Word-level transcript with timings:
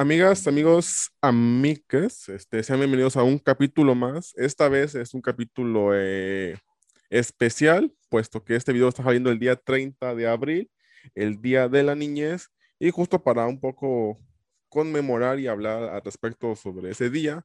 Amigas, 0.00 0.46
amigos, 0.46 1.10
amigas, 1.20 2.28
este, 2.28 2.62
sean 2.62 2.78
bienvenidos 2.78 3.16
a 3.16 3.24
un 3.24 3.36
capítulo 3.36 3.96
más. 3.96 4.32
Esta 4.36 4.68
vez 4.68 4.94
es 4.94 5.12
un 5.12 5.20
capítulo 5.20 5.90
eh, 5.92 6.56
especial, 7.10 7.92
puesto 8.08 8.44
que 8.44 8.54
este 8.54 8.72
video 8.72 8.86
está 8.86 9.02
saliendo 9.02 9.28
el 9.28 9.40
día 9.40 9.56
30 9.56 10.14
de 10.14 10.28
abril, 10.28 10.70
el 11.16 11.42
Día 11.42 11.68
de 11.68 11.82
la 11.82 11.96
Niñez, 11.96 12.46
y 12.78 12.92
justo 12.92 13.24
para 13.24 13.48
un 13.48 13.58
poco 13.58 14.20
conmemorar 14.68 15.40
y 15.40 15.48
hablar 15.48 15.82
al 15.82 16.02
respecto 16.02 16.54
sobre 16.54 16.92
ese 16.92 17.10
día, 17.10 17.44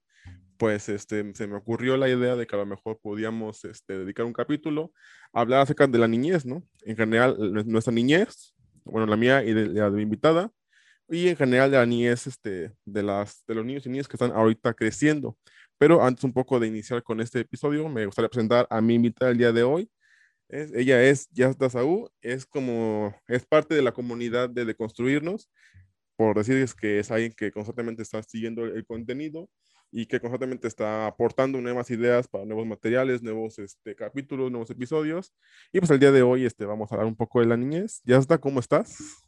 pues 0.57 0.89
este, 0.89 1.33
se 1.33 1.47
me 1.47 1.55
ocurrió 1.55 1.97
la 1.97 2.07
idea 2.07 2.35
de 2.35 2.45
que 2.45 2.55
a 2.55 2.59
lo 2.59 2.67
mejor 2.67 2.99
podíamos 3.01 3.65
este, 3.65 3.97
dedicar 3.97 4.27
un 4.27 4.33
capítulo 4.33 4.93
a 5.33 5.41
hablar 5.41 5.61
acerca 5.61 5.87
de 5.87 5.97
la 5.97 6.07
niñez, 6.07 6.45
¿no? 6.45 6.61
En 6.83 6.97
general, 6.97 7.35
nuestra 7.65 7.91
niñez, 7.91 8.53
bueno, 8.83 9.07
la 9.07 9.17
mía 9.17 9.43
y 9.43 9.53
de, 9.53 9.69
la 9.69 9.89
de 9.89 9.95
mi 9.95 10.03
invitada, 10.03 10.51
y 11.09 11.27
en 11.27 11.35
general 11.35 11.71
de 11.71 11.77
la 11.77 11.85
niñez 11.85 12.27
este, 12.27 12.71
de, 12.85 13.03
las, 13.03 13.43
de 13.45 13.55
los 13.55 13.65
niños 13.65 13.85
y 13.85 13.89
niñas 13.89 14.07
que 14.07 14.15
están 14.15 14.31
ahorita 14.31 14.73
creciendo. 14.73 15.37
Pero 15.77 16.03
antes 16.03 16.23
un 16.23 16.33
poco 16.33 16.59
de 16.59 16.67
iniciar 16.67 17.03
con 17.03 17.19
este 17.19 17.41
episodio, 17.41 17.89
me 17.89 18.05
gustaría 18.05 18.29
presentar 18.29 18.67
a 18.69 18.81
mi 18.81 18.95
invitada 18.95 19.31
el 19.31 19.37
día 19.37 19.51
de 19.51 19.63
hoy. 19.63 19.89
Es, 20.49 20.71
ella 20.73 21.03
es 21.03 21.29
Yazda 21.31 21.69
Saúl, 21.69 22.09
es 22.21 22.45
como, 22.45 23.15
es 23.27 23.45
parte 23.45 23.75
de 23.75 23.81
la 23.81 23.91
comunidad 23.91 24.49
de 24.49 24.65
Deconstruirnos, 24.65 25.49
por 26.15 26.37
decirles 26.37 26.75
que 26.75 26.99
es 26.99 27.11
alguien 27.11 27.33
que 27.33 27.51
constantemente 27.51 28.03
está 28.03 28.21
siguiendo 28.23 28.65
el, 28.65 28.85
contenido 28.85 29.49
y 29.91 30.05
que 30.05 30.19
constantemente 30.19 30.67
está 30.67 31.07
aportando 31.07 31.59
nuevas 31.61 31.89
ideas 31.91 32.27
para 32.27 32.45
nuevos 32.45 32.65
materiales, 32.67 33.23
nuevos 33.23 33.59
este, 33.59 33.95
capítulos, 33.95 34.51
nuevos 34.51 34.69
episodios. 34.69 35.33
Y 35.71 35.79
pues 35.79 35.91
el 35.91 35.99
día 35.99 36.11
de 36.11 36.21
hoy 36.21 36.45
este, 36.45 36.65
vamos 36.65 36.91
a 36.91 36.95
hablar 36.95 37.07
un 37.07 37.15
poco 37.15 37.39
de 37.39 37.47
la 37.47 37.57
niñez. 37.57 38.01
Yazda, 38.05 38.37
¿cómo 38.37 38.59
estás? 38.59 39.22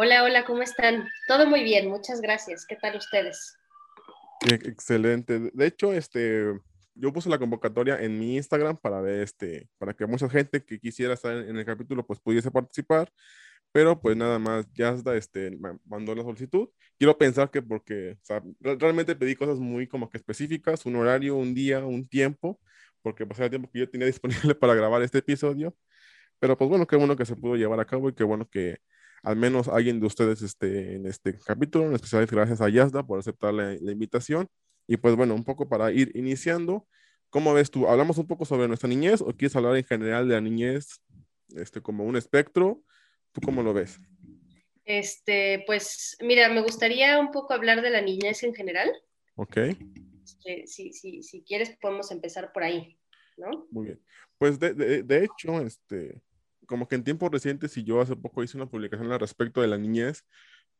Hola, 0.00 0.22
hola, 0.22 0.44
¿cómo 0.44 0.62
están? 0.62 1.08
Todo 1.26 1.44
muy 1.48 1.64
bien, 1.64 1.88
muchas 1.88 2.20
gracias. 2.20 2.64
¿Qué 2.64 2.76
tal 2.76 2.96
ustedes? 2.96 3.58
Excelente. 4.48 5.50
De 5.52 5.66
hecho, 5.66 5.92
este, 5.92 6.56
yo 6.94 7.12
puse 7.12 7.28
la 7.28 7.36
convocatoria 7.36 8.00
en 8.00 8.16
mi 8.16 8.36
Instagram 8.36 8.76
para 8.76 9.00
ver, 9.00 9.22
este, 9.22 9.68
para 9.76 9.94
que 9.94 10.06
mucha 10.06 10.30
gente 10.30 10.64
que 10.64 10.78
quisiera 10.78 11.14
estar 11.14 11.36
en, 11.38 11.56
el 11.56 11.64
capítulo, 11.64 12.06
pues 12.06 12.20
pudiese 12.20 12.48
participar. 12.52 13.12
Pero 13.72 14.00
pues 14.00 14.16
nada 14.16 14.38
más, 14.38 14.72
ya 14.72 14.96
este, 15.16 15.58
mandó 15.84 16.14
la 16.14 16.22
solicitud. 16.22 16.68
Quiero 16.96 17.18
pensar 17.18 17.50
que 17.50 17.60
porque, 17.60 18.18
realmente 18.60 19.16
pedí 19.16 19.34
cosas 19.34 19.58
muy 19.58 19.88
como 19.88 20.08
que 20.08 20.18
específicas, 20.18 20.86
un 20.86 20.94
horario, 20.94 21.34
un 21.34 21.54
día, 21.54 21.84
un 21.84 22.06
tiempo, 22.06 22.60
porque 23.02 23.26
pues 23.26 23.40
era 23.40 23.46
el 23.46 23.50
tiempo 23.50 23.68
que 23.68 23.80
yo 23.80 23.90
tenía 23.90 24.06
disponible 24.46 24.54
para 24.54 24.74
grabar 24.74 25.02
este 25.02 25.18
episodio. 25.18 25.74
Pero 26.38 26.56
pues 26.56 26.70
bueno, 26.70 26.86
qué 26.86 26.94
bueno 26.94 27.16
que 27.16 27.24
se 27.26 27.34
pudo 27.34 27.56
llevar 27.56 27.80
a 27.80 27.84
cabo 27.84 28.08
y 28.08 28.14
qué 28.14 28.22
bueno 28.22 28.48
que 28.48 28.78
al 29.22 29.36
menos 29.36 29.68
alguien 29.68 30.00
de 30.00 30.06
ustedes 30.06 30.42
esté 30.42 30.94
en 30.94 31.06
este 31.06 31.38
capítulo, 31.38 31.86
en 31.86 31.94
especial 31.94 32.26
gracias 32.26 32.60
a 32.60 32.68
Yazda 32.68 33.06
por 33.06 33.18
aceptar 33.18 33.52
la, 33.54 33.74
invitación. 33.74 34.48
Y 34.86 34.96
pues 34.96 35.16
bueno, 35.16 35.34
un 35.34 35.44
poco 35.44 35.68
para 35.68 35.92
ir 35.92 36.10
iniciando, 36.14 36.86
¿cómo 37.30 37.52
ves 37.52 37.70
tú? 37.70 37.88
¿Hablamos 37.88 38.18
un 38.18 38.26
poco 38.26 38.44
sobre 38.44 38.68
nuestra 38.68 38.88
niñez 38.88 39.20
o 39.20 39.26
quieres 39.26 39.56
hablar 39.56 39.76
en 39.76 39.84
general 39.84 40.28
de 40.28 40.34
la 40.34 40.40
niñez 40.40 41.02
este, 41.56 41.82
como 41.82 42.04
un 42.04 42.16
espectro? 42.16 42.82
¿Tú 43.32 43.40
cómo 43.42 43.62
lo 43.62 43.74
ves? 43.74 44.00
Este, 44.84 45.64
pues 45.66 46.16
mira, 46.20 46.48
me 46.48 46.62
gustaría 46.62 47.18
un 47.18 47.30
poco 47.30 47.52
hablar 47.52 47.82
de 47.82 47.90
la 47.90 48.00
niñez 48.00 48.42
en 48.42 48.54
general. 48.54 48.90
Ok. 49.34 49.56
Este, 50.24 50.66
si, 50.66 50.92
si, 50.92 51.22
si, 51.22 51.42
quieres, 51.42 51.76
podemos 51.80 52.10
empezar 52.10 52.52
por 52.52 52.62
ahí, 52.62 52.98
¿no? 53.36 53.66
Muy 53.70 53.86
bien. 53.86 54.02
Pues 54.38 54.58
de, 54.58 54.72
de, 54.72 55.02
de 55.02 55.24
hecho, 55.24 55.60
este, 55.60 56.22
como 56.68 56.86
que 56.86 56.96
en 56.96 57.04
tiempos 57.04 57.30
recientes, 57.32 57.76
y 57.78 57.84
yo 57.84 58.00
hace 58.00 58.14
poco 58.14 58.44
hice 58.44 58.58
una 58.58 58.66
publicación 58.66 59.10
al 59.10 59.18
respecto 59.18 59.62
de 59.62 59.68
la 59.68 59.78
niñez, 59.78 60.24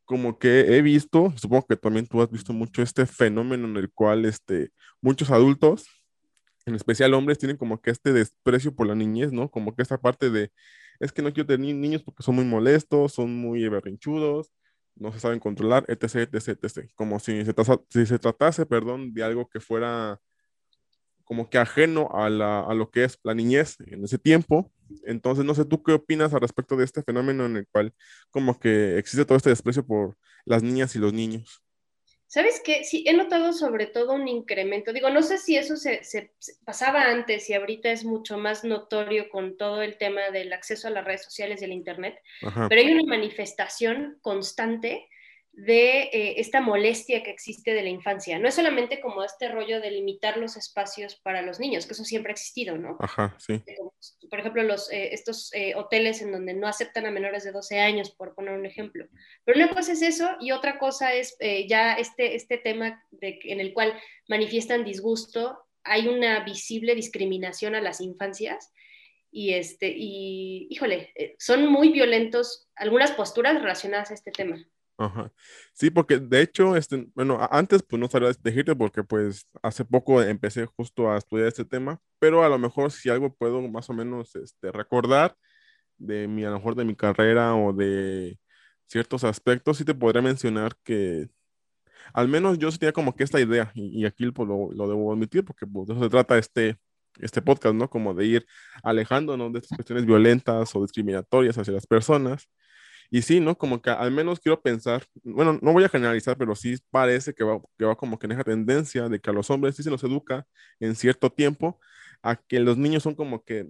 como 0.05 0.39
que 0.39 0.77
he 0.77 0.83
visto, 0.83 1.33
supongo 1.37 1.67
que 1.67 1.77
también 1.77 2.07
tú 2.07 2.23
has 2.23 2.31
visto 2.31 2.53
mucho 2.53 2.83
este 2.83 3.07
fenómeno 3.07 3.67
en 3.67 3.77
el 3.77 3.91
cual 3.91 4.25
este, 4.27 4.71
muchos 5.01 5.31
adultos, 5.31 5.87
en 6.67 6.75
especial 6.75 7.15
hombres, 7.15 7.39
tienen 7.39 7.57
como 7.57 7.81
que 7.81 7.91
este 7.91 8.13
desprecio 8.13 8.75
por 8.75 8.87
la 8.87 8.95
niñez, 8.95 9.33
¿no? 9.33 9.51
Como 9.51 9.75
que 9.75 9.83
esta 9.83 9.99
parte 9.99 10.31
de, 10.31 10.53
es 11.01 11.13
que 11.13 11.23
no 11.23 11.33
quiero 11.33 11.47
tener 11.47 11.75
niños 11.75 12.03
porque 12.03 12.23
son 12.23 12.37
muy 12.37 12.45
molestos, 12.45 13.15
son 13.15 13.35
muy 13.35 13.67
berrinchudos, 13.69 14.53
no 14.95 15.13
se 15.13 15.21
saben 15.21 15.41
controlar, 15.41 15.85
etc., 15.89 16.29
etc., 16.33 16.59
etc. 16.63 16.91
Como 16.95 17.19
si 17.19 17.45
se, 17.45 17.55
si 17.91 18.07
se 18.07 18.19
tratase, 18.19 18.67
perdón, 18.67 19.15
de 19.15 19.23
algo 19.23 19.49
que 19.49 19.61
fuera 19.61 20.21
como 21.29 21.51
que 21.51 21.59
ajeno 21.59 22.09
a, 22.15 22.31
la, 22.31 22.61
a 22.61 22.73
lo 22.73 22.91
que 22.91 23.05
es 23.05 23.19
la 23.23 23.35
niñez 23.35 23.77
en 23.87 24.03
ese 24.03 24.17
tiempo. 24.17 24.73
Entonces, 25.05 25.45
no 25.45 25.55
sé, 25.55 25.67
¿tú 25.67 25.83
qué 25.83 25.93
opinas 25.93 26.33
al 26.33 26.41
respecto 26.41 26.75
de 26.75 26.87
este 26.87 27.03
fenómeno 27.03 27.45
en 27.45 27.59
el 27.59 27.69
cual 27.71 27.93
como 28.31 28.59
que 28.59 28.97
existe 28.97 29.27
todo 29.27 29.37
este 29.37 29.51
desprecio 29.51 29.87
por 29.87 30.17
las 30.47 30.63
niñas 30.63 30.97
y 30.97 30.99
los 30.99 31.13
niños? 31.13 31.63
¿Sabes 32.29 32.63
qué? 32.65 32.83
Sí, 32.83 33.05
he 33.07 33.13
notado 33.13 33.53
sobre 33.53 33.85
todo 33.85 34.15
un 34.15 34.27
incremento. 34.27 34.95
Digo, 34.95 35.11
no 35.11 35.23
sé 35.23 35.37
si 35.37 35.59
eso 35.59 35.77
se, 35.77 36.03
se, 36.03 36.33
pasaba 36.65 37.03
antes 37.03 37.51
y 37.51 37.53
ahorita 37.53 37.91
es 37.91 38.07
mucho 38.07 38.39
más 38.39 38.65
notorio 38.65 39.29
con 39.29 39.59
todo 39.59 39.83
el 39.83 39.99
tema 39.99 40.31
del 40.31 40.55
acceso 40.55 40.89
a 40.89 40.91
las 40.93 41.05
redes 41.05 41.25
sociales 41.25 41.61
y 41.61 41.67
el 41.67 41.73
Internet, 41.73 42.19
pero 42.71 42.81
hay 42.81 42.91
una 42.91 43.05
manifestación 43.05 44.19
constante 44.23 45.11
de 45.59 46.03
eh, 46.03 46.35
esta 46.37 46.61
molestia 46.61 47.25
que 47.25 47.33
existe 47.33 47.75
de 47.75 47.83
la 47.83 47.89
infancia. 47.89 48.39
No 48.39 48.47
es 48.47 48.55
solamente 48.55 49.01
como 49.01 49.25
este 49.25 49.49
rollo 49.49 49.81
de 49.81 49.91
limitar 49.91 50.37
los 50.37 50.57
espacios 50.57 51.17
para 51.17 51.43
los 51.43 51.59
niños, 51.59 51.85
que 51.85 51.95
eso 51.95 52.05
siempre 52.05 52.31
ha 52.31 52.35
existido, 52.35 52.79
¿no? 52.79 52.97
Ajá, 53.01 53.35
sí. 53.39 53.61
Por 54.31 54.39
ejemplo, 54.39 54.63
los, 54.63 54.89
eh, 54.93 55.13
estos 55.13 55.53
eh, 55.55 55.75
hoteles 55.75 56.23
en 56.23 56.31
donde 56.31 56.55
no 56.55 56.69
aceptan 56.69 57.07
a 57.07 57.11
menores 57.11 57.43
de 57.43 57.51
12 57.51 57.81
años, 57.81 58.13
por 58.13 58.37
poner 58.37 58.55
un 58.55 58.67
ejemplo. 58.67 59.09
Pero 59.45 59.59
una 59.59 59.75
cosa 59.75 59.93
es 59.93 60.03
eso 60.03 60.31
y 60.39 60.53
otra 60.53 60.79
cosa 60.79 61.13
es 61.13 61.37
ya 61.67 61.95
este, 61.95 62.37
este 62.37 62.59
tema 62.59 63.05
de, 63.11 63.41
en 63.43 63.59
el 63.59 63.75
cual 63.75 63.99
manifiestan 64.29 64.85
disgusto. 64.85 65.59
Hay 65.83 66.07
una 66.07 66.45
visible 66.45 66.95
discriminación 66.95 67.75
a 67.75 67.81
las 67.81 68.01
infancias 68.01 68.73
y, 69.33 69.55
este, 69.55 69.93
y 69.93 70.69
híjole, 70.71 71.13
son 71.37 71.67
muy 71.67 71.89
violentos 71.89 72.69
algunas 72.77 73.11
posturas 73.11 73.61
relacionadas 73.61 74.13
a 74.13 74.15
este 74.15 74.31
tema. 74.31 74.65
Ajá. 74.99 75.33
Sí, 75.75 75.91
porque 75.91 76.19
de 76.19 76.43
hecho, 76.43 76.75
este, 76.77 77.07
bueno, 77.15 77.39
antes 77.53 77.85
pues 77.85 78.01
no 78.01 78.09
sabía 78.09 78.33
decirte 78.43 78.75
porque 78.75 79.05
pues 79.05 79.47
hace 79.63 79.85
poco 79.85 80.21
empecé 80.23 80.67
justo 80.67 81.11
a 81.11 81.19
estudiar 81.19 81.47
este 81.49 81.65
tema, 81.65 82.01
pero 82.19 82.43
a 82.43 82.49
lo 82.49 82.59
mejor 82.59 82.91
si 82.91 83.09
algo 83.09 83.33
puedo 83.33 83.63
más 83.69 83.89
o 83.91 83.93
menos 83.93 84.35
este, 84.35 84.73
recordar 84.73 85.37
de 85.99 86.29
mi, 86.29 86.45
a 86.45 86.51
lo 86.51 86.57
mejor 86.59 86.75
de 86.77 86.85
mi 86.85 86.97
carrera 86.97 87.55
o 87.57 87.73
de 87.73 88.39
ciertos 88.89 89.25
aspectos, 89.25 89.79
sí 89.79 89.85
te 89.85 89.95
podría 89.95 90.23
mencionar 90.23 90.75
que 90.85 91.29
al 92.15 92.29
menos 92.29 92.59
yo 92.59 92.71
tenía 92.73 92.93
como 92.93 93.15
que 93.15 93.25
esta 93.25 93.41
idea, 93.41 93.71
y, 93.75 94.05
aquí 94.07 94.25
lo, 94.25 94.33
lo, 94.73 94.89
debo 94.89 95.13
admitir 95.13 95.45
porque 95.45 95.67
pues, 95.67 95.89
de 95.89 95.95
eso 95.95 96.03
se 96.05 96.11
trata 96.11 96.39
este, 96.39 96.79
este 97.21 97.43
podcast, 97.43 97.75
¿no? 97.75 97.91
Como 97.91 98.15
de 98.15 98.27
ir 98.27 98.47
alejándonos 98.83 99.53
de 99.53 99.61
estas 99.61 99.77
cuestiones 99.77 100.07
violentas 100.07 100.75
o 100.75 100.83
discriminatorias 100.83 101.59
hacia 101.59 101.75
las 101.75 101.87
personas 101.87 102.49
y 103.11 103.23
sí, 103.23 103.41
¿no? 103.41 103.57
Como 103.57 103.81
que 103.81 103.91
al 103.91 104.11
menos 104.11 104.41
quiero 104.41 104.61
pensar, 104.61 105.05
bueno, 105.25 105.59
no 105.63 105.73
voy 105.73 105.85
a 105.85 105.89
generalizar, 105.89 106.37
pero 106.37 106.55
sí 106.55 106.77
parece 106.91 107.33
que 107.35 107.43
va, 107.45 107.61
que 107.79 107.85
va 107.85 107.97
como 107.97 108.19
que 108.19 108.27
en 108.27 108.33
esa 108.33 108.45
tendencia 108.45 109.09
de 109.09 109.21
que 109.21 109.31
a 109.31 109.33
los 109.33 109.51
hombres 109.51 109.77
sí 109.77 109.83
se 109.83 109.91
los 109.91 110.05
educa 110.05 110.47
en 110.79 110.95
cierto 110.95 111.31
tiempo, 111.31 111.81
a 112.23 112.37
que 112.37 112.61
los 112.61 112.77
niños 112.77 113.03
son 113.03 113.15
como 113.15 113.45
que, 113.45 113.67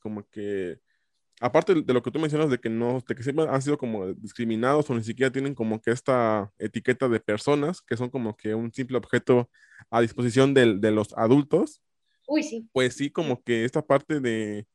como 0.00 0.28
que, 0.28 0.80
aparte 1.40 1.74
de 1.82 1.92
lo 1.94 2.02
que 2.02 2.10
tú 2.10 2.18
mencionas 2.18 2.50
de 2.50 2.58
que 2.58 2.68
no, 2.68 3.02
de 3.06 3.14
que 3.14 3.22
siempre 3.22 3.46
han 3.48 3.62
sido 3.62 3.78
como 3.78 4.12
discriminados 4.14 4.90
o 4.90 4.94
ni 4.94 5.02
siquiera 5.02 5.32
tienen 5.32 5.54
como 5.54 5.80
que 5.80 5.90
esta 5.90 6.52
etiqueta 6.58 7.08
de 7.08 7.20
personas, 7.20 7.80
que 7.80 7.96
son 7.96 8.10
como 8.10 8.36
que 8.36 8.54
un 8.54 8.72
simple 8.72 8.98
objeto 8.98 9.50
a 9.90 10.00
disposición 10.02 10.52
de, 10.52 10.78
de 10.78 10.90
los 10.90 11.16
adultos. 11.16 11.80
Uy, 12.26 12.42
sí. 12.42 12.68
Pues 12.72 12.94
sí, 12.94 13.10
como 13.10 13.42
que 13.42 13.64
esta 13.64 13.82
parte 13.82 14.20
de 14.20 14.66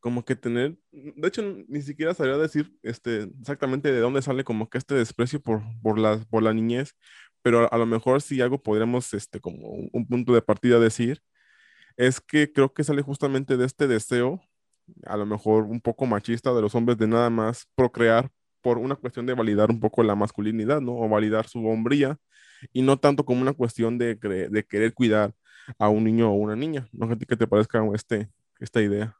como 0.00 0.24
que 0.24 0.36
tener, 0.36 0.76
de 0.92 1.28
hecho, 1.28 1.42
ni 1.68 1.82
siquiera 1.82 2.14
sabría 2.14 2.36
decir 2.38 2.72
este, 2.82 3.24
exactamente 3.40 3.92
de 3.92 4.00
dónde 4.00 4.22
sale 4.22 4.44
como 4.44 4.68
que 4.68 4.78
este 4.78 4.94
desprecio 4.94 5.40
por, 5.40 5.62
por, 5.82 5.98
la, 5.98 6.18
por 6.30 6.42
la 6.42 6.52
niñez, 6.54 6.94
pero 7.42 7.72
a, 7.72 7.78
lo 7.78 7.86
mejor 7.86 8.22
si 8.22 8.40
algo 8.40 8.62
podríamos, 8.62 9.14
este, 9.14 9.40
como 9.40 9.58
un, 9.92 10.06
punto 10.06 10.34
de 10.34 10.42
partida 10.42 10.78
decir, 10.78 11.22
es 11.96 12.20
que 12.20 12.52
creo 12.52 12.72
que 12.74 12.84
sale 12.84 13.02
justamente 13.02 13.56
de 13.56 13.66
este 13.66 13.86
deseo, 13.88 14.40
a 15.06 15.16
lo 15.16 15.26
mejor 15.26 15.64
un 15.64 15.80
poco 15.80 16.06
machista 16.06 16.54
de 16.54 16.62
los 16.62 16.74
hombres 16.74 16.98
de 16.98 17.08
nada 17.08 17.30
más 17.30 17.66
procrear 17.74 18.30
por 18.62 18.78
una 18.78 18.96
cuestión 18.96 19.26
de 19.26 19.34
validar 19.34 19.70
un 19.70 19.80
poco 19.80 20.02
la 20.02 20.14
masculinidad, 20.16 20.80
¿no? 20.80 20.96
O 20.96 21.08
validar 21.08 21.48
su 21.48 21.66
hombría, 21.66 22.18
y 22.72 22.82
no 22.82 22.98
tanto 22.98 23.24
como 23.24 23.42
una 23.42 23.52
cuestión 23.52 23.98
de, 23.98 24.16
de 24.16 24.64
querer 24.64 24.94
cuidar 24.94 25.34
a 25.78 25.88
un 25.88 26.04
niño 26.04 26.30
o 26.30 26.34
una 26.34 26.56
niña. 26.56 26.88
No 26.92 27.08
sé 27.08 27.16
qué 27.26 27.36
te 27.36 27.46
parezca 27.46 27.82
este, 27.94 28.30
esta 28.60 28.82
idea. 28.82 29.16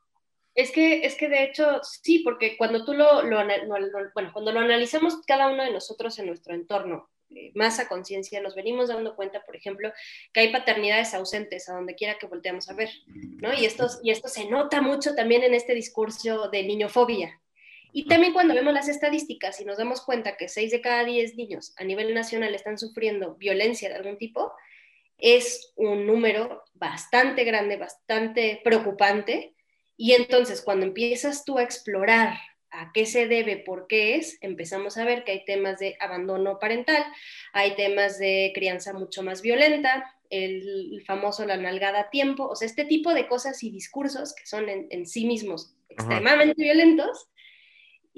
Es 0.57 0.73
que, 0.73 1.05
es 1.05 1.15
que 1.17 1.29
de 1.29 1.45
hecho, 1.45 1.81
sí, 1.83 2.21
porque 2.21 2.57
cuando 2.57 2.85
tú 2.85 2.95
lo, 2.95 3.23
bueno, 3.23 4.33
cuando 4.33 4.53
lo 4.53 4.61
analizamos 4.61 5.21
cada 5.27 5.49
uno 5.49 5.63
de 5.63 5.71
nosotros 5.71 6.19
en 6.19 6.27
nuestro 6.27 6.55
entorno, 6.55 7.11
eh, 7.35 7.53
más 7.55 7.79
a 7.79 7.89
conciencia, 7.89 8.41
nos 8.41 8.55
venimos 8.55 8.89
dando 8.89 9.15
cuenta, 9.17 9.43
por 9.45 9.55
ejemplo, 9.55 9.93
que 10.33 10.41
hay 10.41 10.53
paternidades 10.53 11.13
ausentes 11.13 11.69
a 11.69 11.75
donde 11.75 11.95
quiera 11.95 12.17
que 12.19 12.27
volteamos 12.27 12.71
a 12.71 12.75
ver, 12.75 12.89
¿no? 13.07 13.53
Y 13.53 13.67
esto, 13.67 13.87
y 14.03 14.11
esto 14.11 14.29
se 14.29 14.49
nota 14.49 14.81
mucho 14.81 15.15
también 15.15 15.43
en 15.43 15.53
este 15.53 15.75
discurso 15.75 16.49
de 16.49 16.63
niñofobia. 16.63 17.39
Y 17.93 18.07
también 18.07 18.33
cuando 18.33 18.55
vemos 18.55 18.73
las 18.73 18.89
estadísticas 18.89 19.61
y 19.61 19.65
nos 19.65 19.79
damos 19.79 20.03
cuenta 20.03 20.37
que 20.37 20.49
6 20.49 20.71
de 20.71 20.81
cada 20.81 21.05
10 21.05 21.35
niños 21.35 21.75
a 21.77 21.85
nivel 21.85 22.15
nacional 22.15 22.55
están 22.55 22.79
sufriendo 22.79 23.35
violencia 23.35 23.89
de 23.89 23.97
algún 23.97 24.17
tipo, 24.17 24.53
es 25.19 25.73
un 25.77 26.07
número 26.07 26.63
bastante 26.75 27.45
grande, 27.45 27.77
bastante 27.77 28.61
preocupante. 28.63 29.55
Y 29.97 30.13
entonces 30.13 30.63
cuando 30.63 30.87
empiezas 30.87 31.45
tú 31.45 31.59
a 31.59 31.63
explorar 31.63 32.39
a 32.71 32.91
qué 32.93 33.07
se 33.07 33.27
debe, 33.27 33.57
por 33.57 33.87
qué 33.87 34.17
es, 34.17 34.39
empezamos 34.43 34.99
a 34.99 35.05
ver 35.05 35.25
que 35.25 35.33
hay 35.33 35.45
temas 35.45 35.79
de 35.79 35.97
abandono 36.01 36.59
parental, 36.59 37.05
hay 37.53 37.75
temas 37.75 38.19
de 38.19 38.53
crianza 38.55 38.93
mucho 38.93 39.23
más 39.23 39.41
violenta, 39.41 40.13
el, 40.29 41.03
famoso 41.07 41.47
la 41.47 41.57
nalgada 41.57 42.01
a 42.01 42.11
tiempo, 42.11 42.47
o 42.47 42.57
sea, 42.57 42.67
este 42.67 42.85
tipo 42.85 43.15
de 43.15 43.29
cosas 43.29 43.63
y 43.63 43.71
discursos 43.71 44.35
que 44.35 44.47
son 44.47 44.69
en, 44.69 45.07
sí 45.07 45.25
mismos 45.25 45.75
extremadamente 45.89 46.63
violentos 46.63 47.29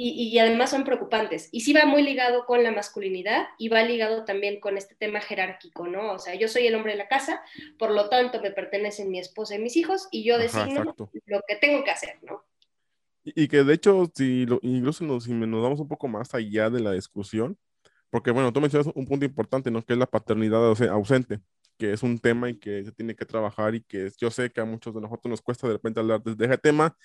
y, 0.00 0.10
y, 0.10 0.38
además 0.38 0.70
son 0.70 0.84
preocupantes. 0.84 1.48
Y 1.50 1.62
sí 1.62 1.72
va 1.72 1.84
muy 1.84 2.04
ligado 2.04 2.46
con 2.46 2.62
la 2.62 2.70
masculinidad 2.70 3.48
y 3.58 3.68
va 3.68 3.82
ligado 3.82 4.24
también 4.24 4.60
con 4.60 4.78
este 4.78 4.94
tema 4.94 5.20
jerárquico, 5.20 5.88
¿no? 5.88 6.12
O 6.12 6.20
sea, 6.20 6.36
yo 6.36 6.46
soy 6.46 6.68
el 6.68 6.76
hombre 6.76 6.92
de 6.92 6.98
la 6.98 7.08
casa, 7.08 7.42
por 7.80 7.90
lo 7.90 8.08
tanto 8.08 8.40
me 8.40 8.52
pertenecen 8.52 9.10
mi 9.10 9.18
esposa 9.18 9.56
y 9.56 9.58
mis 9.58 9.76
hijos 9.76 10.06
y 10.12 10.22
yo 10.22 10.38
designo 10.38 10.94
lo 11.26 11.42
que 11.48 11.56
tengo 11.56 11.82
que 11.82 11.90
hacer, 11.90 12.16
¿no? 12.22 12.44
Y, 13.24 13.48
que 13.48 13.64
de 13.64 13.74
hecho, 13.74 14.08
si 14.14 14.46
lo, 14.46 14.60
incluso 14.62 15.02
nos, 15.02 15.24
si 15.24 15.32
nos 15.32 15.62
damos 15.64 15.80
un 15.80 15.88
poco 15.88 16.06
más 16.06 16.32
allá 16.32 16.70
de 16.70 16.78
la 16.78 16.92
discusión, 16.92 17.58
porque 18.08 18.30
bueno, 18.30 18.52
tú 18.52 18.60
mencionas 18.60 18.86
un 18.94 19.04
punto 19.04 19.26
importante, 19.26 19.68
¿no? 19.72 19.82
Que 19.82 19.94
es 19.94 19.98
la 19.98 20.06
paternidad 20.06 20.64
ausente 20.90 21.40
que 21.78 21.92
es 21.92 22.02
un 22.02 22.18
tema 22.18 22.50
y 22.50 22.58
que 22.58 22.84
se 22.84 22.92
tiene 22.92 23.14
que 23.14 23.24
trabajar 23.24 23.74
y 23.74 23.82
que 23.82 24.10
yo 24.18 24.30
sé 24.30 24.50
que 24.50 24.60
a 24.60 24.64
muchos 24.64 24.94
de 24.94 25.00
nosotros 25.00 25.30
nos 25.30 25.40
cuesta 25.40 25.68
de 25.68 25.74
repente 25.74 26.00
hablar 26.00 26.22
de 26.22 26.44
ese 26.44 26.58
tema 26.58 26.96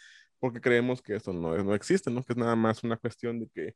porque 0.43 0.59
creemos 0.59 1.01
que 1.01 1.15
eso 1.15 1.31
no, 1.31 1.57
no 1.63 1.73
existe, 1.73 2.11
¿no? 2.11 2.21
Que 2.21 2.33
es 2.33 2.37
nada 2.37 2.57
más 2.57 2.83
una 2.83 2.97
cuestión 2.97 3.39
de 3.39 3.47
que, 3.47 3.75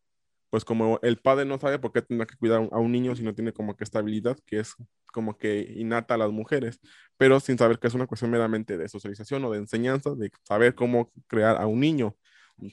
pues 0.49 0.65
como 0.65 0.99
el 1.01 1.17
padre 1.17 1.45
no 1.45 1.57
sabe 1.57 1.79
por 1.79 1.93
qué 1.93 2.01
tendrá 2.01 2.25
que 2.27 2.35
cuidar 2.35 2.67
a 2.73 2.77
un 2.77 2.91
niño 2.91 3.15
si 3.15 3.23
no 3.23 3.33
tiene 3.33 3.53
como 3.53 3.77
que 3.77 3.85
estabilidad, 3.85 4.37
que 4.45 4.59
es 4.59 4.75
como 5.13 5.37
que 5.37 5.61
innata 5.77 6.15
a 6.15 6.17
las 6.17 6.29
mujeres, 6.29 6.81
pero 7.15 7.39
sin 7.39 7.57
saber 7.57 7.79
que 7.79 7.87
es 7.87 7.93
una 7.93 8.05
cuestión 8.05 8.31
meramente 8.31 8.77
de 8.77 8.89
socialización 8.89 9.45
o 9.45 9.51
de 9.51 9.59
enseñanza, 9.59 10.13
de 10.13 10.29
saber 10.43 10.75
cómo 10.75 11.09
crear 11.27 11.55
a 11.55 11.67
un 11.67 11.79
niño. 11.79 12.17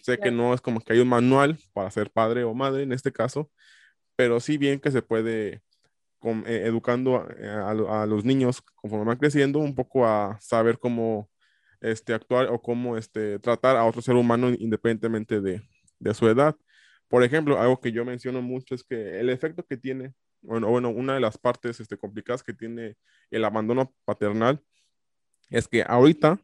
Sé 0.02 0.18
que 0.18 0.32
no 0.32 0.54
es 0.54 0.60
como 0.60 0.80
que 0.80 0.94
hay 0.94 0.98
un 0.98 1.08
manual 1.08 1.56
para 1.72 1.88
ser 1.92 2.10
padre 2.10 2.42
o 2.42 2.52
madre 2.52 2.82
en 2.82 2.92
este 2.92 3.12
caso, 3.12 3.48
pero 4.16 4.40
sí 4.40 4.58
bien 4.58 4.80
que 4.80 4.90
se 4.90 5.02
puede 5.02 5.62
eh, 6.46 6.62
educando 6.66 7.28
eh, 7.38 7.46
a, 7.48 8.06
los 8.06 8.24
niños 8.24 8.60
conforme 8.74 9.04
van 9.04 9.18
creciendo 9.18 9.60
un 9.60 9.76
poco 9.76 10.04
a 10.04 10.36
saber 10.40 10.80
cómo 10.80 11.28
este, 11.84 12.14
actuar 12.14 12.48
o 12.48 12.60
cómo 12.60 12.96
este, 12.96 13.38
tratar 13.38 13.76
a 13.76 13.84
otro 13.84 14.00
ser 14.00 14.14
humano 14.14 14.50
independientemente 14.58 15.40
de, 15.40 15.62
de, 15.98 16.14
su 16.14 16.26
edad. 16.28 16.56
Por 17.08 17.22
ejemplo, 17.22 17.60
algo 17.60 17.78
que 17.78 17.92
yo 17.92 18.04
menciono 18.06 18.40
mucho 18.40 18.74
es 18.74 18.82
que 18.82 19.20
el 19.20 19.28
efecto 19.28 19.64
que 19.66 19.76
tiene, 19.76 20.14
bueno, 20.40 20.68
bueno 20.68 20.88
una 20.88 21.14
de 21.14 21.20
las 21.20 21.36
partes 21.36 21.80
este, 21.80 21.98
complicadas 21.98 22.42
que 22.42 22.54
tiene 22.54 22.96
el 23.30 23.44
abandono 23.44 23.94
paternal 24.06 24.62
es 25.50 25.68
que 25.68 25.84
ahorita, 25.86 26.40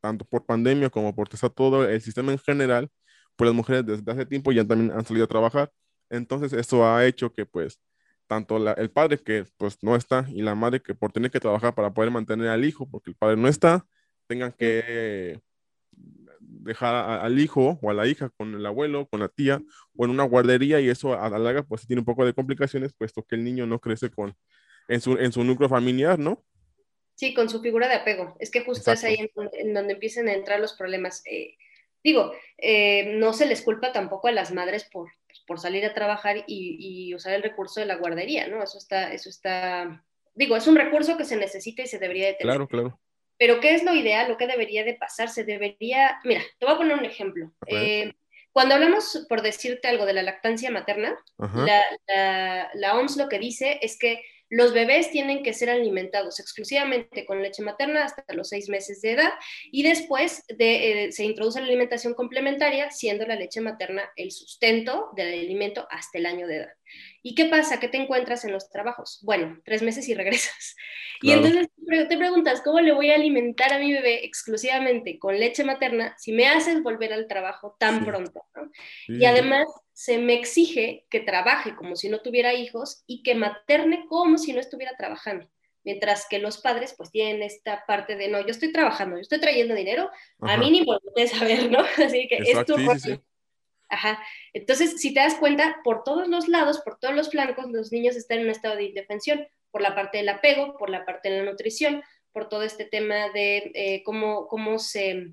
tanto 0.00 0.24
por 0.24 0.46
pandemia 0.46 0.88
como 0.88 1.14
por 1.14 1.28
todo 1.28 1.86
el 1.86 2.00
sistema 2.00 2.32
en 2.32 2.38
general, 2.38 2.90
pues 3.36 3.46
las 3.48 3.54
mujeres 3.54 3.84
desde 3.84 4.10
hace 4.10 4.24
tiempo 4.24 4.52
ya 4.52 4.64
también 4.64 4.90
han 4.90 5.04
salido 5.04 5.26
a 5.26 5.28
trabajar. 5.28 5.70
Entonces, 6.08 6.54
eso 6.54 6.86
ha 6.86 7.04
hecho 7.06 7.32
que 7.34 7.44
pues 7.44 7.78
tanto 8.26 8.56
el 8.74 8.90
padre 8.90 9.18
que 9.18 9.44
pues 9.58 9.76
no 9.82 9.96
está 9.96 10.26
y 10.30 10.40
la 10.40 10.54
madre 10.54 10.80
que 10.80 10.94
por 10.94 11.12
tener 11.12 11.30
que 11.30 11.40
trabajar 11.40 11.74
para 11.74 11.92
poder 11.92 12.10
mantener 12.10 12.48
al 12.48 12.64
hijo, 12.64 12.88
porque 12.90 13.10
el 13.10 13.16
padre 13.16 13.36
no 13.36 13.48
está, 13.48 13.86
tengan 14.28 14.52
que 14.52 15.40
dejar 16.68 16.94
al 16.94 17.38
hijo 17.38 17.78
o 17.82 17.90
a 17.90 17.94
la 17.94 18.06
hija 18.06 18.30
con 18.30 18.54
el 18.54 18.64
abuelo, 18.66 19.08
con 19.08 19.20
la 19.20 19.28
tía 19.28 19.60
o 19.96 20.04
en 20.04 20.10
una 20.10 20.24
guardería 20.24 20.80
y 20.80 20.88
eso 20.88 21.20
a 21.20 21.28
la 21.28 21.38
larga 21.38 21.62
pues 21.62 21.86
tiene 21.86 22.00
un 22.00 22.06
poco 22.06 22.24
de 22.24 22.34
complicaciones 22.34 22.92
puesto 22.92 23.22
que 23.22 23.36
el 23.36 23.44
niño 23.44 23.66
no 23.66 23.80
crece 23.80 24.10
con 24.10 24.36
en 24.88 25.00
su, 25.00 25.12
en 25.12 25.32
su 25.32 25.44
núcleo 25.44 25.68
familiar, 25.68 26.18
¿no? 26.18 26.44
Sí, 27.14 27.34
con 27.34 27.48
su 27.48 27.60
figura 27.60 27.88
de 27.88 27.94
apego. 27.94 28.36
Es 28.38 28.50
que 28.50 28.62
justo 28.62 28.92
es 28.92 29.04
ahí 29.04 29.18
en, 29.18 29.74
donde 29.74 29.92
empiezan 29.92 30.28
a 30.28 30.34
entrar 30.34 30.60
los 30.60 30.74
problemas. 30.74 31.22
Eh, 31.26 31.56
digo, 32.02 32.32
eh, 32.56 33.16
no 33.16 33.32
se 33.32 33.46
les 33.46 33.62
culpa 33.62 33.92
tampoco 33.92 34.28
a 34.28 34.32
las 34.32 34.52
madres 34.52 34.84
por, 34.84 35.10
por 35.46 35.58
salir 35.58 35.84
a 35.84 35.94
trabajar 35.94 36.44
y, 36.46 37.12
usar 37.14 37.34
el 37.34 37.42
recurso 37.42 37.80
de 37.80 37.86
la 37.86 37.96
guardería, 37.96 38.48
¿no? 38.48 38.62
Eso 38.62 38.78
está, 38.78 39.12
eso 39.12 39.28
está, 39.28 40.04
digo, 40.34 40.56
es 40.56 40.66
un 40.68 40.76
recurso 40.76 41.16
que 41.16 41.24
se 41.24 41.36
necesita 41.36 41.82
y 41.82 41.86
se 41.86 41.98
debería 41.98 42.28
de 42.28 42.34
tener. 42.34 42.54
Claro, 42.54 42.68
claro. 42.68 43.00
Pero 43.38 43.60
¿qué 43.60 43.74
es 43.74 43.84
lo 43.84 43.94
ideal? 43.94 44.28
¿Lo 44.28 44.36
que 44.36 44.46
debería 44.46 44.84
de 44.84 44.94
pasar? 44.94 45.28
Se 45.28 45.44
debería, 45.44 46.20
mira, 46.24 46.42
te 46.58 46.66
voy 46.66 46.74
a 46.74 46.78
poner 46.78 46.96
un 46.96 47.04
ejemplo. 47.04 47.52
Eh, 47.66 48.12
cuando 48.52 48.74
hablamos, 48.74 49.26
por 49.28 49.42
decirte 49.42 49.88
algo, 49.88 50.06
de 50.06 50.14
la 50.14 50.22
lactancia 50.22 50.70
materna, 50.70 51.16
la, 51.38 51.82
la, 52.08 52.70
la 52.74 52.98
OMS 52.98 53.16
lo 53.16 53.28
que 53.28 53.38
dice 53.38 53.78
es 53.82 53.98
que 53.98 54.22
los 54.50 54.72
bebés 54.72 55.10
tienen 55.10 55.42
que 55.42 55.52
ser 55.52 55.68
alimentados 55.68 56.40
exclusivamente 56.40 57.26
con 57.26 57.42
leche 57.42 57.62
materna 57.62 58.04
hasta 58.04 58.24
los 58.32 58.48
seis 58.48 58.68
meses 58.68 59.02
de 59.02 59.12
edad 59.12 59.32
y 59.70 59.82
después 59.82 60.44
de, 60.48 61.04
eh, 61.04 61.12
se 61.12 61.24
introduce 61.24 61.60
la 61.60 61.66
alimentación 61.66 62.14
complementaria, 62.14 62.90
siendo 62.90 63.26
la 63.26 63.36
leche 63.36 63.60
materna 63.60 64.10
el 64.16 64.30
sustento 64.30 65.10
del 65.14 65.40
alimento 65.40 65.86
hasta 65.90 66.18
el 66.18 66.26
año 66.26 66.46
de 66.46 66.56
edad. 66.56 66.72
¿Y 67.28 67.34
qué 67.34 67.44
pasa? 67.44 67.78
¿Qué 67.78 67.88
te 67.88 67.98
encuentras 67.98 68.46
en 68.46 68.52
los 68.52 68.70
trabajos? 68.70 69.18
Bueno, 69.20 69.60
tres 69.62 69.82
meses 69.82 70.08
y 70.08 70.14
regresas. 70.14 70.74
Y 71.20 71.32
entonces 71.32 71.68
te 72.08 72.16
preguntas, 72.16 72.62
¿cómo 72.62 72.80
le 72.80 72.92
voy 72.92 73.10
a 73.10 73.16
alimentar 73.16 73.70
a 73.70 73.78
mi 73.78 73.92
bebé 73.92 74.24
exclusivamente 74.24 75.18
con 75.18 75.38
leche 75.38 75.62
materna 75.62 76.14
si 76.16 76.32
me 76.32 76.46
haces 76.46 76.82
volver 76.82 77.12
al 77.12 77.26
trabajo 77.26 77.76
tan 77.78 78.06
pronto? 78.06 78.46
Y 79.08 79.26
además 79.26 79.66
se 79.92 80.16
me 80.16 80.32
exige 80.34 81.04
que 81.10 81.20
trabaje 81.20 81.76
como 81.76 81.96
si 81.96 82.08
no 82.08 82.20
tuviera 82.20 82.54
hijos 82.54 83.02
y 83.06 83.22
que 83.22 83.34
materne 83.34 84.06
como 84.08 84.38
si 84.38 84.54
no 84.54 84.60
estuviera 84.60 84.96
trabajando. 84.96 85.50
Mientras 85.84 86.26
que 86.30 86.38
los 86.38 86.56
padres 86.56 86.94
pues 86.96 87.10
tienen 87.10 87.42
esta 87.42 87.84
parte 87.86 88.16
de, 88.16 88.28
no, 88.28 88.40
yo 88.40 88.52
estoy 88.52 88.72
trabajando, 88.72 89.16
yo 89.16 89.22
estoy 89.22 89.40
trayendo 89.40 89.74
dinero, 89.74 90.08
a 90.40 90.56
mí 90.56 90.70
ni 90.70 90.82
por 90.82 90.98
saber, 91.28 91.70
¿no? 91.70 91.80
Así 92.06 92.26
que 92.26 92.38
es 92.38 92.64
tu 92.64 92.76
Ajá. 93.88 94.22
Entonces, 94.52 95.00
si 95.00 95.14
te 95.14 95.20
das 95.20 95.34
cuenta, 95.34 95.80
por 95.82 96.04
todos 96.04 96.28
los 96.28 96.48
lados, 96.48 96.80
por 96.80 96.98
todos 96.98 97.14
los 97.14 97.30
flancos, 97.30 97.70
los 97.70 97.92
niños 97.92 98.16
están 98.16 98.38
en 98.38 98.44
un 98.44 98.50
estado 98.50 98.76
de 98.76 98.84
indefensión, 98.84 99.46
por 99.70 99.82
la 99.82 99.94
parte 99.94 100.18
del 100.18 100.28
apego, 100.28 100.76
por 100.76 100.90
la 100.90 101.04
parte 101.04 101.30
de 101.30 101.38
la 101.38 101.50
nutrición, 101.50 102.02
por 102.32 102.48
todo 102.48 102.62
este 102.62 102.84
tema 102.84 103.30
de 103.30 103.70
eh, 103.74 104.02
cómo, 104.04 104.46
cómo 104.48 104.78
se, 104.78 105.32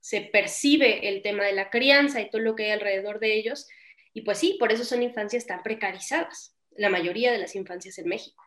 se 0.00 0.20
percibe 0.20 1.08
el 1.08 1.22
tema 1.22 1.44
de 1.44 1.52
la 1.52 1.70
crianza 1.70 2.20
y 2.20 2.30
todo 2.30 2.42
lo 2.42 2.54
que 2.54 2.64
hay 2.64 2.70
alrededor 2.72 3.20
de 3.20 3.34
ellos. 3.34 3.68
Y 4.12 4.22
pues 4.22 4.38
sí, 4.38 4.56
por 4.58 4.72
eso 4.72 4.84
son 4.84 5.02
infancias 5.02 5.46
tan 5.46 5.62
precarizadas, 5.62 6.56
la 6.76 6.90
mayoría 6.90 7.32
de 7.32 7.38
las 7.38 7.54
infancias 7.54 7.98
en 7.98 8.08
México. 8.08 8.42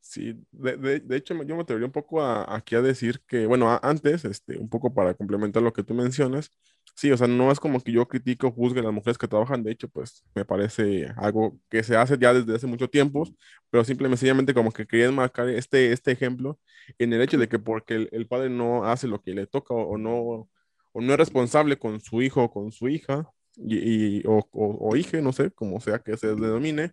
Sí, 0.00 0.34
de, 0.52 1.00
de, 1.00 1.16
hecho 1.16 1.34
yo 1.44 1.56
me 1.56 1.62
atrevería 1.62 1.86
un 1.86 1.92
poco 1.92 2.22
aquí 2.22 2.74
a 2.74 2.82
decir 2.82 3.22
que, 3.26 3.46
bueno, 3.46 3.80
antes, 3.82 4.26
este, 4.26 4.58
un 4.58 4.68
poco 4.68 4.92
para 4.92 5.14
complementar 5.14 5.62
lo 5.62 5.72
que 5.72 5.82
tú 5.82 5.94
mencionas, 5.94 6.50
sí, 6.96 7.10
o 7.12 7.16
sea, 7.16 7.26
no 7.26 7.50
es 7.50 7.60
como 7.60 7.80
que 7.80 7.92
yo 7.92 8.06
critico 8.08 8.48
o 8.48 8.52
juzgue 8.52 8.80
a 8.80 8.82
las 8.84 8.92
mujeres 8.92 9.18
que 9.18 9.28
trabajan, 9.28 9.62
de 9.62 9.72
hecho, 9.72 9.88
pues 9.88 10.24
me 10.34 10.44
parece 10.44 11.08
algo 11.16 11.58
que 11.70 11.82
se 11.82 11.96
hace 11.96 12.18
ya 12.18 12.32
desde 12.34 12.54
hace 12.54 12.66
mucho 12.66 12.88
tiempo, 12.88 13.24
pero 13.70 13.84
simplemente 13.84 14.18
sencillamente 14.18 14.54
como 14.54 14.72
que 14.72 14.86
quería 14.86 15.10
marcar 15.12 15.48
este, 15.48 15.92
este 15.92 16.12
ejemplo 16.12 16.58
en 16.98 17.12
el 17.12 17.22
hecho 17.22 17.38
de 17.38 17.48
que 17.48 17.58
porque 17.58 17.94
el, 17.94 18.08
el 18.12 18.26
padre 18.28 18.50
no 18.50 18.84
hace 18.84 19.08
lo 19.08 19.20
que 19.22 19.34
le 19.34 19.46
toca 19.46 19.74
o, 19.74 19.98
no, 19.98 20.48
o 20.92 21.00
no 21.00 21.12
es 21.12 21.18
responsable 21.18 21.78
con 21.78 22.00
su 22.00 22.22
hijo 22.22 22.44
o 22.44 22.50
con 22.52 22.72
su 22.72 22.88
hija, 22.88 23.28
y, 23.56 24.26
o, 24.26 24.38
o, 24.52 24.90
o 24.90 24.96
hija, 24.96 25.20
no 25.20 25.32
sé, 25.32 25.50
como 25.52 25.80
sea 25.80 25.98
que 26.00 26.16
se 26.16 26.28
denomine, 26.28 26.92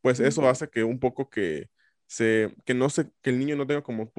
pues 0.00 0.20
eso 0.20 0.48
hace 0.48 0.68
que 0.68 0.84
un 0.84 0.98
poco 0.98 1.28
que 1.28 1.68
se, 2.08 2.54
que 2.64 2.72
no 2.72 2.88
se, 2.88 3.10
que 3.22 3.30
el 3.30 3.38
niño 3.38 3.54
no 3.54 3.66
tenga 3.66 3.82
como 3.82 4.10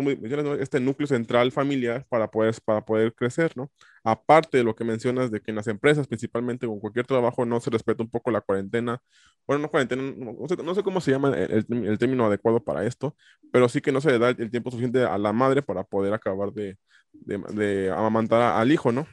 este 0.60 0.80
núcleo 0.80 1.08
central 1.08 1.52
familiar 1.52 2.06
para 2.08 2.30
poder, 2.30 2.56
para 2.64 2.86
poder 2.86 3.16
crecer, 3.16 3.52
¿no? 3.58 3.72
Aparte 4.04 4.60
de 4.60 4.64
lo 4.64 4.76
que 4.76 4.84
mencionas 4.84 5.32
de 5.32 5.42
que 5.42 5.50
en 5.52 5.56
las 5.56 5.68
empresas, 5.68 6.08
principalmente 6.08 6.68
con 6.68 6.80
cualquier 6.80 7.08
trabajo, 7.08 7.46
no 7.46 7.60
se 7.60 7.72
respeta 7.72 8.04
un 8.04 8.10
poco 8.12 8.30
la 8.30 8.42
cuarentena, 8.42 9.02
bueno, 9.48 9.64
no 9.64 9.70
cuarentena, 9.72 10.04
no, 10.04 10.76
sé, 10.76 10.84
cómo 10.84 11.02
se 11.02 11.12
llama 11.12 11.36
el, 11.36 11.66
término 11.98 12.28
adecuado 12.28 12.64
para 12.64 12.86
esto, 12.86 13.16
pero 13.52 13.68
sí 13.68 13.82
que 13.82 13.92
no 13.92 14.02
se 14.02 14.12
le 14.12 14.20
da 14.20 14.30
el, 14.30 14.52
tiempo 14.52 14.70
suficiente 14.70 15.04
a 15.04 15.18
la 15.18 15.34
madre 15.34 15.64
para 15.64 15.84
poder 15.84 16.14
acabar 16.14 16.54
de, 16.54 16.78
de, 17.14 17.40
de 17.54 17.92
amamantar 17.92 18.42
al 18.42 18.72
hijo, 18.72 18.92
¿no? 18.92 19.08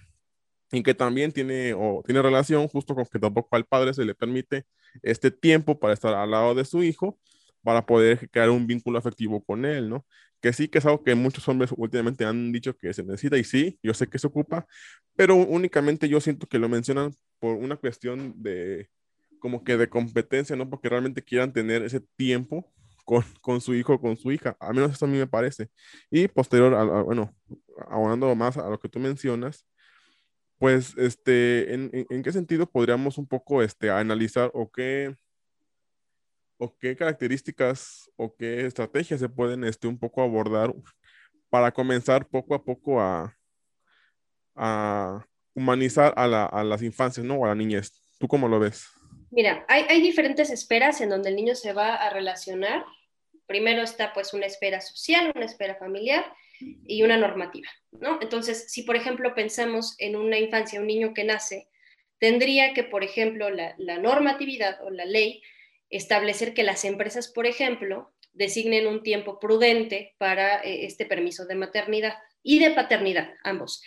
y 0.72 0.82
que 0.82 0.94
también 0.94 1.32
tiene, 1.32 1.74
o 1.74 2.02
tiene 2.04 2.20
relación 2.22 2.68
justo 2.68 2.94
con 2.94 3.06
que 3.06 3.18
tampoco 3.18 3.54
al 3.56 3.64
padre 3.64 3.94
se 3.94 4.04
le 4.04 4.14
permite 4.14 4.66
este 5.02 5.30
tiempo 5.30 5.78
para 5.78 5.94
estar 5.94 6.12
al 6.14 6.30
lado 6.30 6.54
de 6.54 6.64
su 6.64 6.82
hijo 6.82 7.18
para 7.66 7.84
poder 7.84 8.30
crear 8.30 8.48
un 8.50 8.64
vínculo 8.64 8.96
afectivo 8.96 9.44
con 9.44 9.64
él, 9.64 9.88
¿no? 9.88 10.06
Que 10.40 10.52
sí 10.52 10.68
que 10.68 10.78
es 10.78 10.86
algo 10.86 11.02
que 11.02 11.16
muchos 11.16 11.48
hombres 11.48 11.72
últimamente 11.76 12.24
han 12.24 12.52
dicho 12.52 12.76
que 12.76 12.94
se 12.94 13.02
necesita 13.02 13.36
y 13.38 13.42
sí, 13.42 13.76
yo 13.82 13.92
sé 13.92 14.08
que 14.08 14.20
se 14.20 14.28
ocupa, 14.28 14.68
pero 15.16 15.34
únicamente 15.34 16.08
yo 16.08 16.20
siento 16.20 16.46
que 16.46 16.60
lo 16.60 16.68
mencionan 16.68 17.10
por 17.40 17.56
una 17.56 17.74
cuestión 17.76 18.34
de 18.40 18.88
como 19.40 19.64
que 19.64 19.76
de 19.76 19.88
competencia, 19.88 20.54
¿no? 20.54 20.70
Porque 20.70 20.88
realmente 20.88 21.22
quieran 21.22 21.52
tener 21.52 21.82
ese 21.82 22.00
tiempo 22.16 22.72
con, 23.04 23.24
con 23.40 23.60
su 23.60 23.74
hijo 23.74 24.00
con 24.00 24.16
su 24.16 24.30
hija, 24.30 24.56
al 24.60 24.74
menos 24.76 24.92
eso 24.92 25.06
a 25.06 25.08
mí 25.08 25.18
me 25.18 25.26
parece. 25.26 25.68
Y 26.08 26.28
posterior, 26.28 26.72
a, 26.72 27.02
bueno, 27.02 27.34
abonando 27.90 28.32
más 28.36 28.56
a 28.58 28.70
lo 28.70 28.78
que 28.78 28.88
tú 28.88 29.00
mencionas, 29.00 29.66
pues, 30.58 30.96
este, 30.98 31.74
¿en, 31.74 32.22
qué 32.22 32.32
sentido 32.32 32.70
podríamos 32.70 33.18
un 33.18 33.26
poco 33.26 33.60
este, 33.60 33.90
analizar 33.90 34.52
o 34.54 34.70
qué, 34.70 35.16
o 36.58 36.76
qué 36.76 36.96
características 36.96 38.10
o 38.16 38.34
qué 38.34 38.66
estrategias 38.66 39.20
se 39.20 39.28
pueden 39.28 39.64
este, 39.64 39.86
un 39.86 39.98
poco 39.98 40.22
abordar 40.22 40.74
para 41.50 41.72
comenzar 41.72 42.28
poco 42.28 42.54
a 42.54 42.64
poco 42.64 43.00
a, 43.00 43.36
a 44.54 45.26
humanizar 45.54 46.12
a, 46.16 46.26
la, 46.26 46.46
a, 46.46 46.64
las 46.64 46.82
infancias, 46.82 47.24
¿no? 47.24 47.36
O 47.36 47.44
a 47.44 47.48
la 47.48 47.54
niñez. 47.54 47.92
¿Tú 48.18 48.26
cómo 48.28 48.48
lo 48.48 48.58
ves? 48.58 48.88
Mira, 49.30 49.64
hay, 49.68 50.00
diferentes 50.00 50.50
esferas 50.50 51.00
en 51.00 51.10
donde 51.10 51.28
el 51.28 51.36
niño 51.36 51.54
se 51.54 51.72
va 51.72 51.94
a 51.94 52.10
relacionar. 52.10 52.84
Primero 53.46 53.82
está 53.82 54.12
pues 54.12 54.32
una 54.32 54.46
esfera 54.46 54.80
social, 54.80 55.32
una 55.34 55.44
esfera 55.44 55.76
familiar 55.76 56.24
y 56.58 57.02
una 57.02 57.16
normativa, 57.18 57.68
¿no? 57.92 58.18
Entonces, 58.22 58.72
si 58.72 58.82
por 58.82 58.96
ejemplo 58.96 59.34
pensamos 59.34 59.94
en 59.98 60.16
una 60.16 60.38
infancia, 60.38 60.80
un 60.80 60.86
niño 60.86 61.12
que 61.12 61.24
nace, 61.24 61.68
tendría 62.18 62.72
que, 62.72 62.82
por 62.82 63.04
ejemplo, 63.04 63.50
la 63.50 63.98
normatividad 63.98 64.82
o 64.82 64.90
la 64.90 65.04
ley 65.04 65.42
establecer 65.90 66.54
que 66.54 66.62
las 66.62 66.84
empresas, 66.84 67.28
por 67.28 67.46
ejemplo, 67.46 68.12
designen 68.32 68.86
un 68.86 69.02
tiempo 69.02 69.38
prudente 69.38 70.14
para 70.18 70.60
eh, 70.62 70.84
este 70.84 71.06
permiso 71.06 71.46
de 71.46 71.54
maternidad 71.54 72.14
y 72.42 72.58
de 72.58 72.70
paternidad, 72.70 73.34
ambos. 73.42 73.82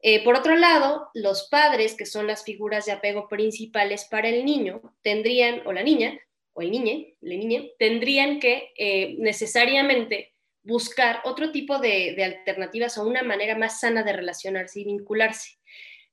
Eh, 0.00 0.22
por 0.22 0.36
otro 0.36 0.54
lado, 0.54 1.08
los 1.14 1.48
padres, 1.48 1.94
que 1.94 2.06
son 2.06 2.26
las 2.26 2.44
figuras 2.44 2.86
de 2.86 2.92
apego 2.92 3.28
principales 3.28 4.04
para 4.04 4.28
el 4.28 4.44
niño, 4.44 4.80
tendrían, 5.02 5.66
o 5.66 5.72
la 5.72 5.82
niña, 5.82 6.18
o 6.52 6.62
el 6.62 6.70
niñe, 6.70 7.16
la 7.20 7.34
niña, 7.34 7.62
tendrían 7.78 8.38
que 8.38 8.72
eh, 8.76 9.16
necesariamente 9.18 10.34
buscar 10.62 11.20
otro 11.24 11.50
tipo 11.50 11.78
de, 11.78 12.22
alternativas 12.22 12.98
o 12.98 13.06
una 13.06 13.22
manera 13.22 13.56
más 13.56 13.80
sana 13.80 14.04
de 14.04 14.12
relacionarse 14.12 14.80
y 14.80 14.84
vincularse. 14.84 15.57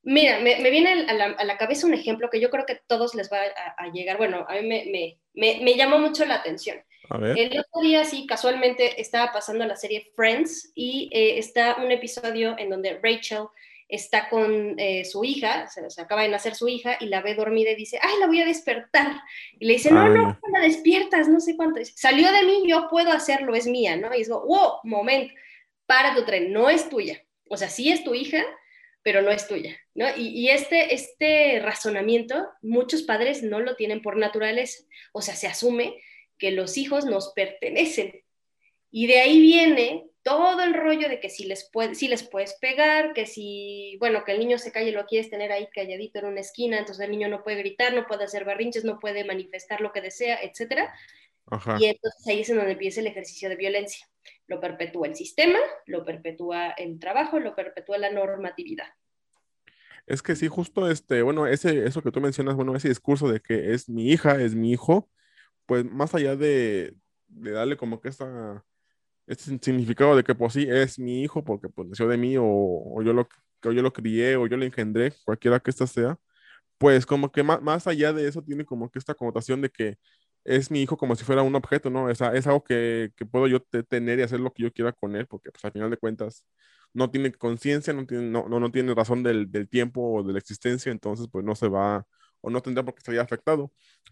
Mira, 0.05 0.39
me, 0.39 0.69
viene 0.69 1.07
a 1.07 1.43
la, 1.43 1.57
cabeza 1.57 1.87
un 1.87 1.95
ejemplo 1.95 2.29
que 2.29 2.39
yo 2.39 2.51
creo 2.51 2.67
que 2.67 2.79
todos 2.87 3.15
les 3.15 3.31
va 3.31 3.39
a, 3.77 3.87
llegar. 3.89 4.17
Bueno, 4.17 4.45
a 4.47 4.53
mí 4.53 4.61
me, 4.61 5.17
me, 5.33 5.75
llamó 5.75 5.97
mucho 5.97 6.25
la 6.25 6.35
atención. 6.35 6.77
El 7.35 7.59
otro 7.59 7.81
día, 7.81 8.03
sí, 8.03 8.27
casualmente 8.27 9.01
estaba 9.01 9.31
pasando 9.31 9.65
la 9.65 9.75
serie 9.75 10.11
Friends 10.15 10.71
y 10.75 11.09
eh, 11.11 11.39
está 11.39 11.77
un 11.83 11.91
episodio 11.91 12.55
en 12.57 12.69
donde 12.69 12.99
Rachel 13.01 13.47
está 13.87 14.29
con 14.29 14.79
eh, 14.79 15.05
su 15.05 15.23
hija, 15.23 15.67
se, 15.67 16.01
acaba 16.01 16.21
de 16.21 16.29
nacer 16.29 16.53
su 16.53 16.67
hija 16.67 16.97
y 16.99 17.07
la 17.07 17.21
ve 17.21 17.33
dormida 17.33 17.71
y 17.71 17.75
dice, 17.75 17.99
ay, 17.99 18.13
la 18.19 18.27
voy 18.27 18.41
a 18.41 18.45
despertar. 18.45 19.21
Y 19.59 19.65
le 19.65 19.73
dice, 19.73 19.91
no, 19.91 20.07
no, 20.07 20.27
no 20.27 20.39
la 20.53 20.59
despiertas, 20.59 21.27
no 21.27 21.39
sé 21.39 21.55
cuánto. 21.55 21.79
Salió 21.95 22.31
de 22.31 22.43
mí, 22.43 22.63
yo 22.67 22.89
puedo 22.91 23.11
hacerlo, 23.11 23.55
es 23.55 23.65
mía, 23.65 23.95
¿no? 23.95 24.13
Y 24.13 24.19
digo, 24.19 24.45
wow, 24.45 24.81
momento, 24.83 25.33
para 25.87 26.13
tu 26.13 26.25
tren, 26.25 26.53
no 26.53 26.69
es 26.69 26.89
tuya. 26.89 27.23
O 27.49 27.57
sea, 27.57 27.69
sí 27.69 27.91
es 27.91 28.03
tu 28.03 28.13
hija, 28.13 28.43
pero 29.05 29.21
no 29.21 29.29
es 29.29 29.47
tuya, 29.47 29.79
¿no? 29.93 30.07
Y, 30.17 30.49
este, 30.49 30.95
este 30.95 31.59
razonamiento, 31.59 32.43
muchos 32.63 33.03
padres 33.03 33.43
no 33.43 33.59
lo 33.59 33.75
tienen 33.75 34.01
por 34.01 34.17
naturaleza. 34.17 34.83
O 35.13 35.21
sea, 35.21 35.35
se 35.35 35.45
asume 35.45 36.01
que 36.39 36.49
los 36.49 36.75
hijos 36.75 37.05
nos 37.05 37.31
pertenecen. 37.33 38.23
Y 38.89 39.05
de 39.05 39.19
ahí 39.19 39.39
viene 39.39 40.07
todo 40.23 40.63
el 40.63 40.73
rollo 40.73 41.07
de 41.07 41.19
que 41.19 41.29
si 41.29 41.45
les, 41.45 41.69
si 41.93 42.07
les 42.07 42.23
puedes 42.23 42.55
pegar, 42.55 43.13
que 43.13 43.27
si, 43.27 43.95
bueno, 43.99 44.23
que 44.25 44.31
el 44.31 44.39
niño 44.39 44.57
se 44.57 44.71
calle, 44.71 44.91
lo 44.91 45.05
quieres 45.05 45.29
tener 45.29 45.51
ahí 45.51 45.67
calladito 45.71 46.17
en 46.17 46.25
una 46.25 46.41
esquina, 46.41 46.79
entonces 46.79 47.05
el 47.05 47.11
niño 47.11 47.27
no 47.27 47.43
puede 47.43 47.59
gritar, 47.59 47.93
no 47.93 48.07
puede 48.07 48.23
hacer 48.23 48.43
barrinches, 48.43 48.85
no 48.85 48.99
puede 48.99 49.23
manifestar 49.23 49.81
lo 49.81 49.91
que 49.91 50.01
desea, 50.01 50.37
etc. 51.51 51.79
Y 51.79 51.85
entonces 51.85 52.27
ahí 52.27 52.41
es 52.41 52.49
en 52.49 52.57
donde 52.57 52.73
empieza 52.73 53.01
el 53.01 53.07
ejercicio 53.07 53.49
de 53.49 53.55
violencia. 53.55 54.07
Lo 54.47 54.59
perpetúa 54.59 55.07
el 55.07 55.15
sistema, 55.15 55.59
lo 55.85 56.03
perpetúa 56.05 56.71
el 56.71 56.99
trabajo, 56.99 57.39
lo 57.39 57.55
perpetúa 57.55 57.97
la 57.97 58.11
normatividad. 58.11 58.87
Es 60.07 60.21
que 60.21 60.35
sí, 60.35 60.47
justo 60.47 60.89
este, 60.89 61.21
bueno, 61.23 61.47
ese, 61.47 61.85
eso 61.85 62.01
que 62.01 62.11
tú 62.11 62.21
mencionas, 62.21 62.55
bueno, 62.55 62.75
ese 62.75 62.89
discurso 62.89 63.27
de 63.27 63.39
que 63.39 63.73
es 63.73 63.89
mi 63.89 64.11
hija, 64.11 64.39
es 64.39 64.53
mi 64.53 64.71
hijo, 64.71 65.09
pues 65.65 65.83
más 65.83 66.13
allá 66.13 66.35
de, 66.35 66.93
de 67.27 67.51
darle 67.51 67.75
como 67.75 67.99
que 67.99 68.09
esta 68.09 68.63
este 69.27 69.57
significado 69.59 70.15
de 70.15 70.23
que 70.23 70.35
pues 70.35 70.53
sí 70.53 70.67
es 70.69 70.99
mi 70.99 71.23
hijo 71.23 71.43
porque 71.43 71.69
pues 71.69 71.87
nació 71.87 72.07
de 72.07 72.17
mí 72.17 72.35
o, 72.37 73.01
yo 73.03 73.13
lo 73.13 73.27
yo 73.63 73.81
lo 73.81 73.93
crié 73.93 74.35
o 74.35 74.45
yo 74.47 74.57
lo 74.57 74.65
engendré, 74.65 75.11
cualquiera 75.25 75.59
que 75.59 75.71
ésta 75.71 75.87
sea, 75.87 76.19
pues 76.77 77.05
como 77.05 77.31
que 77.31 77.43
más, 77.43 77.61
más 77.61 77.87
allá 77.87 78.13
de 78.13 78.27
eso 78.27 78.43
tiene 78.43 78.65
como 78.65 78.91
que 78.91 78.99
esta 78.99 79.15
connotación 79.15 79.61
de 79.61 79.69
que 79.69 79.97
es 80.45 80.71
mi 80.71 80.81
hijo 80.81 80.97
como 80.97 81.15
si 81.15 81.23
fuera 81.25 81.41
un 81.43 81.55
objeto, 81.55 81.89
¿no? 81.89 82.09
Es, 82.09 82.21
es 82.21 82.47
algo 82.47 82.63
que, 82.63 83.11
que, 83.17 83.25
puedo 83.25 83.47
yo 83.47 83.61
tener 83.61 84.19
y 84.19 84.21
hacer 84.23 84.39
lo 84.39 84.53
que 84.53 84.63
yo 84.63 84.71
quiera 84.71 84.93
con 84.93 85.15
él, 85.15 85.27
porque 85.27 85.51
pues 85.51 85.65
al 85.65 85.71
final 85.71 85.89
de 85.89 85.97
cuentas 85.97 86.45
no 86.93 87.11
tiene 87.11 87.31
conciencia, 87.33 87.93
no 87.93 88.05
tiene, 88.05 88.25
no, 88.29 88.47
no, 88.47 88.59
no, 88.59 88.71
tiene 88.71 88.93
razón 88.95 89.23
del, 89.23 89.51
del, 89.51 89.67
tiempo 89.69 90.01
o 90.01 90.23
de 90.23 90.33
la 90.33 90.39
existencia, 90.39 90.91
entonces 90.91 91.27
pues 91.31 91.43
no 91.45 91.55
se 91.55 91.67
va 91.67 92.05
o 92.41 92.49
no 92.49 92.61
tendrá 92.61 92.83
por 92.85 92.95
qué 92.95 93.19
afectado. 93.19 93.71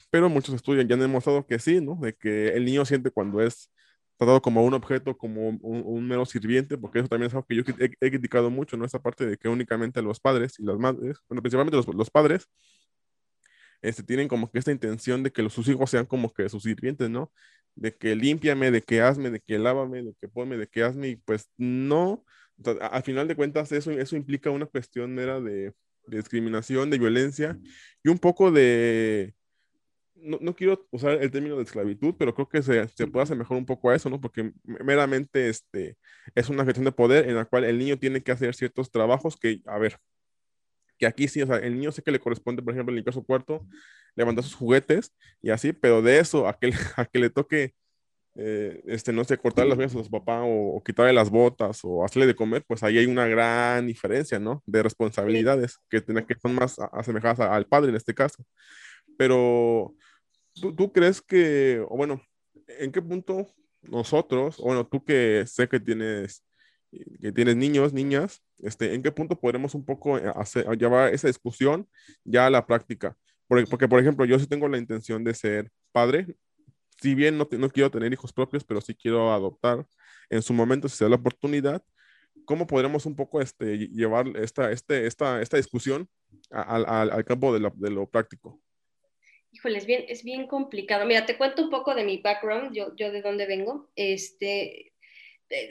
Pero 0.09 0.29
muchos 0.29 0.55
estudios 0.55 0.85
ya 0.87 0.95
han 0.95 1.01
demostrado 1.01 1.45
que 1.45 1.59
sí, 1.59 1.81
¿no? 1.81 1.97
De 2.01 2.15
que 2.15 2.49
el 2.49 2.65
niño 2.65 2.85
siente 2.85 3.11
cuando 3.11 3.41
es 3.41 3.71
tratado 4.17 4.41
como 4.41 4.63
un 4.63 4.73
objeto, 4.73 5.17
como 5.17 5.49
un, 5.49 6.07
mero 6.07 6.25
sirviente, 6.25 6.77
porque 6.77 6.99
eso 6.99 7.07
también 7.07 7.27
es 7.27 7.33
algo 7.33 7.45
que 7.47 7.55
yo 7.55 7.63
he, 7.79 8.11
criticado 8.11 8.49
mucho, 8.49 8.77
¿no? 8.77 8.85
Esa 8.85 9.01
parte 9.01 9.25
de 9.25 9.37
que 9.37 9.49
únicamente 9.49 10.01
los 10.01 10.19
padres 10.19 10.59
y 10.59 10.63
las 10.63 10.77
madres, 10.77 11.17
bueno, 11.29 11.41
principalmente 11.41 11.77
los, 11.77 11.87
los 11.95 12.09
padres, 12.09 12.49
este, 13.83 14.03
tienen 14.03 14.27
como 14.27 14.51
que 14.51 14.59
esta 14.59 14.71
intención 14.71 15.23
de 15.23 15.31
que 15.31 15.43
los, 15.43 15.53
sus 15.53 15.67
hijos 15.67 15.91
sean 15.91 16.05
como 16.05 16.33
que 16.33 16.49
sus 16.49 16.63
sirvientes, 16.63 17.09
¿no? 17.09 17.31
De 17.75 17.95
que 17.95 18.15
límpiame, 18.15 18.71
de 18.71 18.81
que 18.81 19.01
hazme, 19.01 19.29
de 19.29 19.39
que 19.39 19.59
lávame, 19.59 20.03
de 20.03 20.15
que 20.19 20.27
ponme, 20.27 20.57
de 20.57 20.67
que 20.67 20.83
hazme, 20.83 21.09
y 21.09 21.15
pues 21.17 21.49
no, 21.57 22.25
al 22.81 23.03
final 23.03 23.27
de 23.27 23.35
cuentas 23.35 23.71
eso, 23.71 23.91
eso 23.91 24.15
implica 24.15 24.49
una 24.49 24.65
cuestión 24.65 25.19
era 25.19 25.39
de, 25.41 25.73
de 26.07 26.17
discriminación, 26.17 26.89
de 26.89 26.99
violencia 26.99 27.59
y 28.03 28.09
un 28.09 28.19
poco 28.19 28.51
de, 28.51 29.33
no, 30.15 30.55
quiero 30.55 30.87
usar 30.91 31.21
el 31.21 31.31
término 31.31 31.57
de 31.57 31.63
esclavitud, 31.63 32.15
pero 32.17 32.33
creo 32.33 32.47
que 32.47 32.61
se, 32.61 32.87
se 32.87 33.07
puede 33.07 33.23
asemejar 33.23 33.57
un 33.57 33.65
poco 33.65 33.89
a 33.89 33.95
eso, 33.95 34.09
¿no? 34.09 34.21
Porque 34.21 34.53
meramente 34.63 35.49
este, 35.49 35.97
es 36.35 36.49
una 36.49 36.65
gestión 36.65 36.85
de 36.85 36.91
poder 36.91 37.27
en 37.29 37.35
la 37.35 37.45
cual 37.45 37.65
el 37.65 37.77
niño 37.77 37.97
tiene 37.97 38.21
que 38.23 38.31
hacer 38.31 38.55
ciertos 38.55 38.91
trabajos 38.91 39.37
que, 39.37 39.61
a 39.65 39.77
ver, 39.77 39.97
que 40.97 41.05
aquí 41.05 41.27
sí, 41.27 41.41
o 41.41 41.47
sea, 41.47 41.57
el 41.57 41.75
niño 41.75 41.91
sé 41.91 42.01
que 42.01 42.11
le 42.11 42.19
corresponde, 42.19 42.61
por 42.61 42.73
ejemplo, 42.73 42.93
limpiar 42.93 43.13
su 43.13 43.25
cuarto, 43.25 43.65
levantar 44.15 44.43
sus 44.43 44.55
juguetes 44.55 45.13
y 45.41 45.49
así, 45.49 45.73
pero 45.73 46.01
de 46.01 46.19
eso 46.19 46.47
a 46.47 46.57
que, 46.57 46.71
a 46.97 47.05
que 47.05 47.19
le 47.19 47.29
toque, 47.29 47.73
eh, 48.35 48.81
este, 48.87 49.13
no 49.13 49.23
sé, 49.23 49.37
cortar 49.37 49.67
las 49.67 49.77
uñas 49.77 49.95
a 49.95 50.03
su 50.03 50.09
papá 50.09 50.41
o, 50.43 50.81
quitarle 50.83 51.13
las 51.13 51.29
botas 51.29 51.81
o 51.83 52.03
hacerle 52.03 52.27
de 52.27 52.35
comer, 52.35 52.63
pues 52.67 52.83
ahí 52.83 52.97
hay 52.97 53.05
una 53.05 53.27
gran 53.27 53.87
diferencia, 53.87 54.39
¿no? 54.39 54.63
De 54.65 54.83
responsabilidades 54.83 55.77
que, 55.89 56.03
que 56.03 56.35
son 56.41 56.55
más 56.55 56.77
asemejadas 56.91 57.39
al 57.41 57.67
padre 57.67 57.89
en 57.89 57.95
este 57.95 58.13
caso. 58.13 58.43
Pero 59.17 59.93
¿Tú, 60.61 60.91
crees 60.91 61.21
que, 61.21 61.83
o 61.89 61.97
bueno, 61.97 62.21
en 62.67 62.91
qué 62.91 63.01
punto 63.01 63.47
nosotros, 63.81 64.57
bueno, 64.57 64.85
tú 64.85 65.03
que 65.03 65.45
sé 65.47 65.67
que 65.67 65.79
tienes, 65.79 66.43
que 67.21 67.31
tienes 67.31 67.55
niños, 67.55 67.93
niñas, 67.93 68.43
este, 68.59 68.93
¿en 68.93 69.03
qué 69.03 69.11
punto 69.11 69.39
podremos 69.39 69.75
un 69.75 69.85
poco 69.85 70.17
eh, 70.17 70.31
hacer, 70.35 70.67
llevar 70.77 71.13
esa 71.13 71.27
discusión 71.27 71.87
ya 72.23 72.47
a 72.47 72.49
la 72.49 72.65
práctica? 72.65 73.17
Porque, 73.47 73.65
porque, 73.67 73.87
por 73.87 73.99
ejemplo, 73.99 74.25
yo 74.25 74.39
sí 74.39 74.47
tengo 74.47 74.67
la 74.67 74.77
intención 74.77 75.23
de 75.23 75.33
ser 75.33 75.71
padre, 75.91 76.35
si 77.01 77.15
bien 77.15 77.37
no, 77.37 77.47
no 77.51 77.69
quiero 77.69 77.91
tener 77.91 78.11
hijos 78.13 78.31
propios, 78.31 78.63
pero 78.63 78.81
sí 78.81 78.95
quiero 78.95 79.31
adoptar 79.33 79.85
en 80.29 80.41
su 80.41 80.53
momento, 80.53 80.87
si 80.87 80.97
se 80.97 81.09
la 81.09 81.15
oportunidad, 81.15 81.83
¿cómo 82.45 82.67
podremos 82.67 83.05
un 83.05 83.15
poco 83.15 83.41
este, 83.41 83.89
llevar 83.89 84.27
esta, 84.37 84.71
este, 84.71 85.05
esta, 85.05 85.41
esta 85.41 85.57
discusión 85.57 86.07
al, 86.49 86.85
al 86.85 87.25
campo 87.25 87.53
de 87.53 87.59
lo, 87.89 88.09
práctico? 88.09 88.61
híjole, 89.53 89.77
es 89.77 89.85
bien, 89.85 90.05
es 90.07 90.23
bien 90.23 90.47
complicado. 90.47 91.05
Mira, 91.05 91.25
te 91.25 91.37
cuento 91.37 91.61
un 91.63 91.69
poco 91.69 91.93
de 91.93 92.03
mi 92.03 92.17
background, 92.17 92.73
yo, 92.73 92.95
yo 92.95 93.11
de 93.11 93.21
dónde 93.21 93.45
vengo. 93.45 93.91
Este, 93.95 94.92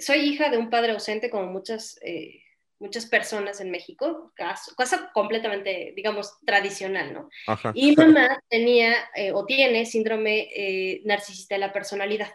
soy 0.00 0.21
hija 0.21 0.50
de 0.50 0.59
un 0.59 0.71
padre 0.71 0.93
ausente, 0.93 1.31
como 1.31 1.47
muchas, 1.47 1.99
eh, 2.02 2.43
muchas 2.79 3.07
personas 3.07 3.61
en 3.61 3.71
México, 3.71 4.33
cosa 4.76 5.11
completamente, 5.12 5.93
digamos, 5.97 6.38
tradicional, 6.45 7.12
¿no? 7.12 7.31
Y 7.75 7.95
mamá 7.97 8.43
tenía 8.49 8.95
eh, 9.14 9.33
o 9.33 9.45
tiene 9.45 9.87
síndrome 9.87 11.00
narcisista 11.05 11.55
de 11.55 11.61
la 11.61 11.73
personalidad. 11.73 12.33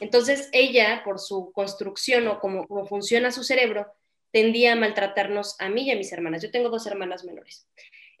Entonces, 0.00 0.48
ella, 0.52 1.02
por 1.04 1.18
su 1.18 1.52
construcción 1.52 2.26
o 2.28 2.40
como, 2.40 2.66
como 2.66 2.86
funciona 2.86 3.30
su 3.30 3.44
cerebro, 3.44 3.86
tendía 4.32 4.72
a 4.72 4.76
maltratarnos 4.76 5.56
a 5.60 5.68
mí 5.68 5.82
y 5.82 5.90
a 5.90 5.96
mis 5.96 6.12
hermanas. 6.12 6.42
Yo 6.42 6.50
tengo 6.50 6.70
dos 6.70 6.86
hermanas 6.86 7.24
menores. 7.24 7.68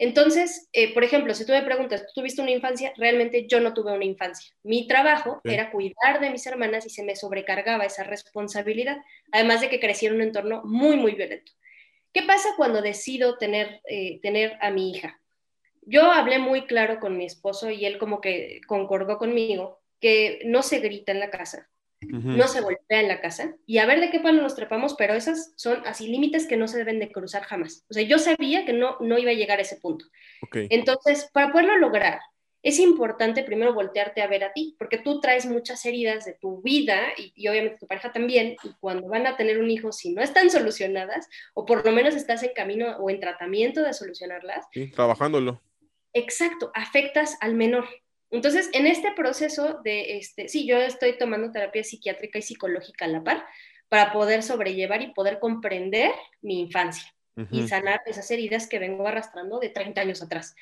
Entonces, 0.00 0.66
eh, 0.72 0.94
por 0.94 1.04
ejemplo, 1.04 1.34
si 1.34 1.44
tú 1.44 1.52
me 1.52 1.62
preguntas, 1.62 2.06
¿tú 2.06 2.22
tuviste 2.22 2.40
una 2.40 2.52
infancia? 2.52 2.94
Realmente 2.96 3.46
yo 3.46 3.60
no 3.60 3.74
tuve 3.74 3.92
una 3.92 4.06
infancia. 4.06 4.50
Mi 4.62 4.88
trabajo 4.88 5.42
era 5.44 5.70
cuidar 5.70 6.20
de 6.20 6.30
mis 6.30 6.46
hermanas 6.46 6.86
y 6.86 6.88
se 6.88 7.02
me 7.02 7.16
sobrecargaba 7.16 7.84
esa 7.84 8.02
responsabilidad, 8.02 8.96
además 9.30 9.60
de 9.60 9.68
que 9.68 9.78
crecí 9.78 10.06
en 10.06 10.14
un 10.14 10.22
entorno 10.22 10.62
muy, 10.64 10.96
muy 10.96 11.12
violento. 11.12 11.52
¿Qué 12.14 12.22
pasa 12.22 12.48
cuando 12.56 12.80
decido 12.80 13.36
tener, 13.36 13.82
eh, 13.88 14.20
tener 14.22 14.56
a 14.62 14.70
mi 14.70 14.90
hija? 14.90 15.20
Yo 15.82 16.10
hablé 16.10 16.38
muy 16.38 16.64
claro 16.64 16.98
con 16.98 17.18
mi 17.18 17.26
esposo 17.26 17.70
y 17.70 17.84
él 17.84 17.98
como 17.98 18.22
que 18.22 18.62
concordó 18.66 19.18
conmigo 19.18 19.82
que 20.00 20.40
no 20.46 20.62
se 20.62 20.78
grita 20.78 21.12
en 21.12 21.20
la 21.20 21.28
casa, 21.28 21.68
no 22.00 22.48
se 22.48 22.60
golpea 22.60 23.00
en 23.00 23.08
la 23.08 23.20
casa 23.20 23.54
y 23.66 23.78
a 23.78 23.86
ver 23.86 24.00
de 24.00 24.10
qué 24.10 24.20
palo 24.20 24.42
nos 24.42 24.56
trepamos, 24.56 24.94
pero 24.94 25.14
esas 25.14 25.52
son 25.56 25.82
así 25.86 26.08
límites 26.08 26.46
que 26.46 26.56
no 26.56 26.68
se 26.68 26.78
deben 26.78 26.98
de 26.98 27.12
cruzar 27.12 27.42
jamás. 27.42 27.84
O 27.90 27.94
sea, 27.94 28.02
yo 28.02 28.18
sabía 28.18 28.64
que 28.64 28.72
no, 28.72 28.96
no 29.00 29.18
iba 29.18 29.30
a 29.30 29.34
llegar 29.34 29.58
a 29.58 29.62
ese 29.62 29.76
punto. 29.76 30.06
Entonces, 30.52 31.28
para 31.32 31.52
poderlo 31.52 31.76
lograr, 31.78 32.20
es 32.62 32.78
importante 32.78 33.42
primero 33.42 33.72
voltearte 33.72 34.22
a 34.22 34.26
ver 34.26 34.44
a 34.44 34.52
ti, 34.52 34.76
porque 34.78 34.98
tú 34.98 35.20
traes 35.20 35.46
muchas 35.46 35.84
heridas 35.86 36.24
de 36.24 36.34
tu 36.34 36.60
vida 36.62 37.00
y, 37.16 37.48
obviamente 37.48 37.78
tu 37.78 37.86
pareja 37.86 38.12
también, 38.12 38.56
y 38.62 38.72
cuando 38.80 39.08
van 39.08 39.26
a 39.26 39.36
tener 39.36 39.58
un 39.58 39.70
hijo, 39.70 39.92
si 39.92 40.12
no 40.12 40.22
están 40.22 40.50
solucionadas, 40.50 41.28
o 41.54 41.64
por 41.64 41.84
lo 41.84 41.92
menos 41.92 42.14
estás 42.14 42.42
en 42.42 42.52
camino 42.54 42.96
o 42.98 43.08
en 43.08 43.20
tratamiento 43.20 43.82
de 43.82 43.94
solucionarlas. 43.94 44.66
Sí, 44.72 44.90
trabajándolo. 44.90 45.60
Exacto, 46.12 46.70
afectas 46.74 47.38
al 47.40 47.54
menor. 47.54 47.86
Entonces, 48.30 48.70
en 48.72 48.86
este 48.86 49.12
proceso 49.12 49.80
de, 49.82 50.18
este, 50.18 50.48
sí, 50.48 50.66
yo 50.66 50.78
estoy 50.78 51.18
tomando 51.18 51.50
terapia 51.50 51.82
psiquiátrica 51.82 52.38
y 52.38 52.42
psicológica 52.42 53.04
a 53.04 53.08
la 53.08 53.24
par 53.24 53.44
para 53.88 54.12
poder 54.12 54.42
sobrellevar 54.42 55.02
y 55.02 55.12
poder 55.12 55.40
comprender 55.40 56.12
mi 56.40 56.60
infancia 56.60 57.12
y 57.50 57.66
sanar 57.66 58.02
esas 58.04 58.30
heridas 58.30 58.68
que 58.68 58.78
vengo 58.78 59.06
arrastrando 59.06 59.58
de 59.58 59.70
30 59.70 60.02
años 60.02 60.22
atrás. 60.22 60.54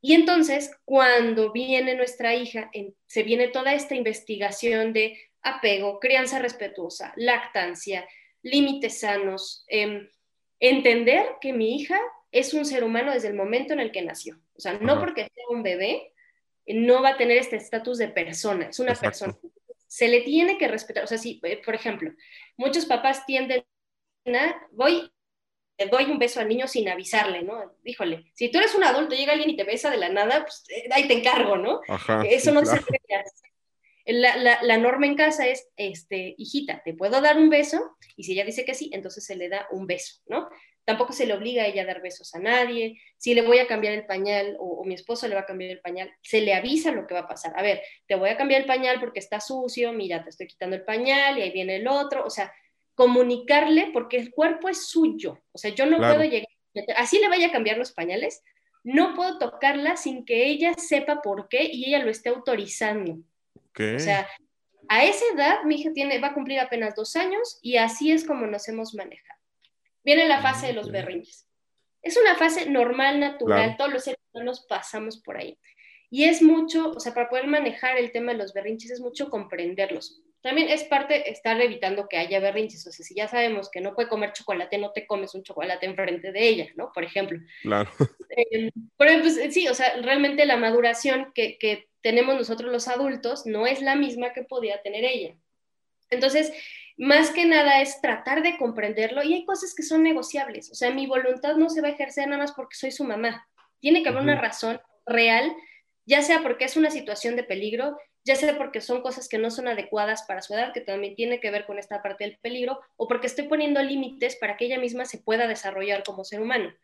Y 0.00 0.14
entonces, 0.14 0.72
cuando 0.84 1.52
viene 1.52 1.94
nuestra 1.94 2.34
hija, 2.34 2.70
se 3.06 3.22
viene 3.22 3.48
toda 3.48 3.72
esta 3.72 3.94
investigación 3.94 4.92
de 4.92 5.16
apego, 5.42 6.00
crianza 6.00 6.40
respetuosa, 6.40 7.12
lactancia, 7.16 8.06
límites 8.42 9.00
sanos, 9.00 9.64
em, 9.68 10.08
entender 10.60 11.24
que 11.40 11.52
mi 11.52 11.76
hija 11.76 12.00
es 12.32 12.52
un 12.52 12.64
ser 12.64 12.84
humano 12.84 13.12
desde 13.12 13.28
el 13.28 13.34
momento 13.34 13.72
en 13.72 13.80
el 13.80 13.92
que 13.92 14.02
nació. 14.02 14.38
O 14.56 14.60
sea, 14.60 14.74
no 14.74 14.98
porque 14.98 15.22
sea 15.22 15.44
un 15.50 15.62
bebé, 15.62 16.12
no 16.74 17.02
va 17.02 17.10
a 17.10 17.16
tener 17.16 17.36
este 17.38 17.56
estatus 17.56 17.98
de 17.98 18.08
persona, 18.08 18.66
es 18.66 18.78
una 18.78 18.94
persona. 18.94 19.36
Se 19.86 20.08
le 20.08 20.20
tiene 20.20 20.58
que 20.58 20.68
respetar. 20.68 21.04
O 21.04 21.06
sea, 21.06 21.18
si, 21.18 21.40
eh, 21.44 21.62
por 21.64 21.74
ejemplo, 21.74 22.12
muchos 22.56 22.84
papás 22.84 23.24
tienden 23.24 23.64
a, 24.26 24.68
voy 24.72 25.10
le 25.78 25.86
doy 25.86 26.06
un 26.06 26.18
beso 26.18 26.40
al 26.40 26.48
niño 26.48 26.66
sin 26.66 26.88
avisarle, 26.88 27.42
¿no? 27.42 27.76
Híjole, 27.84 28.24
si 28.34 28.50
tú 28.50 28.58
eres 28.58 28.74
un 28.74 28.82
adulto, 28.82 29.14
llega 29.14 29.32
alguien 29.32 29.50
y 29.50 29.56
te 29.56 29.62
besa 29.62 29.90
de 29.90 29.96
la 29.96 30.08
nada, 30.08 30.42
pues 30.42 30.64
eh, 30.68 30.88
ahí 30.90 31.06
te 31.06 31.14
encargo, 31.14 31.56
¿no? 31.56 31.80
Eso 32.24 32.50
no 32.50 32.64
se 32.64 32.80
puede 32.80 32.98
la, 34.08 34.36
la, 34.36 34.58
la, 34.62 34.78
norma 34.78 35.06
en 35.06 35.16
casa 35.16 35.46
es, 35.46 35.68
este, 35.76 36.34
hijita, 36.38 36.82
te 36.82 36.94
puedo 36.94 37.20
dar 37.20 37.36
un 37.36 37.50
beso, 37.50 37.96
y 38.16 38.24
si 38.24 38.32
ella 38.32 38.44
dice 38.44 38.64
que 38.64 38.74
sí, 38.74 38.90
entonces 38.92 39.24
se 39.24 39.36
le 39.36 39.50
da 39.50 39.68
un 39.70 39.86
beso, 39.86 40.22
¿no? 40.26 40.48
Tampoco 40.88 41.12
se 41.12 41.26
le 41.26 41.34
obliga 41.34 41.64
a 41.64 41.66
ella 41.66 41.82
a 41.82 41.84
dar 41.84 42.00
besos 42.00 42.34
a 42.34 42.38
nadie. 42.38 42.98
Si 43.18 43.34
le 43.34 43.42
voy 43.42 43.58
a 43.58 43.66
cambiar 43.66 43.92
el 43.92 44.06
pañal 44.06 44.56
o, 44.58 44.80
o, 44.80 44.84
mi 44.84 44.94
esposo 44.94 45.28
le 45.28 45.34
va 45.34 45.42
a 45.42 45.44
cambiar 45.44 45.70
el 45.70 45.80
pañal, 45.80 46.10
se 46.22 46.40
le 46.40 46.54
avisa 46.54 46.92
lo 46.92 47.06
que 47.06 47.12
va 47.12 47.20
a 47.20 47.28
pasar. 47.28 47.52
A 47.56 47.62
ver, 47.62 47.82
te 48.06 48.14
voy 48.14 48.30
a 48.30 48.38
cambiar 48.38 48.62
el 48.62 48.66
pañal 48.66 48.98
porque 48.98 49.18
está 49.18 49.38
sucio, 49.38 49.92
mira, 49.92 50.24
te 50.24 50.30
estoy 50.30 50.46
quitando 50.46 50.76
el 50.76 50.84
pañal 50.84 51.36
y 51.36 51.42
ahí 51.42 51.50
viene 51.50 51.76
el 51.76 51.86
otro. 51.88 52.24
O 52.24 52.30
sea, 52.30 52.50
comunicarle, 52.94 53.90
porque 53.92 54.16
el 54.16 54.30
cuerpo 54.30 54.70
es 54.70 54.88
suyo. 54.88 55.42
O 55.52 55.58
sea, 55.58 55.72
yo 55.72 55.84
no 55.84 55.98
puedo 55.98 56.24
llegar, 56.24 56.48
así 56.96 57.18
le 57.18 57.28
vaya 57.28 57.48
a 57.48 57.52
cambiar 57.52 57.76
los 57.76 57.92
pañales, 57.92 58.42
no 58.82 59.14
puedo 59.14 59.38
tocarla 59.38 59.98
sin 59.98 60.24
que 60.24 60.46
ella 60.46 60.72
sepa 60.72 61.20
por 61.20 61.48
qué 61.48 61.68
y 61.70 61.84
ella 61.84 62.04
lo 62.04 62.10
esté 62.10 62.30
autorizando. 62.30 63.18
O 63.78 63.98
sea, 63.98 64.26
a 64.88 65.04
esa 65.04 65.24
edad 65.34 65.64
mi 65.64 65.76
hija 65.76 65.92
tiene, 65.92 66.18
va 66.18 66.28
a 66.28 66.34
cumplir 66.34 66.60
apenas 66.60 66.94
dos 66.94 67.14
años 67.14 67.58
y 67.60 67.76
así 67.76 68.10
es 68.10 68.24
como 68.24 68.46
nos 68.46 68.68
hemos 68.68 68.94
manejado. 68.94 69.37
Viene 70.04 70.26
la 70.28 70.40
fase 70.40 70.68
de 70.68 70.72
los 70.72 70.90
berrinches. 70.90 71.46
Es 72.02 72.16
una 72.16 72.36
fase 72.36 72.70
normal, 72.70 73.20
natural, 73.20 73.76
todos 73.76 73.92
los 73.92 74.04
seres 74.04 74.20
humanos 74.32 74.64
pasamos 74.68 75.18
por 75.18 75.36
ahí. 75.36 75.58
Y 76.10 76.24
es 76.24 76.42
mucho, 76.42 76.90
o 76.90 77.00
sea, 77.00 77.12
para 77.12 77.28
poder 77.28 77.46
manejar 77.46 77.98
el 77.98 78.12
tema 78.12 78.32
de 78.32 78.38
los 78.38 78.54
berrinches 78.54 78.92
es 78.92 79.00
mucho 79.00 79.28
comprenderlos 79.28 80.22
también 80.40 80.68
es 80.68 80.84
parte 80.84 81.30
estar 81.30 81.60
evitando 81.60 82.08
que 82.08 82.16
haya 82.16 82.40
berrinches. 82.40 82.86
O 82.86 82.92
sea, 82.92 83.04
si 83.04 83.14
ya 83.14 83.28
sabemos 83.28 83.70
que 83.70 83.80
no 83.80 83.94
puede 83.94 84.08
comer 84.08 84.32
chocolate, 84.32 84.78
no 84.78 84.92
te 84.92 85.06
comes 85.06 85.34
un 85.34 85.42
chocolate 85.42 85.86
enfrente 85.86 86.30
de 86.32 86.48
ella, 86.48 86.68
¿no? 86.76 86.92
Por 86.92 87.04
ejemplo. 87.04 87.38
Claro. 87.62 87.90
Eh, 88.40 88.70
pero 88.96 89.20
pues 89.22 89.52
sí, 89.52 89.66
o 89.66 89.74
sea, 89.74 89.96
realmente 90.00 90.46
la 90.46 90.56
maduración 90.56 91.32
que, 91.34 91.58
que 91.58 91.88
tenemos 92.02 92.36
nosotros 92.36 92.70
los 92.70 92.86
adultos 92.86 93.46
no 93.46 93.66
es 93.66 93.82
la 93.82 93.96
misma 93.96 94.32
que 94.32 94.42
podía 94.42 94.80
tener 94.82 95.04
ella. 95.04 95.34
Entonces, 96.08 96.52
más 96.98 97.30
que 97.30 97.46
nada 97.46 97.80
es 97.80 98.00
tratar 98.00 98.42
de 98.42 98.58
comprenderlo 98.58 99.22
y 99.22 99.32
hay 99.32 99.44
cosas 99.44 99.72
que 99.74 99.84
son 99.84 100.02
negociables. 100.02 100.70
O 100.72 100.74
sea, 100.74 100.90
mi 100.90 101.06
voluntad 101.06 101.54
no 101.54 101.70
se 101.70 101.80
va 101.80 101.88
a 101.88 101.92
ejercer 101.92 102.26
nada 102.26 102.42
más 102.42 102.52
porque 102.52 102.76
soy 102.76 102.90
su 102.90 103.04
mamá. 103.04 103.46
Tiene 103.80 104.02
que 104.02 104.08
haber 104.08 104.22
una 104.22 104.40
razón 104.40 104.80
real, 105.06 105.54
ya 106.06 106.22
sea 106.22 106.42
porque 106.42 106.64
es 106.64 106.76
una 106.76 106.90
situación 106.90 107.36
de 107.36 107.44
peligro, 107.44 107.96
ya 108.24 108.34
sea 108.34 108.58
porque 108.58 108.80
son 108.80 109.00
cosas 109.00 109.28
que 109.28 109.38
no 109.38 109.50
son 109.52 109.68
adecuadas 109.68 110.24
para 110.24 110.42
su 110.42 110.54
edad, 110.54 110.72
que 110.72 110.80
también 110.80 111.14
tiene 111.14 111.38
que 111.38 111.52
ver 111.52 111.66
con 111.66 111.78
esta 111.78 112.02
parte 112.02 112.24
del 112.24 112.38
peligro, 112.38 112.80
o 112.96 113.06
porque 113.06 113.28
estoy 113.28 113.46
poniendo 113.46 113.80
límites 113.80 114.36
para 114.36 114.56
que 114.56 114.64
ella 114.64 114.80
misma 114.80 115.04
se 115.04 115.18
pueda 115.18 115.46
desarrollar 115.46 116.02
como 116.02 116.24
ser 116.24 116.40
humano. 116.40 116.74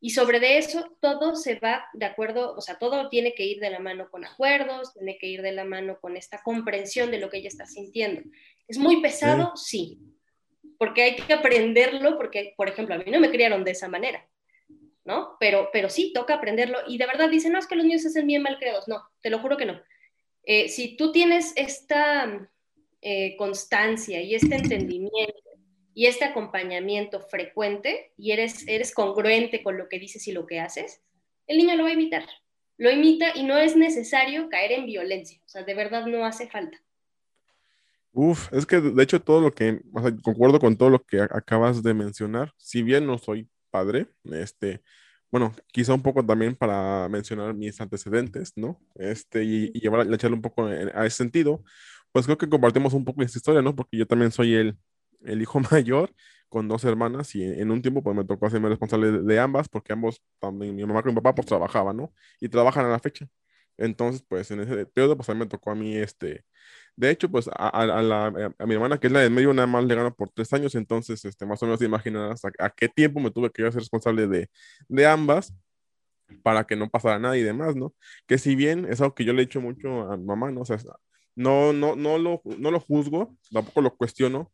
Y 0.00 0.10
sobre 0.10 0.38
de 0.38 0.58
eso, 0.58 0.96
todo 1.00 1.34
se 1.34 1.56
va 1.56 1.86
de 1.92 2.06
acuerdo, 2.06 2.54
o 2.54 2.60
sea, 2.60 2.78
todo 2.78 3.08
tiene 3.08 3.34
que 3.34 3.44
ir 3.44 3.58
de 3.58 3.70
la 3.70 3.80
mano 3.80 4.08
con 4.10 4.24
acuerdos, 4.24 4.92
tiene 4.94 5.18
que 5.18 5.26
ir 5.26 5.42
de 5.42 5.52
la 5.52 5.64
mano 5.64 5.98
con 6.00 6.16
esta 6.16 6.40
comprensión 6.42 7.10
de 7.10 7.18
lo 7.18 7.30
que 7.30 7.38
ella 7.38 7.48
está 7.48 7.66
sintiendo. 7.66 8.22
¿Es 8.68 8.78
muy 8.78 9.00
pesado? 9.00 9.52
Sí, 9.56 9.98
porque 10.78 11.02
hay 11.02 11.16
que 11.16 11.32
aprenderlo, 11.32 12.16
porque, 12.16 12.54
por 12.56 12.68
ejemplo, 12.68 12.94
a 12.94 12.98
mí 12.98 13.10
no 13.10 13.20
me 13.20 13.30
criaron 13.30 13.64
de 13.64 13.70
esa 13.72 13.88
manera, 13.88 14.28
¿no? 15.04 15.36
Pero, 15.40 15.70
pero 15.72 15.88
sí, 15.88 16.12
toca 16.12 16.34
aprenderlo. 16.34 16.78
Y 16.86 16.98
de 16.98 17.06
verdad 17.06 17.30
dicen, 17.30 17.52
no, 17.52 17.58
es 17.58 17.66
que 17.66 17.76
los 17.76 17.84
niños 17.84 18.04
hacen 18.04 18.26
bien 18.26 18.42
mal 18.42 18.58
creados. 18.58 18.88
No, 18.88 19.02
te 19.20 19.30
lo 19.30 19.38
juro 19.38 19.56
que 19.56 19.66
no. 19.66 19.80
Eh, 20.42 20.68
si 20.68 20.96
tú 20.96 21.12
tienes 21.12 21.52
esta 21.56 22.48
eh, 23.00 23.36
constancia 23.36 24.20
y 24.20 24.34
este 24.34 24.56
entendimiento 24.56 25.34
y 25.94 26.06
este 26.06 26.24
acompañamiento 26.24 27.20
frecuente 27.20 28.12
y 28.16 28.32
eres, 28.32 28.66
eres 28.68 28.92
congruente 28.92 29.62
con 29.62 29.78
lo 29.78 29.88
que 29.88 29.98
dices 29.98 30.26
y 30.28 30.32
lo 30.32 30.46
que 30.46 30.60
haces, 30.60 31.02
el 31.46 31.58
niño 31.58 31.76
lo 31.76 31.84
va 31.84 31.90
a 31.90 31.94
imitar. 31.94 32.24
Lo 32.78 32.90
imita 32.90 33.32
y 33.34 33.44
no 33.44 33.56
es 33.56 33.74
necesario 33.74 34.48
caer 34.50 34.72
en 34.72 34.86
violencia. 34.86 35.40
O 35.46 35.48
sea, 35.48 35.62
de 35.62 35.74
verdad 35.74 36.06
no 36.06 36.26
hace 36.26 36.46
falta. 36.48 36.78
Uf, 38.18 38.50
es 38.52 38.64
que 38.64 38.80
de 38.80 39.02
hecho 39.02 39.20
todo 39.20 39.40
lo 39.42 39.52
que, 39.54 39.82
concuerdo 40.22 40.58
con 40.58 40.76
todo 40.76 40.88
lo 40.88 41.02
que 41.04 41.20
acabas 41.20 41.82
de 41.82 41.92
mencionar, 41.92 42.52
si 42.56 42.82
bien 42.82 43.06
no 43.06 43.18
soy 43.18 43.50
padre, 43.70 44.08
este, 44.24 44.82
bueno, 45.30 45.54
quizá 45.70 45.92
un 45.92 46.02
poco 46.02 46.24
también 46.24 46.54
para 46.56 47.08
mencionar 47.10 47.52
mis 47.54 47.78
antecedentes, 47.80 48.52
¿no? 48.56 48.80
Este, 48.94 49.44
y, 49.44 49.70
y 49.74 49.80
llevar, 49.80 50.10
echarle 50.12 50.34
un 50.36 50.40
poco 50.42 50.64
a 50.66 51.04
ese 51.06 51.16
sentido, 51.18 51.62
pues 52.10 52.24
creo 52.24 52.38
que 52.38 52.48
compartimos 52.48 52.94
un 52.94 53.04
poco 53.04 53.22
esta 53.22 53.38
historia, 53.38 53.60
¿no? 53.60 53.76
Porque 53.76 53.98
yo 53.98 54.06
también 54.06 54.32
soy 54.32 54.54
el, 54.54 54.78
el 55.22 55.42
hijo 55.42 55.60
mayor 55.70 56.14
con 56.48 56.68
dos 56.68 56.84
hermanas 56.84 57.34
y 57.34 57.42
en 57.44 57.70
un 57.70 57.82
tiempo 57.82 58.02
pues 58.02 58.16
me 58.16 58.24
tocó 58.24 58.46
hacerme 58.46 58.68
responsable 58.70 59.10
de, 59.12 59.22
de 59.22 59.38
ambas 59.40 59.68
porque 59.68 59.92
ambos, 59.92 60.22
también 60.38 60.74
mi 60.74 60.86
mamá 60.86 61.02
y 61.04 61.08
mi 61.08 61.14
papá 61.16 61.34
pues 61.34 61.46
trabajaban, 61.46 61.96
¿no? 61.98 62.12
Y 62.40 62.48
trabajan 62.48 62.86
a 62.86 62.88
la 62.88 62.98
fecha. 62.98 63.28
Entonces, 63.78 64.24
pues 64.28 64.50
en 64.50 64.60
ese 64.60 64.86
periodo, 64.86 65.16
pues 65.16 65.28
a 65.28 65.34
mí 65.34 65.40
me 65.40 65.46
tocó 65.46 65.70
a 65.70 65.74
mí, 65.74 65.96
este, 65.96 66.44
de 66.96 67.10
hecho, 67.10 67.30
pues 67.30 67.48
a, 67.48 67.68
a, 67.68 67.86
la, 68.02 68.26
a 68.58 68.66
mi 68.66 68.74
hermana, 68.74 68.98
que 68.98 69.08
es 69.08 69.12
la 69.12 69.20
de 69.20 69.30
medio, 69.30 69.52
nada 69.52 69.66
más 69.66 69.84
le 69.84 69.94
gano 69.94 70.14
por 70.14 70.30
tres 70.30 70.52
años, 70.52 70.74
entonces, 70.74 71.24
este, 71.24 71.46
más 71.46 71.62
o 71.62 71.66
menos 71.66 71.82
imaginarás 71.82 72.44
a, 72.44 72.50
a 72.58 72.70
qué 72.70 72.88
tiempo 72.88 73.20
me 73.20 73.30
tuve 73.30 73.50
que 73.50 73.62
yo 73.62 73.70
ser 73.72 73.80
responsable 73.80 74.26
de, 74.26 74.50
de 74.88 75.06
ambas 75.06 75.54
para 76.42 76.64
que 76.66 76.76
no 76.76 76.88
pasara 76.90 77.18
nada 77.18 77.36
y 77.36 77.42
demás, 77.42 77.76
¿no? 77.76 77.94
Que 78.26 78.38
si 78.38 78.56
bien 78.56 78.86
es 78.90 79.00
algo 79.00 79.14
que 79.14 79.24
yo 79.24 79.32
le 79.32 79.42
he 79.42 79.46
dicho 79.46 79.60
mucho 79.60 80.10
a 80.10 80.16
mi 80.16 80.24
mamá, 80.24 80.50
¿no? 80.50 80.62
O 80.62 80.64
sea, 80.64 80.78
no, 81.34 81.72
no, 81.72 81.96
no, 81.96 82.18
lo, 82.18 82.42
no 82.58 82.70
lo 82.70 82.80
juzgo, 82.80 83.36
tampoco 83.52 83.82
lo 83.82 83.94
cuestiono, 83.96 84.52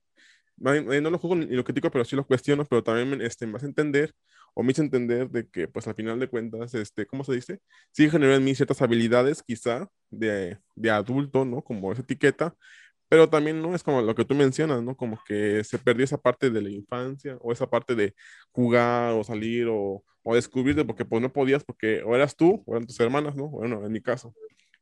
eh, 0.64 1.00
no 1.00 1.10
lo 1.10 1.18
juzgo 1.18 1.36
ni 1.36 1.46
lo 1.46 1.64
critico, 1.64 1.90
pero 1.90 2.04
sí 2.04 2.16
lo 2.16 2.26
cuestiono, 2.26 2.64
pero 2.64 2.82
también 2.82 3.20
este, 3.22 3.46
me 3.46 3.56
hace 3.56 3.66
entender 3.66 4.14
o 4.54 4.62
me 4.62 4.72
hizo 4.72 4.82
entender 4.82 5.30
de 5.30 5.48
que, 5.48 5.68
pues 5.68 5.86
al 5.88 5.94
final 5.94 6.18
de 6.20 6.28
cuentas, 6.28 6.74
este, 6.74 7.06
¿cómo 7.06 7.24
se 7.24 7.34
dice? 7.34 7.60
Sí 7.92 8.10
generó 8.10 8.34
en 8.34 8.44
mí 8.44 8.54
ciertas 8.54 8.82
habilidades, 8.82 9.42
quizá, 9.42 9.88
de, 10.10 10.58
de 10.76 10.90
adulto, 10.90 11.44
¿no? 11.44 11.62
Como 11.62 11.92
esa 11.92 12.02
etiqueta, 12.02 12.54
pero 13.08 13.28
también 13.28 13.60
no 13.60 13.74
es 13.74 13.82
como 13.82 14.00
lo 14.02 14.14
que 14.14 14.24
tú 14.24 14.34
mencionas, 14.34 14.82
¿no? 14.82 14.96
Como 14.96 15.20
que 15.26 15.62
se 15.64 15.78
perdió 15.78 16.04
esa 16.04 16.18
parte 16.18 16.50
de 16.50 16.62
la 16.62 16.70
infancia 16.70 17.36
o 17.40 17.52
esa 17.52 17.68
parte 17.68 17.94
de 17.94 18.14
jugar 18.52 19.12
o 19.12 19.22
salir 19.22 19.66
o, 19.70 20.02
o 20.22 20.34
descubrirte 20.34 20.84
porque 20.84 21.04
pues 21.04 21.20
no 21.20 21.32
podías 21.32 21.62
porque 21.64 22.02
o 22.04 22.16
eras 22.16 22.36
tú 22.36 22.62
o 22.66 22.72
eran 22.74 22.86
tus 22.86 22.98
hermanas, 23.00 23.36
¿no? 23.36 23.48
Bueno, 23.48 23.84
en 23.84 23.92
mi 23.92 24.00
caso. 24.00 24.34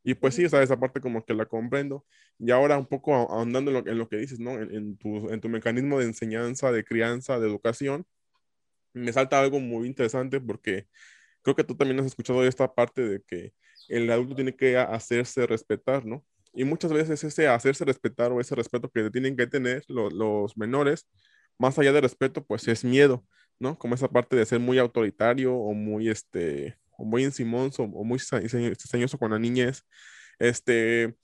Y 0.02 0.14
pues 0.14 0.34
sí, 0.34 0.44
esa, 0.44 0.62
esa 0.62 0.78
parte 0.78 1.00
como 1.00 1.24
que 1.24 1.34
la 1.34 1.46
comprendo. 1.46 2.06
Y 2.38 2.50
ahora 2.52 2.78
un 2.78 2.86
poco 2.86 3.14
ahondando 3.14 3.70
en 3.70 3.84
lo, 3.84 3.90
en 3.90 3.98
lo 3.98 4.08
que 4.08 4.16
dices, 4.18 4.38
¿no? 4.40 4.60
En, 4.60 4.96
tu, 4.96 5.28
en 5.30 5.40
tu 5.40 5.48
mecanismo 5.48 5.98
de 5.98 6.06
enseñanza, 6.06 6.72
de 6.72 6.84
crianza, 6.84 7.38
de 7.40 7.48
educación, 7.48 8.06
me 8.92 9.12
salta 9.12 9.40
algo 9.40 9.60
muy 9.60 9.86
interesante 9.86 10.40
porque 10.40 10.86
creo 11.42 11.56
que 11.56 11.64
tú 11.64 11.76
también 11.76 12.00
has 12.00 12.06
escuchado 12.06 12.44
esta 12.44 12.72
parte 12.74 13.02
de 13.02 13.22
que 13.22 13.52
el 13.88 14.10
adulto 14.10 14.34
tiene 14.34 14.54
que 14.54 14.76
hacerse 14.78 15.46
respetar, 15.46 16.04
¿no? 16.06 16.24
Y 16.52 16.64
muchas 16.64 16.92
veces 16.92 17.22
ese 17.24 17.48
hacerse 17.48 17.84
respetar 17.84 18.32
o 18.32 18.40
ese 18.40 18.54
respeto 18.54 18.90
que 18.90 19.10
tienen 19.10 19.36
que 19.36 19.46
tener 19.46 19.84
los 19.88 20.56
menores, 20.56 21.08
más 21.58 21.78
allá 21.78 21.92
de 21.92 22.00
respeto, 22.00 22.44
pues 22.44 22.66
es 22.68 22.84
miedo, 22.84 23.24
¿no? 23.58 23.78
Como 23.78 23.94
esa 23.94 24.08
parte 24.08 24.36
de 24.36 24.46
ser 24.46 24.60
muy 24.60 24.78
autoritario 24.78 25.54
o 25.54 25.74
muy, 25.74 26.08
este, 26.08 26.76
o 26.96 27.04
muy 27.04 27.24
encimoso 27.24 27.84
o 27.84 28.04
muy 28.04 28.18
diseñoso 28.42 29.18
con 29.18 29.30
la 29.30 29.38
niñez. 29.38 29.84
Este, 30.38 31.14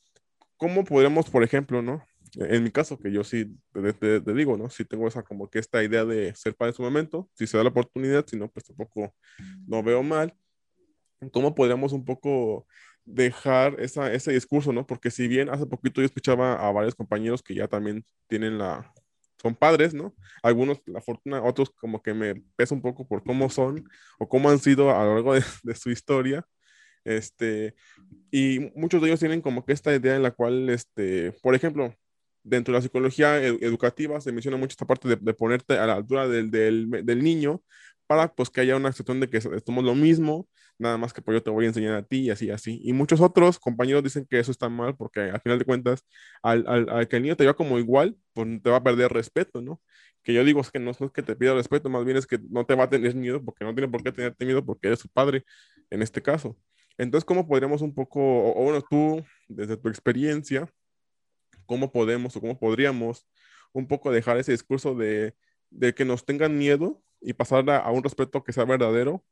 ¿cómo 0.57 0.85
podremos, 0.85 1.31
por 1.31 1.43
ejemplo, 1.43 1.83
¿no? 1.83 2.05
En 2.39 2.63
mi 2.63 2.71
caso, 2.71 2.99
que 2.99 3.11
yo 3.11 3.25
sí 3.25 3.57
te, 4.01 4.21
digo, 4.35 4.57
¿no? 4.57 4.69
Sí 4.69 4.85
tengo 4.85 5.09
esa 5.09 5.23
como 5.23 5.49
que 5.49 5.59
esta 5.59 5.83
idea 5.83 6.05
de 6.05 6.35
ser 6.35 6.55
padre 6.55 6.71
en 6.71 6.77
su 6.77 6.83
momento, 6.83 7.31
si 7.35 7.47
se 7.47 7.57
da 7.57 7.65
la 7.65 7.71
oportunidad, 7.71 8.27
si 8.27 8.37
no, 8.37 8.51
pues 8.51 8.67
tampoco 8.67 9.15
no 9.67 9.83
veo 9.83 10.03
mal. 10.03 10.35
¿Cómo 11.33 11.55
podríamos 11.55 11.93
un 11.93 12.05
poco 12.05 12.67
dejar 13.05 13.81
esa, 13.81 14.13
ese 14.13 14.33
discurso, 14.33 14.73
¿no? 14.73 14.87
Porque 14.87 15.11
si 15.11 15.29
bien 15.29 15.49
hace 15.49 15.67
poquito 15.67 16.01
yo 16.01 16.07
escuchaba 16.07 16.55
a 16.55 16.73
varios 16.73 16.95
compañeros 16.95 17.43
que 17.43 17.55
ya 17.55 17.69
también 17.69 18.05
tienen 18.29 18.59
la, 18.59 18.93
son 19.41 19.55
padres, 19.55 19.95
¿no? 19.95 20.15
Algunos 20.43 20.83
la 20.87 21.01
fortuna, 21.01 21.43
otros 21.43 21.71
como 21.71 22.03
que 22.03 22.13
me 22.15 22.35
pesa 22.57 22.75
un 22.75 22.83
poco 22.83 23.07
por 23.07 23.23
cómo 23.25 23.49
son 23.49 23.89
o 24.19 24.29
cómo 24.29 24.51
han 24.51 24.59
sido 24.59 24.91
a 24.91 25.05
lo 25.05 25.15
largo 25.15 25.35
de, 25.35 25.45
de 25.63 25.75
su 25.75 25.91
historia. 25.91 26.45
Este, 27.05 27.75
y 28.33 28.73
muchos 28.75 29.01
de 29.01 29.09
ellos 29.09 29.21
tienen 29.21 29.41
como 29.41 29.65
que 29.65 29.73
esta 29.73 29.95
idea 29.95 30.17
en 30.17 30.23
la 30.25 30.33
cual, 30.33 30.69
este, 30.71 31.33
por 31.41 31.55
ejemplo, 31.55 31.95
dentro 32.47 32.73
de 32.73 32.79
la 32.79 32.83
psicología 32.83 33.43
educativa 33.43 34.21
se 34.21 34.33
menciona 34.33 34.57
mucho 34.57 34.73
esta 34.73 34.87
parte 34.87 35.09
de, 35.09 35.35
ponerte 35.35 35.79
a 35.79 35.87
la 35.87 35.95
altura 35.95 36.29
del, 36.29 36.51
del, 36.51 37.23
niño 37.23 37.63
para 38.07 38.33
pues 38.35 38.51
que 38.51 38.61
haya 38.61 38.77
una 38.77 38.89
acción 38.91 39.21
de 39.21 39.29
que 39.29 39.41
somos 39.41 39.85
lo 39.85 39.95
mismo, 39.95 40.49
nada 40.79 40.97
más 40.97 41.13
que 41.13 41.23
pues 41.23 41.37
yo 41.37 41.43
te 41.43 41.51
voy 41.51 41.65
a 41.65 41.69
enseñar 41.69 41.95
a 41.95 42.03
ti 42.03 42.21
y 42.21 42.31
así, 42.31 42.51
así. 42.51 42.81
Y 42.85 42.93
muchos 42.93 43.21
otros 43.21 43.59
compañeros 43.59 44.05
dicen 44.05 44.27
que 44.29 44.39
eso 44.39 44.53
está 44.53 44.69
mal 44.69 44.97
porque 44.97 45.21
al 45.21 45.41
final 45.41 45.59
de 45.59 45.65
cuentas, 45.65 46.05
al, 46.43 46.65
al, 46.69 47.09
que 47.09 47.17
el 47.17 47.23
niño 47.23 47.37
te 47.37 47.45
vea 47.45 47.55
como 47.55 47.79
igual, 47.79 48.17
pues 48.33 48.63
te 48.63 48.71
va 48.71 48.77
a 48.77 48.83
perder 48.83 49.13
respeto, 49.13 49.61
¿no? 49.61 49.81
Que 50.23 50.33
yo 50.33 50.45
digo 50.45 50.61
es 50.61 50.71
que 50.71 50.79
no 50.79 50.93
es 50.93 50.99
que 51.13 51.23
te 51.23 51.37
pida 51.37 51.55
respeto, 51.55 51.89
más 51.91 52.05
bien 52.05 52.17
es 52.17 52.27
que 52.27 52.39
no 52.51 52.65
te 52.65 52.75
va 52.75 52.85
a 52.85 52.91
tener 52.91 53.15
miedo 53.15 53.45
porque 53.45 53.65
no 53.65 53.75
tiene 53.75 53.89
por 53.89 54.03
qué 54.03 54.13
tenerte 54.13 54.45
miedo 54.45 54.65
porque 54.65 54.89
eres 54.89 55.01
su 55.01 55.09
padre 55.09 55.45
en 55.91 56.03
este 56.03 56.23
caso. 56.23 56.57
Entonces, 56.99 57.25
¿cómo 57.25 57.47
podríamos 57.47 57.83
un 57.83 57.95
poco, 57.95 58.21
o, 58.21 58.65
bueno, 58.65 58.83
tú, 58.89 59.23
desde 59.49 59.77
tu 59.77 59.89
experiencia, 59.89 60.69
cómo 61.67 61.93
podemos 61.93 62.37
o 62.37 62.41
cómo 62.41 62.59
podríamos 62.59 63.27
un 63.73 63.87
poco 63.87 64.11
dejar 64.11 64.39
ese 64.39 64.53
discurso 64.53 64.95
de, 64.95 65.35
de 65.71 65.95
que 65.95 66.05
nos 66.05 66.25
tengan 66.25 66.57
miedo 66.57 67.03
y 67.21 67.33
pasar 67.33 67.69
a, 67.71 67.91
un 67.91 68.03
respeto 68.03 68.45
que 68.45 68.53
sea 68.53 68.65
verdadero, 68.65 69.25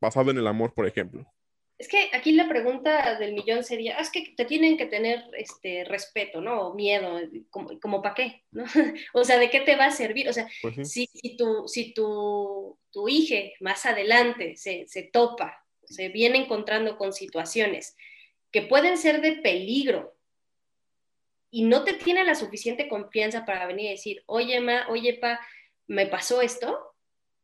basado 0.00 0.30
en 0.30 0.38
el 0.38 0.46
amor, 0.46 0.74
por 0.74 0.86
ejemplo? 0.86 1.26
Es 1.78 1.88
que 1.88 2.10
aquí 2.12 2.32
la 2.32 2.46
pregunta 2.46 3.18
del 3.18 3.32
millón 3.32 3.64
sería, 3.64 3.96
ah, 3.96 4.02
es 4.02 4.10
que 4.10 4.34
te 4.36 4.44
tienen 4.44 4.76
que 4.76 4.84
tener 4.84 5.24
este 5.32 5.84
respeto, 5.84 6.42
¿no? 6.42 6.68
O 6.68 6.74
miedo, 6.74 7.18
como, 7.48 7.80
como 7.80 8.02
para 8.02 8.14
qué, 8.14 8.44
¿no? 8.50 8.64
o 9.14 9.24
sea, 9.24 9.38
¿de 9.38 9.48
qué 9.48 9.60
te 9.60 9.76
va 9.76 9.86
a 9.86 9.90
servir? 9.90 10.28
O 10.28 10.32
sea, 10.32 10.46
pues 10.60 10.90
si, 10.90 11.06
si, 11.06 11.36
tu, 11.36 11.66
si 11.68 11.94
tu, 11.94 12.78
tu 12.90 13.08
hija 13.08 13.50
más 13.60 13.86
adelante 13.86 14.56
se, 14.56 14.86
se 14.88 15.04
topa 15.04 15.64
se 15.90 16.08
viene 16.08 16.38
encontrando 16.38 16.96
con 16.96 17.12
situaciones 17.12 17.96
que 18.50 18.62
pueden 18.62 18.96
ser 18.96 19.20
de 19.20 19.32
peligro 19.32 20.16
y 21.50 21.64
no 21.64 21.84
te 21.84 21.94
tiene 21.94 22.24
la 22.24 22.34
suficiente 22.34 22.88
confianza 22.88 23.44
para 23.44 23.66
venir 23.66 23.86
y 23.86 23.90
decir, 23.90 24.22
oye, 24.26 24.60
ma, 24.60 24.86
oye, 24.88 25.14
pa, 25.14 25.40
me 25.86 26.06
pasó 26.06 26.40
esto, 26.40 26.94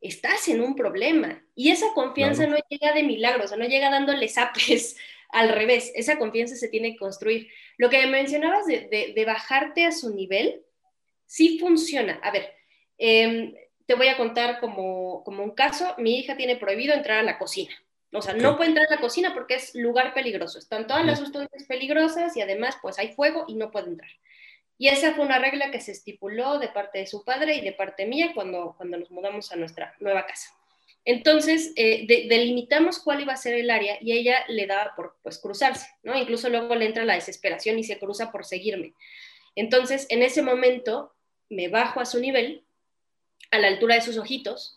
estás 0.00 0.48
en 0.48 0.60
un 0.60 0.76
problema. 0.76 1.44
Y 1.54 1.70
esa 1.70 1.92
confianza 1.94 2.46
no 2.46 2.56
llega 2.68 2.92
de 2.92 3.02
milagros, 3.02 3.46
o 3.46 3.48
sea, 3.48 3.56
no 3.58 3.66
llega 3.66 3.90
dándole 3.90 4.28
zapes 4.28 4.96
al 5.30 5.48
revés, 5.48 5.92
esa 5.94 6.18
confianza 6.18 6.54
se 6.54 6.68
tiene 6.68 6.92
que 6.92 6.98
construir. 6.98 7.48
Lo 7.76 7.90
que 7.90 8.06
mencionabas 8.06 8.66
de, 8.66 9.24
bajarte 9.26 9.84
a 9.84 9.92
su 9.92 10.14
nivel, 10.14 10.62
sí 11.26 11.58
funciona. 11.58 12.20
A 12.22 12.30
ver, 12.30 12.52
em, 12.98 13.54
te 13.86 13.94
voy 13.94 14.08
a 14.08 14.16
contar 14.16 14.60
como, 14.60 15.24
como 15.24 15.42
un 15.42 15.52
caso, 15.52 15.94
mi 15.98 16.18
hija 16.18 16.36
tiene 16.36 16.56
prohibido 16.56 16.94
entrar 16.94 17.18
a 17.18 17.24
la 17.24 17.38
cocina. 17.38 17.74
O 18.12 18.22
sea, 18.22 18.34
no 18.34 18.56
puede 18.56 18.70
entrar 18.70 18.86
a 18.86 18.94
la 18.94 19.00
cocina 19.00 19.34
porque 19.34 19.56
es 19.56 19.74
lugar 19.74 20.14
peligroso. 20.14 20.58
Están 20.58 20.86
todas 20.86 21.04
las 21.04 21.18
sustancias 21.18 21.64
peligrosas 21.64 22.36
y 22.36 22.40
además 22.40 22.76
pues 22.80 22.98
hay 22.98 23.12
fuego 23.12 23.44
y 23.48 23.54
no 23.54 23.70
puede 23.70 23.88
entrar. 23.88 24.10
Y 24.78 24.88
esa 24.88 25.14
fue 25.14 25.24
una 25.24 25.38
regla 25.38 25.70
que 25.70 25.80
se 25.80 25.92
estipuló 25.92 26.58
de 26.58 26.68
parte 26.68 26.98
de 26.98 27.06
su 27.06 27.24
padre 27.24 27.56
y 27.56 27.62
de 27.62 27.72
parte 27.72 28.06
mía 28.06 28.32
cuando, 28.34 28.74
cuando 28.76 28.98
nos 28.98 29.10
mudamos 29.10 29.50
a 29.52 29.56
nuestra 29.56 29.94
nueva 30.00 30.26
casa. 30.26 30.50
Entonces, 31.04 31.72
eh, 31.76 32.04
delimitamos 32.28 32.98
cuál 32.98 33.20
iba 33.20 33.32
a 33.32 33.36
ser 33.36 33.54
el 33.54 33.70
área 33.70 33.96
y 34.00 34.12
ella 34.12 34.44
le 34.48 34.66
daba 34.66 34.92
por 34.96 35.16
pues, 35.22 35.38
cruzarse, 35.38 35.86
¿no? 36.02 36.18
Incluso 36.18 36.48
luego 36.48 36.74
le 36.74 36.84
entra 36.84 37.04
la 37.04 37.14
desesperación 37.14 37.78
y 37.78 37.84
se 37.84 37.98
cruza 37.98 38.32
por 38.32 38.44
seguirme. 38.44 38.92
Entonces, 39.54 40.06
en 40.10 40.24
ese 40.24 40.42
momento, 40.42 41.14
me 41.48 41.68
bajo 41.68 42.00
a 42.00 42.06
su 42.06 42.18
nivel, 42.18 42.64
a 43.52 43.60
la 43.60 43.68
altura 43.68 43.94
de 43.94 44.00
sus 44.00 44.18
ojitos, 44.18 44.76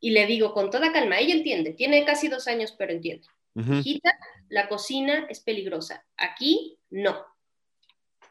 y 0.00 0.10
le 0.10 0.26
digo 0.26 0.52
con 0.52 0.70
toda 0.70 0.92
calma, 0.92 1.18
ella 1.18 1.34
entiende, 1.34 1.72
tiene 1.72 2.04
casi 2.04 2.28
dos 2.28 2.48
años, 2.48 2.72
pero 2.76 2.92
entiende. 2.92 3.26
Hijita, 3.54 4.16
la 4.48 4.68
cocina 4.68 5.26
es 5.28 5.40
peligrosa. 5.40 6.04
Aquí 6.16 6.78
no. 6.88 7.26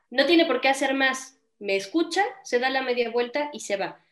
No 0.10 0.26
tiene 0.26 0.46
por 0.46 0.62
qué 0.62 0.70
hacer 0.70 0.94
más. 0.94 1.38
Me 1.60 1.76
escucha, 1.76 2.24
se 2.44 2.58
da 2.58 2.70
la 2.70 2.82
media 2.82 3.12
vuelta 3.12 3.50
y 3.54 3.60
se 3.60 3.76
va. 3.76 4.04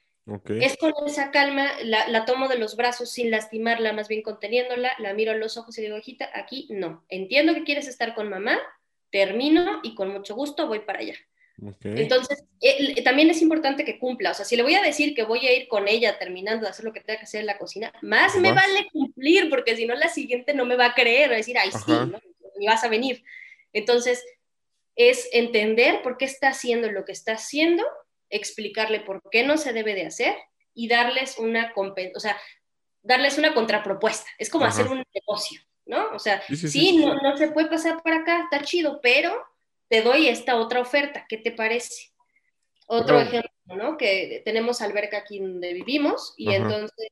Es 0.50 0.76
con 0.78 0.94
esa 1.06 1.32
calma, 1.32 1.72
la, 1.84 2.26
tomo 2.26 2.50
de 2.50 2.58
los 2.58 2.76
brazos 2.76 3.10
sin 3.10 3.32
lastimarla, 3.32 3.94
más 3.94 4.10
bien 4.10 4.22
conteniéndola, 4.22 4.92
la 5.00 5.14
miro 5.14 5.32
a 5.32 5.36
los 5.36 5.56
ojos 5.56 5.78
y 5.78 5.82
digo, 5.82 5.98
hijita, 5.98 6.30
aquí 6.34 6.68
no. 6.70 7.06
Entiendo 7.08 7.54
que 7.54 7.64
quieres 7.64 7.88
estar 7.88 8.14
con 8.14 8.30
mamá, 8.30 8.60
termino 9.10 9.80
y 9.84 9.96
con 9.96 10.12
mucho 10.12 10.36
gusto 10.36 10.68
voy 10.68 10.80
para 10.80 11.00
allá. 11.00 11.16
Entonces, 11.84 12.44
eh, 12.62 13.02
también 13.04 13.30
es 13.30 13.42
importante 13.42 13.84
que 13.84 13.98
cumpla. 13.98 14.32
O 14.32 14.34
sea, 14.34 14.46
si 14.46 14.56
le 14.56 14.64
voy 14.64 14.76
a 14.76 14.82
decir 14.82 15.16
que 15.16 15.24
voy 15.24 15.46
a 15.48 15.56
ir 15.56 15.68
con 15.68 15.88
ella 15.88 16.20
terminando 16.20 16.66
de 16.66 16.70
hacer 16.70 16.86
lo 16.86 16.94
que 16.94 17.02
tenga 17.02 17.20
que 17.20 17.26
hacer 17.26 17.42
en 17.42 17.48
la 17.48 17.58
cocina, 17.58 17.92
más 18.02 18.36
me 18.36 18.52
vale 18.52 18.88
cumplir, 18.92 19.50
porque 19.50 19.76
si 19.76 19.86
no, 19.86 19.96
la 19.96 20.10
siguiente 20.10 20.54
no 20.54 20.66
me 20.66 20.76
va 20.76 20.88
a 20.88 20.94
creer, 20.94 21.30
va 21.30 21.34
a 21.34 21.38
decir, 21.38 21.58
ay, 21.58 21.72
sí, 21.72 21.92
¿no? 21.92 22.20
y 22.60 22.68
vas 22.68 22.84
a 22.84 22.90
venir. 22.90 23.24
Entonces, 23.74 24.24
es 24.96 25.30
entender 25.32 26.02
por 26.02 26.18
qué 26.18 26.26
está 26.26 26.50
haciendo 26.50 26.92
lo 26.92 27.06
que 27.06 27.12
está 27.12 27.34
haciendo, 27.34 27.84
explicarle 28.30 29.00
por 29.00 29.22
qué 29.32 29.44
no 29.44 29.58
se 29.58 29.74
debe 29.74 29.94
de 29.96 30.06
hacer 30.06 30.36
y 30.74 30.88
darles 30.88 31.38
una, 31.38 31.74
o 31.76 32.20
sea, 32.20 32.38
darles 33.02 33.38
una 33.38 33.54
contrapropuesta. 33.54 34.30
Es 34.38 34.50
como 34.50 34.66
hacer 34.66 34.88
un 34.88 35.04
negocio, 35.14 35.62
¿no? 35.86 36.10
O 36.14 36.20
sea, 36.20 36.42
sí, 36.48 36.98
no, 36.98 37.16
no 37.16 37.38
se 37.38 37.50
puede 37.50 37.68
pasar 37.68 38.02
para 38.04 38.18
acá, 38.18 38.44
está 38.44 38.64
chido, 38.64 39.00
pero 39.02 39.44
te 39.90 40.02
doy 40.02 40.28
esta 40.28 40.58
otra 40.58 40.82
oferta, 40.82 41.26
¿qué 41.28 41.38
te 41.38 41.52
parece? 41.52 42.12
Otro 42.88 43.20
ejemplo, 43.20 43.52
¿no? 43.66 43.98
Que 43.98 44.42
tenemos 44.46 44.82
alberca 44.82 45.18
aquí 45.18 45.40
donde 45.40 45.74
vivimos 45.74 46.34
y 46.38 46.54
entonces 46.54 47.12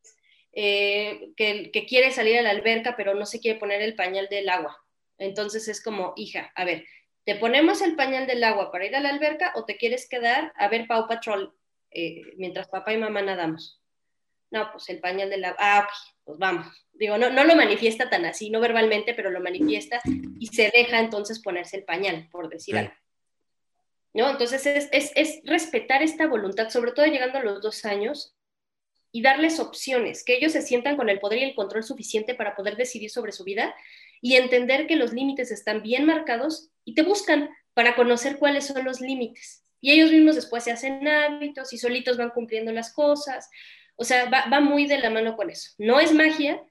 eh, 0.54 1.34
que, 1.36 1.70
que, 1.72 1.86
quiere 1.86 2.12
salir 2.12 2.38
a 2.38 2.42
la 2.42 2.52
alberca 2.52 2.96
pero 2.96 3.14
no 3.14 3.26
se 3.26 3.42
quiere 3.42 3.60
poner 3.60 3.82
el 3.82 3.96
pañal 3.96 4.30
del 4.30 4.48
agua. 4.48 4.78
Entonces 5.18 5.68
es 5.68 5.84
como, 5.84 6.14
hija, 6.16 6.52
a 6.56 6.64
ver, 6.64 6.86
¿te 7.26 7.36
ponemos 7.36 7.82
el 7.82 7.96
pañal 7.96 8.26
del 8.28 8.44
agua 8.44 8.72
para 8.72 8.86
ir 8.86 8.96
a 8.96 9.02
la 9.02 9.10
alberca 9.10 9.52
o 9.56 9.66
te 9.66 9.78
quieres 9.78 10.08
quedar 10.08 10.54
a 10.56 10.68
ver 10.70 10.88
Pau 10.88 11.08
Patrol 11.08 11.54
eh, 11.92 12.22
mientras 12.38 12.70
papá 12.70 12.94
y 12.94 12.98
mamá 12.98 13.22
nadamos? 13.22 13.82
No, 14.52 14.72
pues 14.72 14.88
el 14.90 15.00
pañal 15.00 15.30
del 15.30 15.44
agua. 15.44 15.58
Ah, 15.60 15.88
ok, 15.88 16.15
pues 16.26 16.38
vamos. 16.40 16.68
Digo, 16.94 17.18
no, 17.18 17.30
no 17.30 17.44
lo 17.44 17.56
manifiesta 17.56 18.10
tan 18.10 18.26
así, 18.26 18.50
no 18.50 18.60
verbalmente, 18.60 19.14
pero 19.14 19.30
lo 19.30 19.40
manifiesta 19.40 20.02
y 20.40 20.48
se 20.48 20.72
deja 20.74 21.00
entonces 21.00 21.40
ponerse 21.40 21.78
el 21.78 21.84
pañal, 21.84 22.28
por 22.32 22.50
decir 22.50 22.78
algo. 22.78 22.94
¿No? 24.14 24.30
Entonces 24.30 24.66
es, 24.66 24.90
es, 24.92 25.12
es, 25.16 25.42
respetar 25.44 26.02
esta 26.02 26.26
voluntad, 26.28 26.70
sobre 26.70 26.92
todo 26.94 27.06
llegando 27.06 27.38
a 27.38 27.44
los 27.44 27.62
dos 27.62 27.86
años, 27.86 28.36
y 29.16 29.22
darles 29.22 29.62
opciones, 29.62 30.26
que 30.26 30.36
ellos 30.36 30.52
se 30.52 30.62
sientan 30.62 30.98
con 30.98 31.08
el 31.08 31.20
poder 31.22 31.40
y 31.40 31.44
el 31.44 31.56
control 31.56 31.84
suficiente 31.84 32.36
para 32.36 32.54
poder 32.54 32.76
decidir 32.76 33.10
sobre 33.10 33.32
su 33.32 33.46
vida 33.46 33.74
y 34.20 34.36
entender 34.36 34.88
que 34.88 34.98
los 34.98 35.14
límites 35.14 35.52
están 35.52 35.82
bien 35.82 36.06
marcados 36.06 36.70
y 36.84 36.96
te 36.96 37.04
buscan 37.04 37.50
para 37.74 37.96
conocer 37.96 38.38
cuáles 38.38 38.68
son 38.68 38.84
los 38.84 39.00
límites. 39.00 39.64
Y 39.80 39.92
ellos 39.92 40.12
mismos 40.12 40.36
después 40.36 40.66
se 40.66 40.74
hacen 40.74 41.08
hábitos 41.08 41.72
y 41.72 41.78
solitos 41.78 42.18
van 42.18 42.32
cumpliendo 42.32 42.74
las 42.74 42.92
cosas. 42.92 43.50
O 43.96 44.04
sea, 44.04 44.30
va, 44.30 44.46
va 44.52 44.60
muy 44.60 44.88
de 44.88 44.98
la 44.98 45.10
mano 45.10 45.36
con 45.36 45.50
eso. 45.50 45.72
No 45.78 46.00
es 46.00 46.14
magia, 46.14 46.62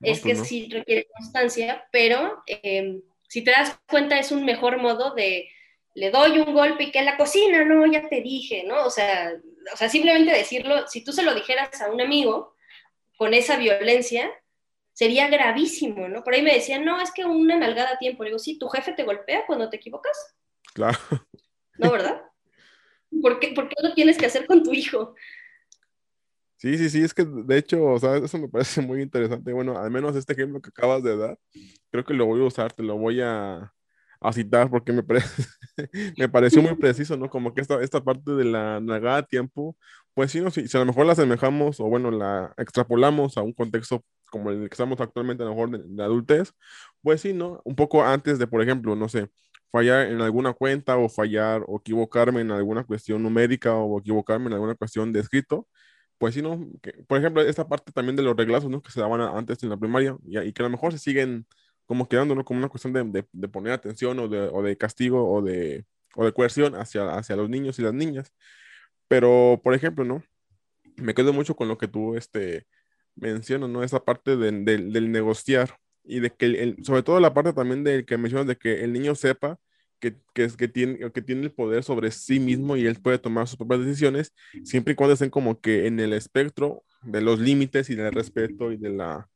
es 0.00 0.20
pues 0.20 0.38
que 0.38 0.44
sí 0.44 0.68
requiere 0.70 1.08
constancia, 1.16 1.86
pero 1.90 2.42
em, 2.46 3.02
si 3.28 3.42
te 3.42 3.50
das 3.50 3.78
cuenta 3.88 4.18
es 4.18 4.32
un 4.32 4.44
mejor 4.44 4.78
modo 4.78 5.14
de 5.14 5.48
le 5.94 6.10
doy 6.10 6.38
un 6.38 6.52
golpe 6.52 6.84
y 6.84 6.90
que 6.90 6.98
en 6.98 7.04
la 7.04 7.16
cocina, 7.16 7.64
no, 7.64 7.86
ya 7.86 8.08
te 8.08 8.20
dije, 8.20 8.64
¿no? 8.64 8.84
O 8.84 8.90
sea, 8.90 9.32
o 9.72 9.76
sea, 9.76 9.88
simplemente 9.88 10.32
decirlo, 10.32 10.86
si 10.88 11.04
tú 11.04 11.12
se 11.12 11.22
lo 11.22 11.34
dijeras 11.34 11.80
a 11.80 11.90
un 11.90 12.00
amigo 12.00 12.54
con 13.16 13.32
esa 13.32 13.56
violencia, 13.56 14.30
sería 14.92 15.28
gravísimo, 15.28 16.08
¿no? 16.08 16.24
Por 16.24 16.34
ahí 16.34 16.42
me 16.42 16.54
decían, 16.54 16.84
no, 16.84 17.00
es 17.00 17.12
que 17.12 17.24
una 17.24 17.56
nalgada 17.56 17.92
a 17.92 17.98
tiempo. 17.98 18.24
Le 18.24 18.30
digo, 18.30 18.38
sí, 18.38 18.58
tu 18.58 18.68
jefe 18.68 18.92
te 18.92 19.04
golpea 19.04 19.46
cuando 19.46 19.70
te 19.70 19.76
equivocas. 19.76 20.16
Claro. 20.72 20.98
¿No, 21.78 21.90
verdad? 21.90 22.22
¿Por 23.22 23.38
qué, 23.38 23.48
¿Por 23.48 23.68
qué 23.68 23.76
lo 23.80 23.94
tienes 23.94 24.18
que 24.18 24.26
hacer 24.26 24.46
con 24.46 24.62
tu 24.62 24.72
hijo? 24.72 25.14
Sí, 26.64 26.78
sí, 26.78 26.88
sí, 26.88 27.02
es 27.02 27.12
que 27.12 27.26
de 27.26 27.58
hecho, 27.58 27.84
o 27.84 27.98
sea, 27.98 28.16
eso 28.16 28.38
me 28.38 28.48
parece 28.48 28.80
muy 28.80 29.02
interesante. 29.02 29.52
Bueno, 29.52 29.76
al 29.78 29.90
menos 29.90 30.16
este 30.16 30.32
ejemplo 30.32 30.62
que 30.62 30.70
acabas 30.70 31.02
de 31.02 31.14
dar, 31.14 31.38
creo 31.90 32.04
que 32.06 32.14
lo 32.14 32.24
voy 32.24 32.40
a 32.42 32.44
usar, 32.46 32.72
te 32.72 32.82
lo 32.82 32.96
voy 32.96 33.20
a, 33.20 33.70
a 34.20 34.32
citar 34.32 34.70
porque 34.70 34.92
me, 34.92 35.02
me 36.18 36.28
pareció 36.30 36.62
muy 36.62 36.74
preciso, 36.76 37.18
¿no? 37.18 37.28
Como 37.28 37.52
que 37.52 37.60
esta, 37.60 37.82
esta 37.82 38.02
parte 38.02 38.30
de 38.32 38.44
la 38.46 38.80
nagada 38.80 39.22
tiempo, 39.24 39.76
pues 40.14 40.30
sí, 40.32 40.40
no, 40.40 40.50
si, 40.50 40.66
si, 40.66 40.76
a 40.78 40.80
lo 40.80 40.86
mejor 40.86 41.04
la 41.04 41.12
asemejamos 41.12 41.80
o 41.80 41.84
bueno, 41.84 42.10
la 42.10 42.54
extrapolamos 42.56 43.36
a 43.36 43.42
un 43.42 43.52
contexto 43.52 44.02
como 44.30 44.50
el 44.50 44.60
que 44.60 44.74
estamos 44.74 44.98
actualmente, 45.00 45.42
a 45.42 45.46
lo 45.46 45.52
mejor 45.54 45.70
de, 45.70 45.82
de 45.86 46.02
adultez, 46.02 46.54
pues 47.02 47.20
sí, 47.20 47.34
¿no? 47.34 47.60
Un 47.64 47.76
poco 47.76 48.02
antes 48.02 48.38
de, 48.38 48.46
por 48.46 48.62
ejemplo, 48.62 48.96
no 48.96 49.08
sé, 49.10 49.28
fallar 49.70 50.06
en 50.08 50.22
alguna 50.22 50.54
cuenta 50.54 50.96
o 50.96 51.10
fallar 51.10 51.62
o 51.66 51.78
equivocarme 51.78 52.40
en 52.40 52.52
alguna 52.52 52.84
cuestión 52.84 53.22
numérica 53.22 53.74
o 53.74 53.98
equivocarme 54.00 54.46
en 54.46 54.54
alguna 54.54 54.74
cuestión 54.76 55.12
de 55.12 55.20
escrito, 55.20 55.68
pues 56.18 56.34
sí, 56.34 56.42
¿no? 56.42 56.58
por 57.06 57.18
ejemplo, 57.18 57.42
esta 57.42 57.68
parte 57.68 57.92
también 57.92 58.16
de 58.16 58.22
los 58.22 58.36
reglazos, 58.36 58.70
¿no? 58.70 58.82
Que 58.82 58.90
se 58.90 59.00
daban 59.00 59.20
antes 59.20 59.62
en 59.62 59.70
la 59.70 59.76
primaria 59.76 60.16
y, 60.26 60.38
y 60.38 60.52
que 60.52 60.62
a 60.62 60.66
lo 60.66 60.70
mejor 60.70 60.92
se 60.92 60.98
siguen 60.98 61.46
como 61.86 62.08
quedando, 62.08 62.34
¿no? 62.34 62.44
Como 62.44 62.58
una 62.58 62.68
cuestión 62.68 62.92
de, 62.92 63.26
de, 63.32 63.48
poner 63.48 63.72
atención 63.72 64.18
o 64.18 64.28
de, 64.28 64.48
o 64.52 64.62
de, 64.62 64.76
castigo 64.76 65.30
o 65.30 65.42
de, 65.42 65.84
o 66.14 66.24
de 66.24 66.32
coerción 66.32 66.74
hacia, 66.76 67.14
hacia 67.16 67.36
los 67.36 67.50
niños 67.50 67.78
y 67.78 67.82
las 67.82 67.94
niñas. 67.94 68.32
Pero, 69.08 69.60
por 69.62 69.74
ejemplo, 69.74 70.04
¿no? 70.04 70.22
Me 70.96 71.14
quedo 71.14 71.32
mucho 71.32 71.56
con 71.56 71.68
lo 71.68 71.78
que 71.78 71.88
tú 71.88 72.16
este, 72.16 72.66
mencionas, 73.16 73.70
¿no? 73.70 73.82
Esa 73.82 74.04
parte 74.04 74.36
del 74.36 75.12
negociar 75.12 75.78
y 76.04 76.20
de 76.20 76.30
que, 76.30 76.46
el, 76.46 76.84
sobre 76.84 77.02
todo 77.02 77.20
la 77.20 77.34
parte 77.34 77.52
también 77.52 77.84
del 77.84 78.06
que 78.06 78.18
mencionas 78.18 78.46
de 78.46 78.56
que 78.56 78.84
el 78.84 78.92
niño 78.92 79.14
sepa 79.14 79.58
que, 80.00 80.16
que, 80.34 80.48
que, 80.48 80.68
tiene, 80.68 81.10
que 81.12 81.22
tiene 81.22 81.42
el 81.42 81.52
poder 81.52 81.84
sobre 81.84 82.10
sí 82.10 82.40
mismo 82.40 82.76
y 82.76 82.86
él 82.86 83.00
puede 83.00 83.18
tomar 83.18 83.48
sus 83.48 83.56
propias 83.56 83.80
decisiones, 83.80 84.34
siempre 84.64 84.92
y 84.92 84.96
cuando 84.96 85.14
estén 85.14 85.30
como 85.30 85.60
que 85.60 85.86
en 85.86 86.00
el 86.00 86.12
espectro 86.12 86.84
de 87.02 87.20
los 87.20 87.40
límites 87.40 87.90
y 87.90 87.94
del 87.94 88.12
respeto 88.12 88.72
y 88.72 88.76
de 88.76 88.90
la 88.90 89.28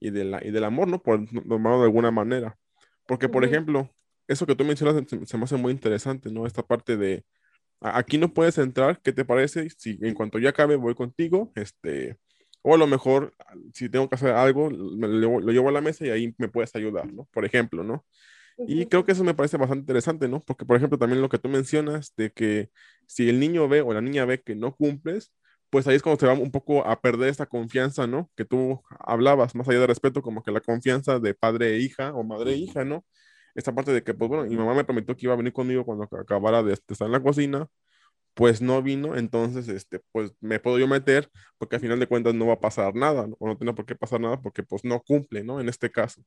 y, 0.00 0.10
de 0.10 0.24
la, 0.24 0.44
y 0.44 0.50
del 0.50 0.64
amor, 0.64 0.88
¿no? 0.88 1.02
Por 1.02 1.20
nombrarlo 1.46 1.80
de 1.80 1.84
alguna 1.84 2.10
manera. 2.10 2.56
Porque, 3.06 3.28
por 3.28 3.44
ejemplo, 3.44 3.90
eso 4.26 4.46
que 4.46 4.56
tú 4.56 4.64
mencionas 4.64 5.04
se, 5.08 5.36
me 5.36 5.44
hace 5.44 5.56
muy 5.56 5.72
interesante, 5.72 6.30
¿no? 6.30 6.46
Esta 6.46 6.62
parte 6.62 6.96
de, 6.96 7.24
aquí 7.80 8.18
no 8.18 8.32
puedes 8.32 8.58
entrar, 8.58 9.00
¿qué 9.02 9.12
te 9.12 9.24
parece? 9.24 9.68
Si 9.70 9.98
en 10.00 10.14
cuanto 10.14 10.38
ya 10.38 10.50
acabe 10.50 10.76
voy 10.76 10.94
contigo, 10.94 11.52
este, 11.54 12.16
o 12.62 12.74
a 12.74 12.78
lo 12.78 12.86
mejor, 12.86 13.34
si 13.74 13.88
tengo 13.88 14.08
que 14.08 14.14
hacer 14.14 14.30
algo, 14.30 14.70
lo, 14.70 15.40
llevo 15.50 15.68
a 15.68 15.72
la 15.72 15.80
mesa 15.80 16.06
y 16.06 16.10
ahí 16.10 16.34
me 16.38 16.48
puedes 16.48 16.74
ayudar, 16.74 17.12
¿no? 17.12 17.28
Por 17.32 17.44
ejemplo, 17.44 17.84
¿no? 17.84 18.04
Y 18.66 18.86
creo 18.86 19.04
que 19.04 19.12
eso 19.12 19.24
me 19.24 19.34
parece 19.34 19.56
bastante 19.56 19.80
interesante, 19.82 20.28
¿no? 20.28 20.42
Porque, 20.44 20.64
por 20.64 20.76
ejemplo, 20.76 20.98
también 20.98 21.22
lo 21.22 21.28
que 21.28 21.38
tú 21.38 21.48
mencionas 21.48 22.14
de 22.16 22.30
que 22.32 22.70
si 23.06 23.28
el 23.28 23.40
niño 23.40 23.68
ve 23.68 23.80
o 23.80 23.92
la 23.92 24.00
niña 24.00 24.24
ve 24.24 24.42
que 24.42 24.54
no 24.54 24.74
cumples, 24.74 25.32
pues 25.70 25.86
ahí 25.86 25.96
es 25.96 26.02
cuando 26.02 26.20
se 26.20 26.26
va 26.26 26.34
un 26.34 26.50
poco 26.50 26.86
a 26.86 27.00
perder 27.00 27.28
esta 27.28 27.46
confianza, 27.46 28.06
¿no? 28.06 28.30
Que 28.36 28.44
tú 28.44 28.82
hablabas, 28.98 29.54
más 29.54 29.68
allá 29.68 29.80
de 29.80 29.86
respeto, 29.86 30.22
como 30.22 30.42
que 30.42 30.50
la 30.52 30.60
confianza 30.60 31.18
de 31.20 31.34
padre 31.34 31.76
e 31.76 31.78
hija 31.80 32.12
o 32.14 32.22
madre 32.24 32.52
e 32.52 32.56
hija, 32.56 32.84
¿no? 32.84 33.04
Esta 33.54 33.74
parte 33.74 33.92
de 33.92 34.02
que, 34.02 34.14
pues 34.14 34.28
bueno, 34.28 34.44
mi 34.44 34.56
mamá 34.56 34.74
me 34.74 34.84
prometió 34.84 35.16
que 35.16 35.26
iba 35.26 35.34
a 35.34 35.36
venir 35.36 35.52
conmigo 35.52 35.84
cuando 35.84 36.04
acabara 36.04 36.62
de 36.62 36.72
estar 36.74 37.06
en 37.06 37.12
la 37.12 37.22
cocina, 37.22 37.66
pues 38.34 38.60
no 38.62 38.82
vino, 38.82 39.16
entonces, 39.16 39.68
este, 39.68 40.00
pues 40.12 40.32
me 40.40 40.60
puedo 40.60 40.78
yo 40.78 40.88
meter, 40.88 41.30
porque 41.58 41.76
al 41.76 41.82
final 41.82 41.98
de 42.00 42.06
cuentas 42.06 42.34
no 42.34 42.46
va 42.46 42.54
a 42.54 42.60
pasar 42.60 42.94
nada, 42.94 43.28
o 43.38 43.46
no 43.48 43.56
tiene 43.56 43.74
por 43.74 43.86
qué 43.86 43.94
pasar 43.94 44.20
nada, 44.20 44.40
porque 44.40 44.62
pues 44.62 44.84
no 44.84 45.00
cumple, 45.02 45.44
¿no? 45.44 45.60
En 45.60 45.68
este 45.68 45.90
caso. 45.90 46.22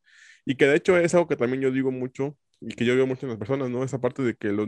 Y 0.45 0.55
que 0.55 0.67
de 0.67 0.75
hecho 0.75 0.97
es 0.97 1.13
algo 1.13 1.27
que 1.27 1.35
también 1.35 1.61
yo 1.61 1.71
digo 1.71 1.91
mucho, 1.91 2.37
y 2.61 2.75
que 2.75 2.85
yo 2.85 2.95
veo 2.95 3.07
mucho 3.07 3.25
en 3.25 3.31
las 3.31 3.39
personas, 3.39 3.69
¿no? 3.69 3.83
Esa 3.83 3.99
parte 3.99 4.21
de 4.23 4.35
que, 4.35 4.49
los, 4.49 4.67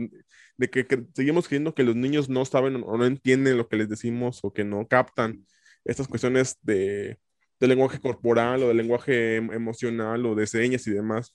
de 0.56 0.70
que, 0.70 1.06
seguimos 1.14 1.48
creyendo 1.48 1.74
que 1.74 1.84
los 1.84 1.96
niños 1.96 2.28
no 2.28 2.44
saben 2.44 2.82
o 2.84 2.96
no 2.96 3.06
entienden 3.06 3.56
lo 3.56 3.68
que 3.68 3.76
les 3.76 3.88
decimos, 3.88 4.40
o 4.42 4.52
que 4.52 4.64
no 4.64 4.86
captan 4.88 5.46
estas 5.84 6.08
cuestiones 6.08 6.58
de, 6.62 7.18
de 7.60 7.66
lenguaje 7.68 8.00
corporal, 8.00 8.62
o 8.62 8.68
de 8.68 8.74
lenguaje 8.74 9.36
em, 9.36 9.52
emocional, 9.52 10.26
o 10.26 10.34
de 10.34 10.46
señas 10.46 10.86
y 10.86 10.90
demás. 10.92 11.34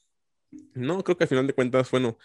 No, 0.74 1.04
creo 1.04 1.18
que 1.18 1.24
al 1.24 1.30
final 1.30 1.48
de 1.48 1.54
cuentas, 1.54 1.90
bueno, 1.92 2.18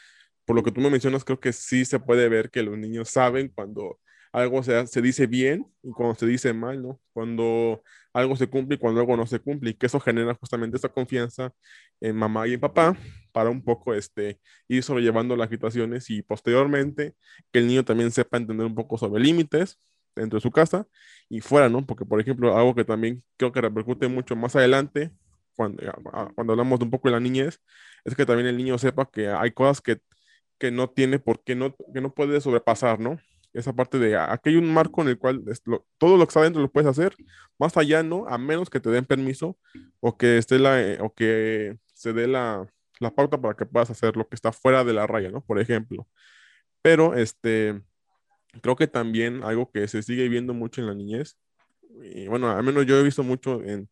por 0.47 0.57
lo 0.57 0.63
que 0.63 0.73
tú 0.73 0.81
me 0.81 0.91
mencionas, 0.91 1.25
creo 1.25 1.41
que 1.41 1.53
sí 1.53 1.85
se 1.85 2.01
puede 2.01 2.29
ver 2.29 2.51
que 2.51 2.63
los 2.63 2.79
niños 2.79 3.11
saben 3.11 3.53
cuando 3.55 3.99
algo 4.33 4.63
se, 4.63 4.87
se 4.87 5.03
dice 5.03 5.27
bien 5.27 5.67
y 5.83 5.91
cuando 5.93 6.15
se 6.15 6.27
dice 6.27 6.53
mal, 6.53 6.83
¿no? 6.83 7.01
Cuando 7.13 7.83
algo 8.13 8.37
se 8.37 8.49
cumple 8.49 8.77
y 8.77 8.79
cuando 8.79 9.01
algo 9.01 9.17
no 9.17 9.27
se 9.27 9.41
cumple, 9.41 9.71
y 9.71 9.75
que 9.75 9.87
eso 9.87 10.01
genera 10.01 10.35
justamente 10.35 10.77
esa 10.77 10.89
confianza 10.89 11.53
en 12.01 12.17
mamá 12.17 12.49
y 12.49 12.55
en 12.55 12.61
papá 12.61 12.97
para 13.33 13.51
un 13.51 13.63
poco 13.63 13.95
este, 13.95 14.41
ir 14.69 14.83
sobrellevando 14.83 15.37
las 15.37 15.51
situaciones 15.51 16.11
y 16.11 16.23
posteriormente 16.23 17.15
que 17.53 17.59
el 17.61 17.67
niño 17.67 17.85
también 17.85 18.11
sepa 18.11 18.37
entender 18.39 18.67
un 18.67 18.75
poco 18.75 18.99
sobre 18.99 19.23
límites 19.23 19.79
dentro 20.15 20.39
de 20.39 20.43
su 20.43 20.51
casa 20.51 20.87
y 21.29 21.41
fuera, 21.41 21.69
¿no? 21.69 21.85
Porque, 21.85 22.05
por 22.07 22.21
ejemplo, 22.21 22.57
algo 22.57 22.75
que 22.75 22.85
también 22.85 23.23
creo 23.37 23.53
que 23.53 23.61
repercute 23.61 24.09
mucho 24.09 24.37
más 24.37 24.57
adelante, 24.57 25.11
cuando, 25.55 25.83
cuando 26.35 26.53
hablamos 26.53 26.79
de 26.79 26.85
un 26.85 26.91
poco 26.91 27.09
de 27.09 27.13
la 27.13 27.21
niñez, 27.21 27.61
es 28.05 28.15
que 28.15 28.27
también 28.27 28.49
el 28.49 28.57
niño 28.57 28.79
sepa 28.79 29.09
que 29.11 29.29
hay 29.29 29.51
cosas 29.53 29.81
que 29.81 29.99
que 30.59 30.71
no 30.71 30.91
tiene 30.91 31.19
por 31.19 31.43
qué, 31.43 31.55
no, 31.55 31.75
que 31.93 32.01
no 32.01 32.15
puede 32.15 32.41
sobrepasar, 32.41 33.01
¿no? 33.01 33.19
Esa 33.53 33.73
parte 33.73 33.99
de 33.99 34.17
aquí 34.17 34.51
hay 34.51 34.57
un 34.57 34.73
marco 34.73 35.01
en 35.03 35.09
el 35.09 35.19
cual 35.19 35.43
todo 35.99 36.17
lo 36.17 36.27
que 36.27 36.31
está 36.31 36.43
dentro 36.43 36.61
lo 36.61 36.71
puedes 36.71 36.89
hacer, 36.89 37.15
más 37.59 37.77
allá 37.77 38.03
no, 38.03 38.27
a 38.29 38.37
menos 38.37 38.69
que 38.69 38.81
te 38.81 38.91
den 38.91 39.07
permiso 39.07 39.59
o 40.01 40.17
que 40.19 40.39
esté 40.39 40.59
la, 40.59 40.83
eh, 40.83 40.99
o 41.01 41.15
que 41.15 41.79
se 41.95 42.13
dé 42.13 42.27
la, 42.27 42.67
la 43.01 43.15
pauta 43.15 43.41
para 43.41 43.55
que 43.55 43.65
puedas 43.67 43.91
hacer 43.91 44.17
lo 44.17 44.29
que 44.29 44.35
está 44.35 44.53
fuera 44.53 44.85
de 44.85 44.93
la 44.93 45.07
raya, 45.07 45.31
¿no? 45.31 45.43
Por 45.43 45.59
ejemplo. 45.59 46.07
Pero 46.83 47.15
este, 47.15 47.81
creo 48.63 48.77
que 48.77 48.87
también 48.87 49.43
algo 49.43 49.71
que 49.71 49.89
se 49.89 50.03
sigue 50.03 50.29
viendo 50.29 50.55
mucho 50.55 50.81
en 50.81 50.89
la 50.89 50.95
niñez, 50.95 51.39
y 52.03 52.29
bueno, 52.29 52.51
al 52.51 52.63
menos 52.63 52.85
yo 52.87 52.99
he 52.99 53.03
visto 53.03 53.23
mucho 53.23 53.63
en, 53.63 53.89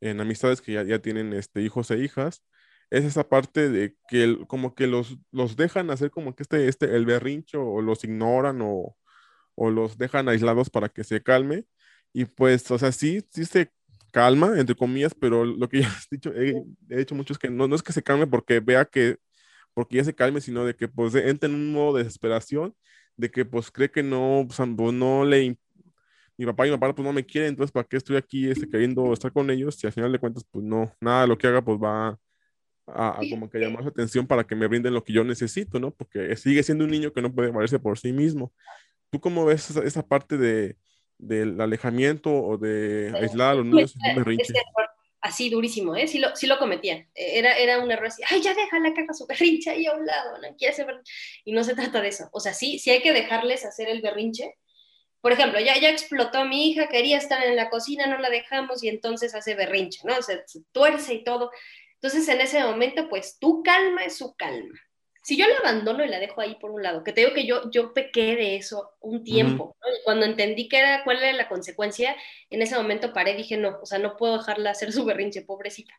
en 0.00 0.20
amistades 0.20 0.60
que 0.60 0.72
ya, 0.72 0.82
ya 0.82 0.98
tienen 1.00 1.32
este, 1.32 1.62
hijos 1.62 1.90
e 1.90 1.98
hijas, 1.98 2.42
es 2.90 3.04
esa 3.04 3.28
parte 3.28 3.68
de 3.70 3.96
que 4.08 4.38
como 4.48 4.74
que 4.74 4.86
los, 4.86 5.18
los 5.32 5.56
dejan 5.56 5.90
hacer 5.90 6.10
como 6.10 6.34
que 6.34 6.42
este, 6.42 6.68
este, 6.68 6.96
el 6.96 7.06
berrincho 7.06 7.62
o 7.64 7.82
los 7.82 8.04
ignoran 8.04 8.60
o, 8.62 8.96
o 9.54 9.70
los 9.70 9.98
dejan 9.98 10.28
aislados 10.28 10.70
para 10.70 10.88
que 10.88 11.04
se 11.04 11.22
calme. 11.22 11.66
Y 12.12 12.24
pues, 12.26 12.70
o 12.70 12.78
sea, 12.78 12.92
sí, 12.92 13.22
sí 13.30 13.44
se 13.44 13.72
calma, 14.12 14.58
entre 14.58 14.76
comillas, 14.76 15.14
pero 15.14 15.44
lo 15.44 15.68
que 15.68 15.80
ya 15.82 15.88
has 15.88 16.08
dicho, 16.10 16.32
he, 16.34 16.54
dicho 16.88 17.14
mucho 17.14 17.32
es 17.34 17.38
que 17.38 17.50
no, 17.50 17.68
no 17.68 17.76
es 17.76 17.82
que 17.82 17.92
se 17.92 18.02
calme 18.02 18.26
porque 18.26 18.60
vea 18.60 18.84
que, 18.86 19.18
porque 19.74 19.96
ya 19.98 20.04
se 20.04 20.14
calme, 20.14 20.40
sino 20.40 20.64
de 20.64 20.74
que 20.76 20.88
pues 20.88 21.14
entra 21.14 21.48
en 21.48 21.54
un 21.56 21.72
modo 21.72 21.96
de 21.98 22.04
desesperación, 22.04 22.74
de 23.16 23.30
que 23.30 23.44
pues 23.44 23.70
cree 23.70 23.90
que 23.90 24.02
no, 24.02 24.46
pues, 24.48 24.60
no 24.94 25.24
le, 25.24 25.58
mi 26.36 26.46
papá 26.46 26.66
y 26.66 26.70
mi 26.70 26.76
papá 26.78 26.94
pues 26.94 27.06
no 27.06 27.12
me 27.12 27.26
quieren, 27.26 27.50
entonces 27.50 27.72
¿para 27.72 27.86
qué 27.88 27.96
estoy 27.96 28.16
aquí 28.16 28.50
este, 28.50 28.68
queriendo 28.68 29.12
estar 29.12 29.32
con 29.32 29.50
ellos? 29.50 29.76
Si 29.76 29.86
al 29.86 29.92
final 29.92 30.12
de 30.12 30.18
cuentas 30.20 30.44
pues 30.50 30.64
no, 30.64 30.92
nada 31.00 31.22
de 31.22 31.28
lo 31.28 31.38
que 31.38 31.48
haga 31.48 31.62
pues 31.62 31.78
va 31.78 32.18
a, 32.94 33.20
como 33.30 33.50
que 33.50 33.58
llamar 33.58 33.82
su 33.82 33.88
atención 33.88 34.26
para 34.26 34.44
que 34.44 34.54
me 34.54 34.66
brinden 34.66 34.94
lo 34.94 35.04
que 35.04 35.12
yo 35.12 35.24
necesito, 35.24 35.78
¿no? 35.78 35.90
Porque 35.90 36.36
sigue 36.36 36.62
siendo 36.62 36.84
un 36.84 36.90
niño 36.90 37.12
que 37.12 37.22
no 37.22 37.32
puede 37.32 37.50
valerse 37.50 37.78
por 37.78 37.98
sí 37.98 38.12
mismo. 38.12 38.52
¿Tú 39.10 39.20
cómo 39.20 39.44
ves 39.44 39.70
esa, 39.70 40.06
parte 40.06 40.36
de, 40.36 40.76
del 41.18 41.60
alejamiento 41.60 42.30
o 42.30 42.58
de 42.58 43.12
aislar 43.14 43.52
a 43.52 43.54
los 43.56 43.66
niños 43.66 43.94
Así 45.20 45.50
durísimo, 45.50 45.96
¿eh? 45.96 46.06
Sí 46.06 46.18
lo, 46.18 46.34
sí 46.36 46.46
lo 46.46 46.58
cometían. 46.58 47.08
Era, 47.14 47.56
era 47.58 47.80
un 47.80 47.90
error 47.90 48.06
así, 48.06 48.22
ay, 48.30 48.40
ya 48.40 48.54
déjala 48.54 48.94
que 48.94 49.00
haga 49.00 49.14
su 49.14 49.26
berrinche 49.26 49.70
ahí 49.70 49.84
a 49.86 49.94
un 49.94 50.06
lado, 50.06 50.38
no 50.38 50.56
quiere 50.56 50.72
hacer 50.72 50.86
Y 51.44 51.52
no 51.52 51.64
se 51.64 51.74
trata 51.74 52.00
de 52.00 52.08
eso. 52.08 52.28
O 52.32 52.38
sea, 52.38 52.54
sí, 52.54 52.78
sí 52.78 52.90
hay 52.90 53.02
que 53.02 53.12
dejarles 53.12 53.64
hacer 53.64 53.88
el 53.88 54.00
berrinche. 54.00 54.54
Por 55.20 55.32
ejemplo, 55.32 55.58
ya, 55.58 55.76
ya 55.78 55.90
explotó 55.90 56.44
mi 56.44 56.70
hija, 56.70 56.88
quería 56.88 57.18
estar 57.18 57.44
en 57.44 57.56
la 57.56 57.68
cocina, 57.68 58.06
no 58.06 58.18
la 58.18 58.30
dejamos 58.30 58.84
y 58.84 58.88
entonces 58.88 59.34
hace 59.34 59.56
berrinche, 59.56 60.00
¿no? 60.04 60.14
se 60.22 60.44
tuerce 60.70 61.14
y 61.14 61.24
todo. 61.24 61.50
Entonces, 62.00 62.28
en 62.28 62.40
ese 62.40 62.62
momento, 62.62 63.08
pues 63.08 63.38
tu 63.38 63.62
calma 63.62 64.04
es 64.04 64.16
su 64.16 64.34
calma. 64.36 64.78
Si 65.22 65.36
yo 65.36 65.46
la 65.46 65.56
abandono 65.56 66.04
y 66.04 66.08
la 66.08 66.20
dejo 66.20 66.40
ahí 66.40 66.54
por 66.54 66.70
un 66.70 66.82
lado, 66.82 67.04
que 67.04 67.12
te 67.12 67.20
digo 67.20 67.34
que 67.34 67.44
yo, 67.44 67.70
yo 67.70 67.92
pequé 67.92 68.36
de 68.36 68.56
eso 68.56 68.92
un 69.00 69.24
tiempo, 69.24 69.76
cuando 70.04 70.24
entendí 70.24 70.68
que 70.68 70.78
era, 70.78 71.04
cuál 71.04 71.18
era 71.18 71.32
la 71.32 71.48
consecuencia, 71.48 72.16
en 72.48 72.62
ese 72.62 72.76
momento 72.76 73.12
paré, 73.12 73.34
dije, 73.34 73.56
no, 73.56 73.78
o 73.82 73.84
sea, 73.84 73.98
no 73.98 74.16
puedo 74.16 74.38
dejarla 74.38 74.70
hacer 74.70 74.92
su 74.92 75.04
berrinche, 75.04 75.42
pobrecita. 75.42 75.92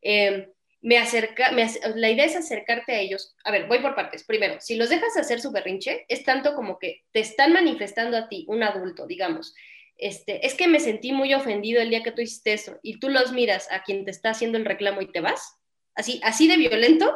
Em, 0.00 0.46
me 0.80 0.98
acerca, 0.98 1.50
la 1.50 2.10
idea 2.10 2.26
es 2.26 2.36
acercarte 2.36 2.92
a 2.92 3.00
ellos. 3.00 3.34
A 3.44 3.50
ver, 3.50 3.66
voy 3.66 3.80
por 3.80 3.94
partes. 3.94 4.22
Primero, 4.22 4.60
si 4.60 4.76
los 4.76 4.88
dejas 4.88 5.16
hacer 5.16 5.40
su 5.40 5.50
berrinche, 5.50 6.04
es 6.08 6.24
tanto 6.24 6.54
como 6.54 6.78
que 6.78 7.04
te 7.10 7.20
están 7.20 7.52
manifestando 7.52 8.16
a 8.16 8.28
ti, 8.28 8.44
un 8.48 8.62
adulto, 8.62 9.06
digamos, 9.06 9.54
este, 9.96 10.46
es 10.46 10.54
que 10.54 10.68
me 10.68 10.80
sentí 10.80 11.12
muy 11.12 11.34
ofendido 11.34 11.80
el 11.80 11.90
día 11.90 12.02
que 12.02 12.12
tú 12.12 12.20
hiciste 12.20 12.52
eso, 12.52 12.78
y 12.82 12.98
tú 12.98 13.08
los 13.08 13.32
miras 13.32 13.70
a 13.70 13.82
quien 13.82 14.04
te 14.04 14.10
está 14.10 14.30
haciendo 14.30 14.58
el 14.58 14.64
reclamo 14.64 15.00
y 15.00 15.10
te 15.10 15.20
vas, 15.20 15.58
así, 15.94 16.20
así 16.22 16.48
de 16.48 16.56
violento, 16.56 17.14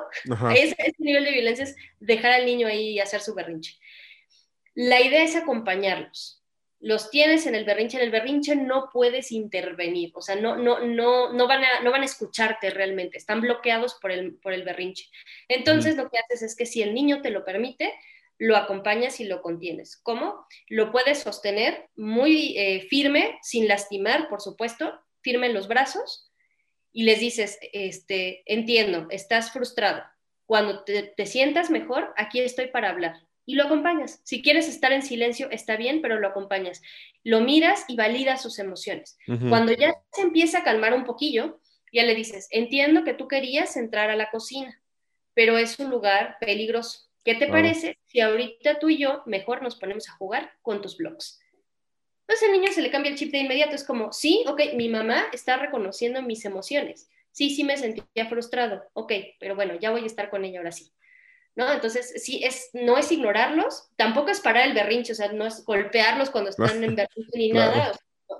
ese, 0.54 0.76
nivel 0.98 1.24
de 1.24 1.32
violencia 1.32 1.64
es 1.64 1.76
dejar 2.00 2.32
al 2.32 2.46
niño 2.46 2.66
ahí 2.66 2.90
y 2.90 3.00
hacer 3.00 3.20
su 3.20 3.34
berrinche. 3.34 3.76
La 4.74 5.00
idea 5.00 5.24
es 5.24 5.34
acompañarlos. 5.34 6.42
Los 6.80 7.10
tienes 7.10 7.46
en 7.46 7.56
el 7.56 7.64
berrinche, 7.64 7.96
en 7.96 8.04
el 8.04 8.12
berrinche 8.12 8.54
no 8.54 8.88
puedes 8.92 9.32
intervenir, 9.32 10.12
o 10.14 10.22
sea, 10.22 10.36
no, 10.36 10.56
no, 10.56 10.78
no, 10.78 11.32
no, 11.32 11.48
van, 11.48 11.64
a, 11.64 11.80
no 11.82 11.90
van 11.90 12.02
a 12.02 12.04
escucharte 12.04 12.70
realmente, 12.70 13.18
están 13.18 13.40
bloqueados 13.40 13.94
por 14.00 14.12
el, 14.12 14.34
por 14.36 14.52
el 14.52 14.62
berrinche. 14.62 15.06
Entonces 15.48 15.96
lo 15.96 16.08
que 16.08 16.18
haces 16.18 16.42
es 16.42 16.54
que 16.54 16.66
si 16.66 16.82
el 16.82 16.94
niño 16.94 17.20
te 17.20 17.30
lo 17.30 17.44
permite, 17.44 17.92
lo 18.38 18.56
acompañas 18.56 19.20
y 19.20 19.24
lo 19.24 19.42
contienes. 19.42 19.96
¿Cómo? 19.96 20.46
Lo 20.68 20.92
puedes 20.92 21.18
sostener 21.18 21.88
muy 21.96 22.56
eh, 22.56 22.86
firme, 22.88 23.38
sin 23.42 23.68
lastimar, 23.68 24.28
por 24.28 24.40
supuesto, 24.40 24.98
firme 25.22 25.48
en 25.48 25.54
los 25.54 25.68
brazos 25.68 26.28
y 26.92 27.02
les 27.02 27.20
dices, 27.20 27.58
este, 27.72 28.42
entiendo, 28.46 29.06
estás 29.10 29.52
frustrado. 29.52 30.02
Cuando 30.46 30.84
te, 30.84 31.26
sientas 31.26 31.70
mejor, 31.70 32.12
aquí 32.16 32.40
estoy 32.40 32.68
para 32.68 32.90
hablar. 32.90 33.20
Y 33.44 33.54
lo 33.54 33.64
acompañas. 33.64 34.20
Si 34.24 34.42
quieres 34.42 34.68
estar 34.68 34.92
en 34.92 35.02
silencio, 35.02 35.50
está 35.50 35.76
bien, 35.76 36.00
pero 36.02 36.18
lo 36.18 36.28
acompañas. 36.28 36.82
Lo 37.24 37.40
miras 37.40 37.84
y 37.88 37.96
validas 37.96 38.42
sus 38.42 38.58
emociones. 38.58 39.18
Cuando 39.48 39.72
ya 39.72 39.94
se 40.12 40.22
empieza 40.22 40.58
a 40.58 40.64
calmar 40.64 40.94
un 40.94 41.04
poquillo, 41.04 41.60
ya 41.92 42.04
le 42.04 42.14
dices, 42.14 42.48
entiendo 42.50 43.04
que 43.04 43.14
tú 43.14 43.28
querías 43.28 43.76
entrar 43.76 44.10
a 44.10 44.16
la 44.16 44.30
cocina, 44.30 44.82
pero 45.34 45.56
es 45.56 45.78
un 45.78 45.90
lugar 45.90 46.36
peligroso. 46.40 47.07
¿Qué 47.28 47.34
te 47.34 47.46
parece 47.46 47.98
si 48.06 48.20
ahorita 48.20 48.78
tú 48.78 48.88
y 48.88 48.96
yo 48.96 49.22
mejor 49.26 49.62
nos 49.62 49.76
ponemos 49.76 50.08
a 50.08 50.12
jugar 50.12 50.50
con 50.62 50.80
tus 50.80 50.96
blogs? 50.96 51.38
Entonces 52.22 52.48
el 52.48 52.58
niño 52.58 52.72
se 52.72 52.80
le 52.80 52.90
cambia 52.90 53.10
el 53.10 53.18
chip 53.18 53.30
de 53.32 53.40
inmediato, 53.40 53.74
es 53.74 53.84
como, 53.84 54.14
sí, 54.14 54.46
ok, 54.48 54.72
mi 54.76 54.88
mamá 54.88 55.26
está 55.30 55.58
reconociendo 55.58 56.22
mis 56.22 56.46
emociones. 56.46 57.10
Sí, 57.30 57.50
sí 57.50 57.64
me 57.64 57.76
sentía 57.76 58.30
frustrado, 58.30 58.82
ok, 58.94 59.12
pero 59.38 59.54
bueno, 59.54 59.78
ya 59.78 59.90
voy 59.90 60.04
a 60.04 60.06
estar 60.06 60.30
con 60.30 60.46
ella 60.46 60.60
ahora 60.60 60.72
sí. 60.72 60.90
¿No? 61.54 61.70
Entonces, 61.70 62.14
sí, 62.24 62.42
es, 62.42 62.70
no 62.72 62.96
es 62.96 63.12
ignorarlos, 63.12 63.90
tampoco 63.96 64.30
es 64.30 64.40
parar 64.40 64.66
el 64.66 64.72
berrinche, 64.72 65.12
o 65.12 65.14
sea, 65.14 65.30
no 65.30 65.44
es 65.44 65.66
golpearlos 65.66 66.30
cuando 66.30 66.48
están 66.48 66.82
en 66.82 66.96
berrinche 66.96 67.36
ni 67.38 67.52
nada, 67.52 67.92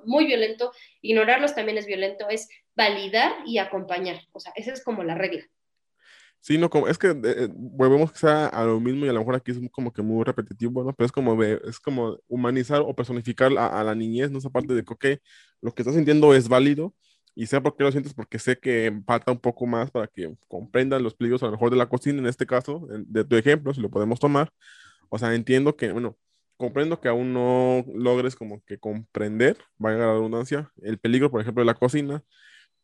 muy 0.06 0.24
violento, 0.24 0.72
ignorarlos 1.02 1.54
también 1.54 1.76
es 1.76 1.84
violento, 1.84 2.30
es 2.30 2.48
validar 2.74 3.34
y 3.44 3.58
acompañar, 3.58 4.22
o 4.32 4.40
sea, 4.40 4.50
esa 4.56 4.72
es 4.72 4.82
como 4.82 5.04
la 5.04 5.14
regla. 5.14 5.44
Sí, 6.40 6.56
no, 6.56 6.70
como, 6.70 6.88
es 6.88 6.96
que 6.98 7.08
eh, 7.08 7.48
volvemos 7.52 8.12
a 8.24 8.64
lo 8.64 8.80
mismo 8.80 9.04
y 9.04 9.08
a 9.08 9.12
lo 9.12 9.18
mejor 9.20 9.34
aquí 9.34 9.50
es 9.50 9.58
como 9.70 9.92
que 9.92 10.02
muy 10.02 10.24
repetitivo, 10.24 10.82
¿no? 10.84 10.94
Pero 10.94 11.06
es 11.06 11.12
como, 11.12 11.42
es 11.42 11.78
como 11.80 12.18
humanizar 12.28 12.80
o 12.80 12.94
personificar 12.94 13.52
a, 13.58 13.82
la 13.84 13.94
niñez, 13.94 14.30
¿no? 14.30 14.38
Esa 14.38 14.50
parte 14.50 14.72
de 14.74 14.82
que, 14.84 14.92
ok, 14.94 15.04
lo 15.60 15.74
que 15.74 15.82
estás 15.82 15.94
sintiendo 15.94 16.32
es 16.34 16.48
válido 16.48 16.94
y 17.34 17.46
sé 17.46 17.60
por 17.60 17.76
qué 17.76 17.84
lo 17.84 17.92
sientes, 17.92 18.14
porque 18.14 18.38
sé 18.38 18.58
que 18.58 19.00
falta 19.06 19.32
un 19.32 19.38
poco 19.40 19.66
más 19.66 19.90
para 19.90 20.06
que 20.06 20.34
comprendan 20.48 21.02
los 21.02 21.14
peligros 21.14 21.42
a 21.42 21.46
lo 21.46 21.52
mejor 21.52 21.70
de 21.70 21.76
la 21.76 21.88
cocina, 21.88 22.18
en 22.18 22.26
este 22.26 22.46
caso, 22.46 22.86
de 22.90 23.24
tu 23.24 23.36
ejemplo, 23.36 23.74
si 23.74 23.80
lo 23.80 23.90
podemos 23.90 24.18
tomar. 24.20 24.50
O 25.10 25.18
sea, 25.18 25.34
entiendo 25.34 25.76
que, 25.76 25.92
bueno, 25.92 26.16
comprendo 26.56 27.00
que 27.00 27.08
aún 27.08 27.32
no 27.32 27.84
logres 27.94 28.36
como 28.36 28.62
que 28.64 28.78
comprender, 28.78 29.58
vaya 29.78 29.98
la 29.98 30.12
redundancia, 30.12 30.70
el 30.82 30.98
peligro, 30.98 31.30
por 31.30 31.40
ejemplo, 31.40 31.62
de 31.62 31.66
la 31.66 31.74
cocina, 31.74 32.24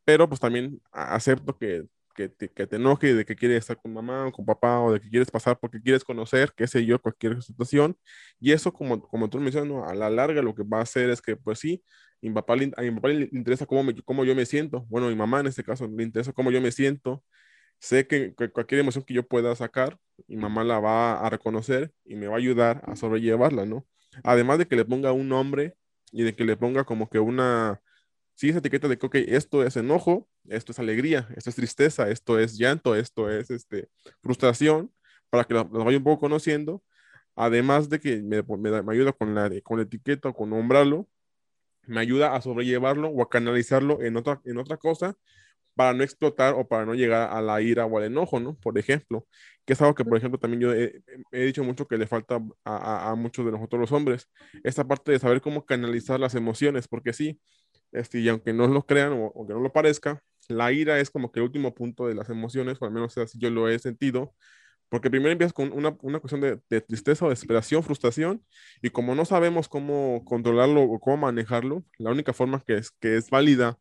pero 0.05 0.29
pues 0.29 0.41
también 0.41 0.81
acepto 0.93 1.57
que 1.59 1.85
que 2.15 2.29
te, 2.29 2.49
que 2.51 2.67
te 2.67 2.77
enoje 2.77 3.15
de 3.15 3.25
que 3.25 3.37
quieres 3.37 3.59
estar 3.59 3.77
con 3.77 3.93
mamá 3.93 4.27
o 4.27 4.33
con 4.33 4.47
papá 4.47 4.81
o 4.81 4.93
de 4.93 5.01
que 5.01 5.11
quieres 5.11 5.31
pasar 5.31 5.59
porque 5.59 5.81
quieres 5.81 6.05
conocer, 6.05 6.53
qué 6.57 6.67
sé 6.67 6.85
yo, 6.87 7.01
cualquier 7.01 7.43
situación. 7.43 7.97
Y 8.41 8.53
eso, 8.53 8.73
como, 8.73 9.03
como 9.03 9.29
tú 9.29 9.39
mencionas, 9.41 9.91
a 9.91 9.95
la 9.95 10.11
larga 10.11 10.43
lo 10.43 10.55
que 10.55 10.63
va 10.63 10.79
a 10.79 10.83
hacer 10.83 11.11
es 11.11 11.21
que, 11.21 11.37
pues 11.37 11.59
sí, 11.59 11.83
mi 12.23 12.31
papá, 12.31 12.55
a 12.55 12.83
mi 12.83 12.91
papá 12.93 13.09
le 13.09 13.29
interesa 13.33 13.67
cómo, 13.67 13.85
me, 13.85 13.95
cómo 14.03 14.25
yo 14.25 14.35
me 14.35 14.47
siento. 14.47 14.87
Bueno, 14.89 15.09
mi 15.09 15.17
mamá 15.17 15.41
en 15.41 15.49
este 15.49 15.65
caso 15.65 15.87
le 15.89 16.03
interesa 16.05 16.33
cómo 16.33 16.51
yo 16.51 16.61
me 16.61 16.73
siento. 16.73 17.23
Sé 17.79 18.07
que, 18.07 18.35
que, 18.35 18.51
cualquier 18.51 18.81
emoción 18.81 19.05
que 19.05 19.15
yo 19.15 19.27
pueda 19.27 19.55
sacar, 19.57 19.99
mi 20.29 20.37
mamá 20.37 20.65
la 20.65 20.81
va 20.81 21.21
a 21.21 21.31
reconocer 21.31 21.93
y 22.05 22.17
me 22.17 22.29
va 22.29 22.35
a 22.37 22.39
ayudar 22.39 22.83
a 22.87 22.97
sobrellevarla, 22.97 23.67
¿no? 23.67 23.87
Además 24.23 24.59
de 24.59 24.67
que 24.67 24.77
le 24.77 24.85
ponga 24.85 25.13
un 25.13 25.29
nombre 25.29 25.77
y 26.13 26.23
de 26.23 26.35
que 26.35 26.45
le 26.45 26.57
ponga 26.57 26.85
como 26.85 27.11
que 27.11 27.19
una, 27.19 27.83
sí, 28.35 28.51
esa 28.51 28.59
etiqueta 28.59 28.89
de 28.89 28.99
que, 28.99 29.07
ok, 29.07 29.15
esto 29.17 29.65
es 29.65 29.77
enojo, 29.77 30.29
esto 30.49 30.73
es 30.73 30.79
alegría, 30.79 31.29
esto 31.37 31.51
es 31.51 31.57
tristeza, 31.57 32.11
esto 32.11 32.39
es 32.39 32.57
llanto, 32.59 32.95
esto 32.95 33.31
es 33.31 33.51
este, 33.51 33.89
frustración, 34.23 34.93
para 35.31 35.45
que 35.45 35.55
las 35.55 35.69
vaya 35.71 35.99
un 35.99 36.05
poco 36.05 36.21
conociendo, 36.21 36.83
además 37.37 37.89
de 37.89 38.01
que 38.01 38.23
me, 38.23 38.43
me, 38.43 38.93
ayuda 38.93 39.13
con 39.13 39.35
la, 39.35 39.51
con 39.63 39.79
la 39.79 39.85
etiqueta 39.85 40.29
o 40.31 40.35
con 40.35 40.51
nombrarlo, 40.51 41.09
me 41.87 42.01
ayuda 42.01 42.35
a 42.35 42.41
sobrellevarlo 42.41 43.09
o 43.09 43.23
a 43.23 43.29
canalizarlo 43.29 44.03
en 44.03 44.17
otra, 44.17 44.41
en 44.45 44.59
otra 44.59 44.77
cosa 44.77 45.17
para 45.75 45.93
no 45.93 46.05
explotar 46.05 46.55
o 46.55 46.67
para 46.67 46.87
no 46.87 46.95
llegar 46.95 47.31
a 47.33 47.43
la 47.43 47.61
ira 47.61 47.87
o 47.87 47.99
al 47.99 48.05
enojo, 48.05 48.41
¿no? 48.41 48.57
Por 48.57 48.79
ejemplo, 48.79 49.27
que 49.65 49.73
es 49.73 49.83
algo 49.83 49.95
que, 49.95 50.05
por 50.05 50.17
ejemplo, 50.17 50.39
también 50.39 50.61
yo 50.61 50.73
he, 50.73 51.03
he 51.33 51.45
dicho 51.47 51.65
mucho 51.65 51.87
que 51.87 51.99
le 51.99 52.07
falta 52.07 52.37
a, 52.65 52.77
a, 53.09 53.11
a, 53.11 53.15
muchos 53.17 53.45
de 53.45 53.53
nosotros 53.53 53.81
los 53.81 53.93
hombres, 53.93 54.29
esta 54.63 54.87
parte 54.87 55.13
de 55.13 55.19
saber 55.19 55.41
cómo 55.41 55.65
canalizar 55.67 56.21
las 56.21 56.35
emociones, 56.35 56.89
porque 56.89 57.13
sí, 57.13 57.41
este, 57.95 58.21
y 58.21 58.29
aunque 58.29 58.53
no 58.53 58.67
lo 58.67 58.85
crean 58.87 59.13
o 59.15 59.33
aunque 59.35 59.55
no 59.55 59.61
lo 59.61 59.73
parezca, 59.73 60.23
la 60.49 60.73
ira 60.73 61.01
es 61.01 61.11
como 61.11 61.33
que 61.33 61.41
el 61.41 61.45
último 61.45 61.75
punto 61.75 62.07
de 62.07 62.15
las 62.15 62.29
emociones, 62.29 62.79
o 62.81 62.85
al 62.85 62.91
menos 62.93 63.17
así 63.19 63.39
yo 63.39 63.51
lo 63.51 63.69
he 63.69 63.79
sentido, 63.79 64.35
porque 64.91 65.11
primero 65.11 65.33
empiezas 65.33 65.55
con 65.55 65.73
una, 65.73 65.97
una 66.03 66.21
cuestión 66.21 66.41
de, 66.41 66.61
de, 66.69 66.81
tristeza 66.81 67.25
o 67.25 67.31
desesperación, 67.31 67.83
frustración, 67.83 68.45
y 68.83 68.91
como 68.91 69.15
no 69.15 69.25
sabemos 69.25 69.69
cómo 69.69 70.25
controlarlo 70.25 70.83
o 70.83 71.01
cómo 71.01 71.17
manejarlo, 71.19 71.85
la 71.99 72.11
única 72.11 72.33
forma 72.33 72.63
que 72.67 72.75
es, 72.75 72.91
que 73.01 73.17
es 73.17 73.31
válida 73.31 73.79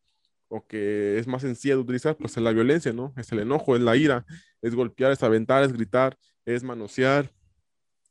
o 0.47 0.65
que 0.67 1.17
es 1.17 1.27
más 1.27 1.41
sencilla 1.41 1.75
de 1.75 1.81
utilizar, 1.81 2.15
pues 2.15 2.37
es 2.37 2.43
la 2.43 2.51
violencia, 2.51 2.93
¿no? 2.93 3.13
Es 3.17 3.31
el 3.31 3.39
enojo, 3.39 3.75
es 3.75 3.81
la 3.81 3.95
ira, 3.97 4.25
es 4.61 4.75
golpear, 4.75 5.11
es 5.11 5.23
aventar, 5.23 5.63
es 5.63 5.73
gritar, 5.73 6.17
es 6.45 6.63
manosear, 6.63 7.31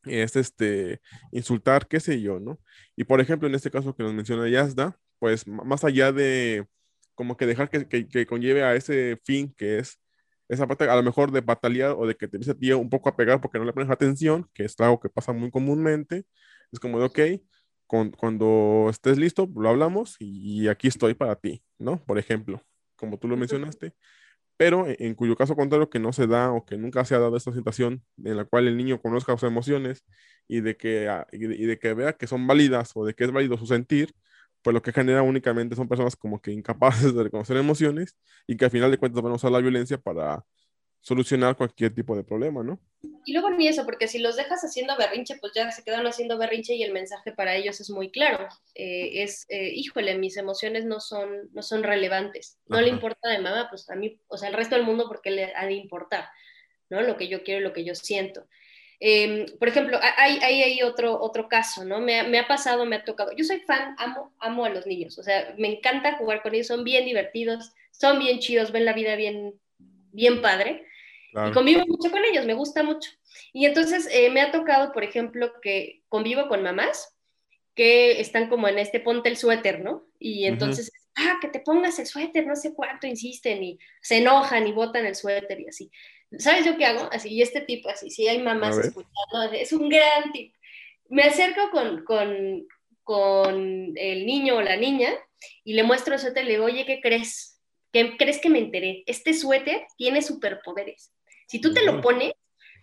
es 0.04 0.36
este, 0.36 1.00
insultar, 1.30 1.86
qué 1.86 2.00
sé 2.00 2.20
yo, 2.20 2.40
¿no? 2.40 2.58
Y 2.96 3.04
por 3.04 3.20
ejemplo, 3.20 3.48
en 3.48 3.54
este 3.54 3.70
caso 3.70 3.94
que 3.94 4.02
nos 4.02 4.12
menciona 4.12 4.48
Yazda, 4.48 4.98
pues 5.22 5.46
más 5.46 5.84
allá 5.84 6.10
de 6.10 6.66
como 7.14 7.36
que 7.36 7.46
dejar 7.46 7.70
que, 7.70 7.86
que, 7.86 8.26
conlleve 8.26 8.64
a 8.64 8.74
ese 8.74 9.20
fin 9.22 9.54
que 9.56 9.78
es 9.78 10.00
esa 10.48 10.66
parte 10.66 10.90
a 10.90 10.96
lo 10.96 11.02
mejor 11.04 11.30
de 11.30 11.42
batallar 11.42 11.92
o 11.96 12.08
de 12.08 12.16
que 12.16 12.26
te 12.26 12.38
empiece 12.38 12.72
a 12.72 12.76
un 12.76 12.90
poco 12.90 13.08
a 13.08 13.14
pegar 13.14 13.40
porque 13.40 13.60
no 13.60 13.64
le 13.64 13.72
pones 13.72 13.88
atención, 13.88 14.50
que 14.52 14.64
es 14.64 14.74
algo 14.80 14.98
que 14.98 15.08
pasa 15.08 15.32
muy 15.32 15.52
comúnmente, 15.52 16.24
es 16.72 16.80
como 16.80 16.98
de, 16.98 17.04
ok, 17.04 17.20
con, 17.86 18.10
cuando 18.10 18.88
estés 18.90 19.16
listo, 19.16 19.48
lo 19.54 19.68
hablamos 19.68 20.16
y, 20.18 20.66
aquí 20.66 20.88
estoy 20.88 21.14
para 21.14 21.36
ti, 21.36 21.62
¿no? 21.78 22.04
Por 22.04 22.18
ejemplo, 22.18 22.60
como 22.96 23.16
tú 23.16 23.28
lo 23.28 23.36
mencionaste, 23.36 23.94
pero 24.56 24.88
en, 24.88 24.96
en, 24.98 25.14
cuyo 25.14 25.36
caso 25.36 25.54
contrario 25.54 25.88
que 25.88 26.00
no 26.00 26.12
se 26.12 26.26
da 26.26 26.50
o 26.50 26.64
que 26.66 26.76
nunca 26.76 27.04
se 27.04 27.14
ha 27.14 27.20
dado 27.20 27.36
esta 27.36 27.52
situación 27.52 28.04
en 28.24 28.36
la 28.36 28.44
cual 28.44 28.66
el 28.66 28.76
niño 28.76 29.00
conozca 29.00 29.32
sus 29.34 29.44
emociones 29.44 30.04
y 30.48 30.62
de 30.62 30.76
que, 30.76 31.08
ah, 31.08 31.28
y 31.30 31.46
de, 31.46 31.54
y 31.54 31.66
de 31.66 31.78
que 31.78 31.94
vea 31.94 32.14
que 32.14 32.26
son 32.26 32.46
válidas 32.48 32.90
o 32.96 33.04
de 33.06 33.14
que 33.14 33.24
es 33.24 33.30
válido 33.30 33.56
su 33.56 33.66
sentir, 33.66 34.12
pues 34.62 34.74
lo 34.74 34.82
que 34.82 34.92
genera 34.92 35.22
únicamente 35.22 35.76
son 35.76 35.88
personas 35.88 36.16
como 36.16 36.40
que 36.40 36.52
incapaces 36.52 37.14
de 37.14 37.22
reconocer 37.24 37.56
emociones 37.56 38.16
y 38.46 38.56
que 38.56 38.64
al 38.64 38.70
final 38.70 38.90
de 38.90 38.98
cuentas 38.98 39.22
van 39.22 39.32
a 39.32 39.36
usar 39.36 39.50
la 39.50 39.60
violencia 39.60 39.98
para 39.98 40.44
solucionar 41.00 41.56
cualquier 41.56 41.92
tipo 41.92 42.16
de 42.16 42.22
problema, 42.22 42.62
¿no? 42.62 42.80
Y 43.24 43.32
luego 43.32 43.50
ni 43.50 43.66
eso, 43.66 43.84
porque 43.84 44.06
si 44.06 44.20
los 44.20 44.36
dejas 44.36 44.62
haciendo 44.62 44.96
berrinche, 44.96 45.36
pues 45.40 45.52
ya 45.52 45.70
se 45.72 45.82
quedan 45.82 46.06
haciendo 46.06 46.38
berrinche 46.38 46.74
y 46.74 46.84
el 46.84 46.92
mensaje 46.92 47.32
para 47.32 47.56
ellos 47.56 47.80
es 47.80 47.90
muy 47.90 48.12
claro. 48.12 48.46
Eh, 48.76 49.22
es, 49.22 49.44
eh, 49.48 49.72
híjole, 49.74 50.16
mis 50.16 50.36
emociones 50.36 50.84
no 50.84 51.00
son, 51.00 51.50
no 51.52 51.62
son 51.62 51.82
relevantes. 51.82 52.58
No 52.66 52.76
Ajá. 52.76 52.86
le 52.86 52.92
importa 52.92 53.28
de 53.28 53.40
mamá, 53.40 53.66
pues 53.68 53.90
a 53.90 53.96
mí, 53.96 54.20
o 54.28 54.38
sea, 54.38 54.48
al 54.48 54.54
resto 54.54 54.76
del 54.76 54.84
mundo, 54.84 55.06
porque 55.08 55.32
le 55.32 55.52
ha 55.56 55.66
de 55.66 55.72
importar, 55.72 56.28
¿no? 56.88 57.02
Lo 57.02 57.16
que 57.16 57.26
yo 57.26 57.42
quiero, 57.42 57.60
lo 57.60 57.72
que 57.72 57.84
yo 57.84 57.96
siento. 57.96 58.46
Eh, 59.04 59.46
por 59.58 59.66
ejemplo, 59.66 59.98
hay, 60.16 60.38
hay, 60.42 60.62
hay, 60.62 60.82
otro, 60.82 61.20
otro 61.20 61.48
caso, 61.48 61.84
¿no? 61.84 62.00
Me, 62.00 62.22
me, 62.22 62.38
ha 62.38 62.46
pasado, 62.46 62.86
me 62.86 62.94
ha 62.94 63.04
tocado. 63.04 63.32
Yo 63.36 63.44
soy 63.44 63.58
fan, 63.58 63.96
amo, 63.98 64.32
amo 64.38 64.64
a 64.64 64.68
los 64.68 64.86
niños, 64.86 65.18
o 65.18 65.24
sea, 65.24 65.56
me 65.58 65.72
encanta 65.72 66.16
jugar 66.18 66.40
con 66.40 66.54
ellos, 66.54 66.68
son 66.68 66.84
bien 66.84 67.04
divertidos, 67.04 67.72
son 67.90 68.20
bien 68.20 68.38
chidos, 68.38 68.70
ven 68.70 68.84
la 68.84 68.92
vida 68.92 69.16
bien, 69.16 69.54
bien 70.12 70.40
padre. 70.40 70.86
Claro. 71.32 71.50
Y 71.50 71.52
convivo 71.52 71.84
mucho 71.84 72.12
con 72.12 72.24
ellos, 72.24 72.46
me 72.46 72.54
gusta 72.54 72.84
mucho. 72.84 73.10
Y 73.52 73.66
entonces 73.66 74.08
eh, 74.12 74.30
me 74.30 74.40
ha 74.40 74.52
tocado, 74.52 74.92
por 74.92 75.02
ejemplo, 75.02 75.52
que 75.60 76.04
convivo 76.08 76.46
con 76.46 76.62
mamás 76.62 77.16
que 77.74 78.20
están 78.20 78.48
como 78.48 78.68
en 78.68 78.78
este 78.78 79.00
ponte 79.00 79.28
el 79.28 79.36
suéter, 79.36 79.80
¿no? 79.80 80.06
Y 80.20 80.44
entonces, 80.44 80.92
uh 81.16 81.20
-huh. 81.20 81.26
ah, 81.26 81.38
que 81.40 81.48
te 81.48 81.58
pongas 81.58 81.98
el 81.98 82.06
suéter, 82.06 82.46
no 82.46 82.54
sé 82.54 82.72
cuánto 82.72 83.08
insisten 83.08 83.64
y 83.64 83.78
se 84.00 84.18
enojan 84.18 84.64
y 84.68 84.72
botan 84.72 85.06
el 85.06 85.16
suéter 85.16 85.60
y 85.60 85.66
así. 85.66 85.90
¿Sabes 86.38 86.64
yo 86.64 86.76
qué 86.76 86.84
hago? 86.86 87.08
Así, 87.12 87.28
y 87.30 87.42
este 87.42 87.60
tipo, 87.60 87.88
así, 87.88 88.10
si 88.10 88.26
hay 88.26 88.38
mamás 88.40 88.78
escuchando, 88.78 89.52
es 89.52 89.72
un 89.72 89.88
gran 89.88 90.32
tip. 90.32 90.54
Me 91.08 91.22
acerco 91.22 91.70
con, 91.70 92.04
con, 92.04 92.66
con, 93.02 93.92
el 93.96 94.26
niño 94.26 94.56
o 94.56 94.62
la 94.62 94.76
niña 94.76 95.10
y 95.64 95.74
le 95.74 95.82
muestro 95.82 96.14
el 96.14 96.20
suéter 96.20 96.44
y 96.44 96.46
le 96.46 96.52
digo, 96.52 96.64
oye, 96.64 96.86
¿qué 96.86 97.00
crees? 97.00 97.60
¿Qué 97.92 98.16
crees 98.16 98.38
que 98.38 98.48
me 98.48 98.58
enteré? 98.58 99.02
Este 99.06 99.34
suéter 99.34 99.86
tiene 99.98 100.22
superpoderes. 100.22 101.12
Si 101.46 101.60
tú 101.60 101.74
te 101.74 101.84
lo 101.84 102.00
pones, 102.00 102.32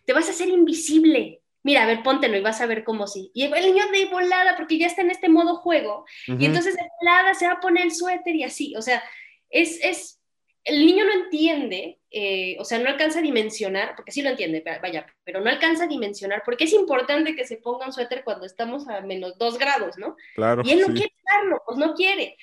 te 0.05 0.13
vas 0.13 0.27
a 0.27 0.31
hacer 0.31 0.49
invisible. 0.49 1.41
Mira, 1.63 1.83
a 1.83 1.87
ver, 1.87 2.03
póntelo 2.03 2.37
y 2.37 2.41
vas 2.41 2.61
a 2.61 2.67
ver 2.67 2.83
cómo 2.83 3.07
sí. 3.07 3.31
Y 3.33 3.45
el 3.45 3.51
niño 3.51 3.85
de 3.91 4.05
volada, 4.05 4.55
porque 4.55 4.77
ya 4.77 4.87
está 4.87 5.01
en 5.01 5.11
este 5.11 5.27
modo 5.27 5.57
juego, 5.57 6.05
uh 6.27 6.31
-huh. 6.31 6.41
y 6.41 6.45
entonces 6.45 6.75
de 6.75 6.87
volada 7.01 7.33
se 7.33 7.47
va 7.47 7.53
a 7.53 7.59
poner 7.59 7.83
el 7.83 7.91
suéter 7.93 8.35
y 8.35 8.43
así. 8.43 8.75
O 8.75 8.81
sea, 8.81 9.03
es, 9.49 9.83
es 9.83 10.18
el 10.63 10.85
niño 10.85 11.05
no 11.05 11.13
entiende, 11.13 11.99
eh, 12.11 12.57
o 12.59 12.65
sea, 12.65 12.79
no 12.79 12.89
alcanza 12.89 13.19
a 13.19 13.23
dimensionar, 13.23 13.95
porque 13.95 14.11
sí 14.11 14.21
lo 14.21 14.29
entiende, 14.29 14.63
vaya, 14.81 15.05
pero 15.23 15.41
no 15.41 15.49
alcanza 15.49 15.85
a 15.85 15.87
dimensionar, 15.87 16.43
porque 16.45 16.65
es 16.65 16.73
importante 16.73 17.35
que 17.35 17.45
se 17.45 17.57
ponga 17.57 17.85
un 17.85 17.93
suéter 17.93 18.23
cuando 18.23 18.45
estamos 18.45 18.87
a 18.87 19.01
menos 19.01 19.37
dos 19.37 19.57
grados, 19.57 19.97
¿no? 19.97 20.15
Claro. 20.35 20.61
Y 20.65 20.71
él 20.71 20.81
no 20.81 20.87
sí. 20.87 20.93
quiere 20.93 21.13
darlo, 21.27 21.61
pues 21.65 21.77
no 21.77 21.93
quiere. 21.93 22.37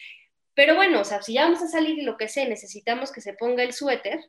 Pero 0.54 0.74
bueno, 0.74 1.00
o 1.00 1.04
sea, 1.04 1.22
si 1.22 1.34
ya 1.34 1.44
vamos 1.44 1.62
a 1.62 1.68
salir 1.68 1.98
y 1.98 2.02
lo 2.02 2.16
que 2.16 2.28
sé, 2.28 2.48
necesitamos 2.48 3.12
que 3.12 3.20
se 3.20 3.34
ponga 3.34 3.62
el 3.62 3.72
suéter, 3.72 4.20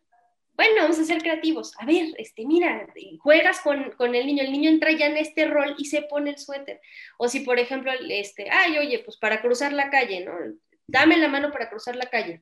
bueno, 0.53 0.81
vamos 0.81 0.99
a 0.99 1.05
ser 1.05 1.21
creativos. 1.21 1.73
A 1.77 1.85
ver, 1.85 2.07
este, 2.17 2.43
mira, 2.45 2.88
juegas 3.19 3.61
con, 3.61 3.91
con, 3.91 4.15
el 4.15 4.25
niño, 4.25 4.43
el 4.43 4.51
niño 4.51 4.69
entra 4.69 4.91
ya 4.91 5.05
en 5.05 5.17
este 5.17 5.45
rol 5.45 5.75
y 5.77 5.85
se 5.85 6.01
pone 6.01 6.31
el 6.31 6.38
suéter. 6.39 6.81
O 7.17 7.29
si, 7.29 7.41
por 7.41 7.59
ejemplo, 7.59 7.91
este, 8.09 8.49
ay, 8.49 8.77
oye, 8.79 8.99
pues 8.99 9.17
para 9.17 9.39
cruzar 9.39 9.71
la 9.71 9.91
calle, 9.91 10.25
¿no? 10.25 10.33
Dame 10.88 11.17
la 11.17 11.27
mano 11.27 11.51
para 11.51 11.69
cruzar 11.69 11.95
la 11.95 12.07
calle 12.07 12.41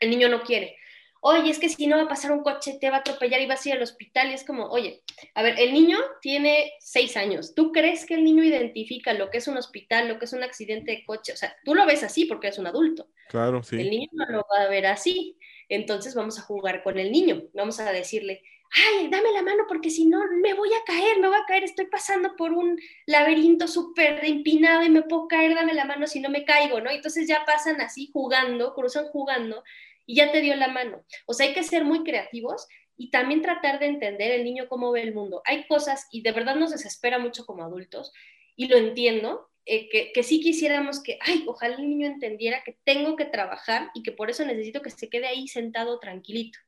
el 0.00 0.10
niño 0.10 0.28
no 0.28 0.42
quiere. 0.42 0.76
Oye, 1.20 1.50
es 1.50 1.58
que 1.58 1.68
si 1.68 1.86
no 1.86 1.96
va 1.96 2.04
a 2.04 2.08
pasar 2.08 2.30
un 2.30 2.42
coche, 2.42 2.78
te 2.80 2.88
va 2.88 2.98
a 2.98 3.00
atropellar 3.00 3.40
y 3.40 3.46
vas 3.46 3.64
a 3.64 3.68
ir 3.70 3.74
al 3.74 3.82
hospital. 3.82 4.30
Y 4.30 4.34
es 4.34 4.44
como, 4.44 4.66
oye, 4.66 5.02
a 5.34 5.42
ver, 5.42 5.58
el 5.58 5.72
niño 5.72 5.98
tiene 6.20 6.72
seis 6.78 7.16
años. 7.16 7.54
¿Tú 7.54 7.72
crees 7.72 8.06
que 8.06 8.14
el 8.14 8.22
niño 8.22 8.44
identifica 8.44 9.12
lo 9.12 9.30
que 9.30 9.38
es 9.38 9.48
un 9.48 9.56
hospital, 9.56 10.08
lo 10.08 10.18
que 10.18 10.26
es 10.26 10.32
un 10.32 10.44
accidente 10.44 10.92
de 10.92 11.04
coche? 11.04 11.32
O 11.32 11.36
sea, 11.36 11.56
tú 11.64 11.74
lo 11.74 11.84
ves 11.84 12.04
así 12.04 12.26
porque 12.26 12.48
es 12.48 12.58
un 12.58 12.68
adulto. 12.68 13.08
Claro, 13.28 13.62
sí. 13.62 13.76
El 13.76 13.90
niño 13.90 14.08
no 14.12 14.26
lo 14.26 14.46
va 14.52 14.64
a 14.64 14.68
ver 14.68 14.86
así. 14.86 15.36
Entonces 15.68 16.14
vamos 16.14 16.38
a 16.38 16.42
jugar 16.42 16.82
con 16.82 16.98
el 16.98 17.10
niño, 17.10 17.42
vamos 17.52 17.80
a 17.80 17.90
decirle, 17.90 18.42
ay, 18.70 19.08
dame 19.08 19.32
la 19.32 19.42
mano 19.42 19.64
porque 19.68 19.90
si 19.90 20.06
no 20.06 20.20
me 20.42 20.54
voy 20.54 20.68
a 20.72 20.84
caer, 20.84 21.18
me 21.18 21.28
voy 21.28 21.36
a 21.36 21.46
caer, 21.46 21.64
estoy 21.64 21.86
pasando 21.86 22.36
por 22.36 22.52
un 22.52 22.78
laberinto 23.06 23.66
súper 23.66 24.24
empinado 24.24 24.82
y 24.82 24.90
me 24.90 25.02
puedo 25.02 25.28
caer, 25.28 25.54
dame 25.54 25.74
la 25.74 25.84
mano 25.84 26.06
si 26.06 26.20
no 26.20 26.28
me 26.30 26.44
caigo, 26.44 26.80
¿no? 26.80 26.90
Entonces 26.90 27.26
ya 27.26 27.44
pasan 27.44 27.80
así 27.80 28.10
jugando, 28.12 28.74
cruzan 28.74 29.06
jugando 29.06 29.64
y 30.06 30.16
ya 30.16 30.32
te 30.32 30.40
dio 30.40 30.54
la 30.56 30.68
mano. 30.68 31.04
O 31.26 31.34
sea, 31.34 31.46
hay 31.46 31.54
que 31.54 31.62
ser 31.62 31.84
muy 31.84 32.04
creativos 32.04 32.66
y 32.96 33.10
también 33.10 33.42
tratar 33.42 33.78
de 33.78 33.86
entender 33.86 34.30
el 34.30 34.44
niño 34.44 34.68
cómo 34.68 34.92
ve 34.92 35.02
el 35.02 35.14
mundo. 35.14 35.42
Hay 35.44 35.66
cosas, 35.66 36.06
y 36.10 36.22
de 36.22 36.32
verdad 36.32 36.56
nos 36.56 36.70
desespera 36.70 37.18
mucho 37.18 37.44
como 37.44 37.64
adultos, 37.64 38.12
y 38.54 38.68
lo 38.68 38.76
entiendo, 38.76 39.50
eh, 39.66 39.88
que, 39.90 40.12
que, 40.12 40.22
sí 40.22 40.40
quisiéramos 40.40 41.02
que, 41.02 41.18
ay, 41.20 41.44
ojalá 41.46 41.76
el 41.76 41.88
niño 41.88 42.06
entendiera 42.06 42.62
que 42.64 42.78
tengo 42.84 43.16
que 43.16 43.24
trabajar 43.24 43.90
y 43.94 44.02
que 44.02 44.12
por 44.12 44.30
eso 44.30 44.44
necesito 44.46 44.80
que 44.80 44.90
se 44.90 45.10
quede 45.10 45.26
ahí 45.26 45.48
sentado 45.48 45.98
tranquilito 45.98 46.58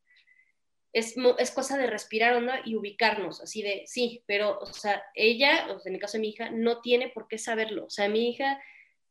es, 0.93 1.15
es 1.39 1.51
cosa 1.51 1.77
de 1.79 1.87
respirar 1.87 2.35
onda 2.35 2.61
y 2.65 2.77
ubicarnos, 2.77 3.41
así 3.41 3.63
de, 3.63 3.85
sí, 3.87 4.23
pero, 4.27 4.59
o 4.59 4.67
sea, 4.67 5.03
ella, 5.15 5.67
o 5.71 5.79
sea, 5.79 5.91
en 5.91 5.95
el 5.95 6.01
caso 6.01 6.17
de 6.17 6.23
mi 6.23 6.31
hija, 6.31 6.51
no 6.51 6.81
tiene 6.81 7.09
por 7.09 7.29
qué 7.29 7.39
saberlo. 7.39 7.87
O 7.87 7.91
sea, 7.91 8.09
mi 8.09 8.31
hija 8.31 8.61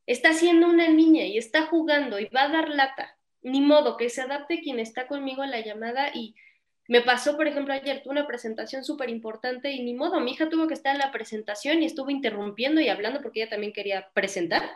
está 0.05 0.33
siendo 0.33 0.67
una 0.67 0.89
niña 0.89 1.25
y 1.25 1.37
está 1.37 1.67
jugando 1.67 2.19
y 2.19 2.25
va 2.25 2.43
a 2.43 2.51
dar 2.51 2.69
lata. 2.69 3.16
Ni 3.47 3.61
modo, 3.61 3.95
que 3.95 4.09
se 4.09 4.21
adapte 4.21 4.59
quien 4.59 4.77
está 4.79 5.07
conmigo 5.07 5.41
en 5.41 5.51
la 5.51 5.61
llamada 5.61 6.11
y 6.13 6.35
me 6.89 7.01
pasó, 7.01 7.37
por 7.37 7.47
ejemplo, 7.47 7.73
ayer 7.73 8.01
tuve 8.01 8.11
una 8.11 8.27
presentación 8.27 8.83
súper 8.83 9.09
importante 9.09 9.71
y 9.71 9.83
ni 9.83 9.93
modo, 9.93 10.19
mi 10.19 10.31
hija 10.31 10.49
tuvo 10.49 10.67
que 10.67 10.73
estar 10.73 10.93
en 10.93 10.99
la 10.99 11.11
presentación 11.11 11.81
y 11.81 11.85
estuvo 11.85 12.09
interrumpiendo 12.09 12.81
y 12.81 12.89
hablando 12.89 13.21
porque 13.21 13.41
ella 13.41 13.49
también 13.49 13.71
quería 13.71 14.09
presentar. 14.13 14.73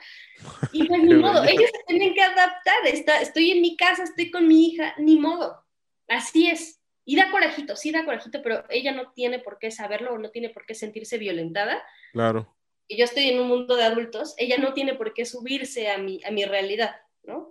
Y 0.72 0.86
pues 0.86 1.01
ni 1.03 1.13
modo, 1.13 1.43
ellos 1.43 1.69
se 1.69 1.84
tienen 1.88 2.13
que 2.13 2.22
adaptar. 2.22 2.86
Está, 2.86 3.22
estoy 3.22 3.51
en 3.51 3.61
mi 3.61 3.76
casa, 3.76 4.03
estoy 4.03 4.32
con 4.32 4.47
mi 4.47 4.67
hija, 4.67 4.93
ni 4.97 5.17
modo. 5.17 5.65
Así 6.07 6.49
es. 6.49 6.82
Y 7.03 7.17
da 7.17 7.30
corajito, 7.30 7.76
sí 7.76 7.91
da 7.91 8.05
corajito, 8.05 8.41
pero 8.41 8.63
ella 8.69 8.93
no 8.93 9.11
tiene 9.11 9.39
por 9.39 9.59
qué 9.59 9.72
saberlo 9.72 10.13
o 10.13 10.17
no 10.17 10.30
tiene 10.32 10.49
por 10.49 10.65
qué 10.65 10.76
sentirse 10.76 11.17
violentada. 11.17 11.84
Claro. 12.13 12.55
Y 12.88 12.97
yo 12.97 13.05
estoy 13.05 13.30
en 13.30 13.39
un 13.39 13.47
mundo 13.47 13.76
de 13.76 13.84
adultos, 13.84 14.34
ella 14.38 14.57
no 14.57 14.74
tiene 14.74 14.95
por 14.95 15.13
qué 15.13 15.26
subirse 15.26 15.89
a 15.89 15.97
mi, 15.97 16.22
a 16.26 16.32
mi 16.32 16.45
realidad, 16.45 16.95
¿no? 17.24 17.49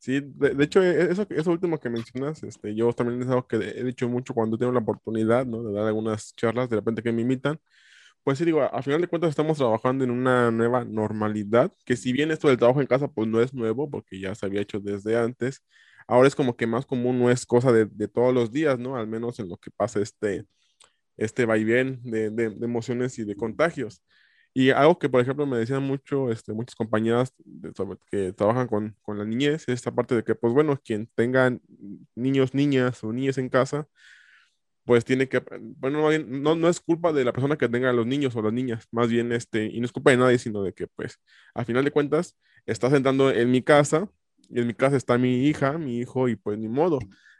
Sí, 0.00 0.20
de, 0.22 0.64
hecho, 0.64 0.82
e, 0.82 1.10
eso, 1.10 1.26
eso 1.28 1.50
último 1.50 1.78
que 1.80 1.90
mencionas, 1.90 2.42
este, 2.44 2.74
yo 2.74 2.92
también 2.92 3.20
es 3.20 3.28
algo 3.28 3.46
que 3.48 3.56
he 3.56 3.82
dicho 3.84 4.08
mucho 4.08 4.32
cuando 4.32 4.56
tengo 4.56 4.72
la 4.72 4.78
oportunidad, 4.78 5.44
¿no? 5.44 5.62
De 5.62 5.72
dar 5.72 5.86
algunas 5.86 6.34
charlas, 6.36 6.68
de 6.70 6.76
repente 6.76 7.02
que 7.02 7.12
me 7.12 7.22
invitan. 7.22 7.60
Pues 8.22 8.38
sí, 8.38 8.44
digo, 8.44 8.62
a, 8.62 8.82
final 8.82 9.00
de 9.00 9.08
cuentas 9.08 9.30
estamos 9.30 9.58
trabajando 9.58 10.04
en 10.04 10.10
una 10.10 10.50
nueva 10.50 10.84
normalidad, 10.84 11.72
que 11.84 11.96
si 11.96 12.12
bien 12.12 12.30
esto 12.30 12.48
del 12.48 12.58
trabajo 12.58 12.80
en 12.80 12.86
casa, 12.86 13.08
pues 13.08 13.28
no 13.28 13.40
es 13.40 13.54
nuevo, 13.54 13.90
porque 13.90 14.20
ya 14.20 14.34
se 14.34 14.46
había 14.46 14.60
hecho 14.62 14.80
desde 14.80 15.16
antes, 15.18 15.64
ahora 16.06 16.28
es 16.28 16.34
como 16.36 16.56
que 16.56 16.66
más 16.66 16.86
común, 16.86 17.18
no 17.18 17.30
es 17.30 17.46
cosa 17.46 17.72
de, 17.72 17.86
todos 18.08 18.34
los 18.34 18.52
días, 18.52 18.78
¿no? 18.78 18.96
Al 18.96 19.08
menos 19.08 19.38
en 19.40 19.48
lo 19.48 19.56
que 19.58 19.70
pasa 19.70 20.00
este, 20.00 20.46
este 21.16 21.46
vaivén 21.46 22.00
de, 22.04 22.30
de, 22.30 22.44
emociones 22.64 23.18
y 23.18 23.24
de 23.24 23.36
contagios. 23.36 24.02
Y 24.58 24.70
algo 24.70 24.98
que, 24.98 25.08
por 25.08 25.20
ejemplo, 25.20 25.46
me 25.46 25.56
decían 25.56 25.84
mucho, 25.84 26.32
este, 26.32 26.52
muchas 26.52 26.74
compañeras 26.74 27.32
que 28.10 28.32
trabajan 28.32 28.66
con, 28.66 28.96
con 29.02 29.16
la 29.16 29.24
niñez, 29.24 29.62
es 29.62 29.68
esta 29.68 29.92
parte 29.94 30.16
de 30.16 30.24
que, 30.24 30.34
pues 30.34 30.52
bueno, 30.52 30.80
quien 30.84 31.06
tenga 31.14 31.56
niños, 32.16 32.54
niñas 32.54 33.04
o 33.04 33.12
niñas 33.12 33.38
en 33.38 33.50
casa, 33.50 33.86
pues 34.84 35.04
tiene 35.04 35.28
que, 35.28 35.40
bueno, 35.60 36.10
no, 36.26 36.56
no 36.56 36.68
es 36.68 36.80
culpa 36.80 37.12
de 37.12 37.24
la 37.24 37.32
persona 37.32 37.56
que 37.56 37.68
tenga 37.68 37.92
los 37.92 38.04
niños 38.06 38.34
o 38.34 38.42
las 38.42 38.52
niñas, 38.52 38.88
más 38.90 39.08
bien, 39.08 39.30
este, 39.30 39.66
y 39.66 39.78
no 39.80 39.86
es 39.86 39.92
culpa 39.92 40.10
de 40.10 40.16
nadie, 40.16 40.38
sino 40.38 40.62
de 40.64 40.72
que, 40.74 40.88
pues, 40.88 41.20
al 41.54 41.64
final 41.64 41.84
de 41.84 41.92
cuentas, 41.92 42.36
estás 42.66 42.92
entrando 42.94 43.30
en 43.30 43.52
mi 43.52 43.62
casa, 43.62 44.10
y 44.50 44.60
en 44.60 44.66
mi 44.66 44.74
casa 44.74 44.96
está 44.96 45.18
mi 45.18 45.46
hija, 45.46 45.78
mi 45.78 45.98
hijo, 45.98 46.28
y 46.28 46.34
pues 46.34 46.58
ni 46.58 46.68
modo. 46.68 46.98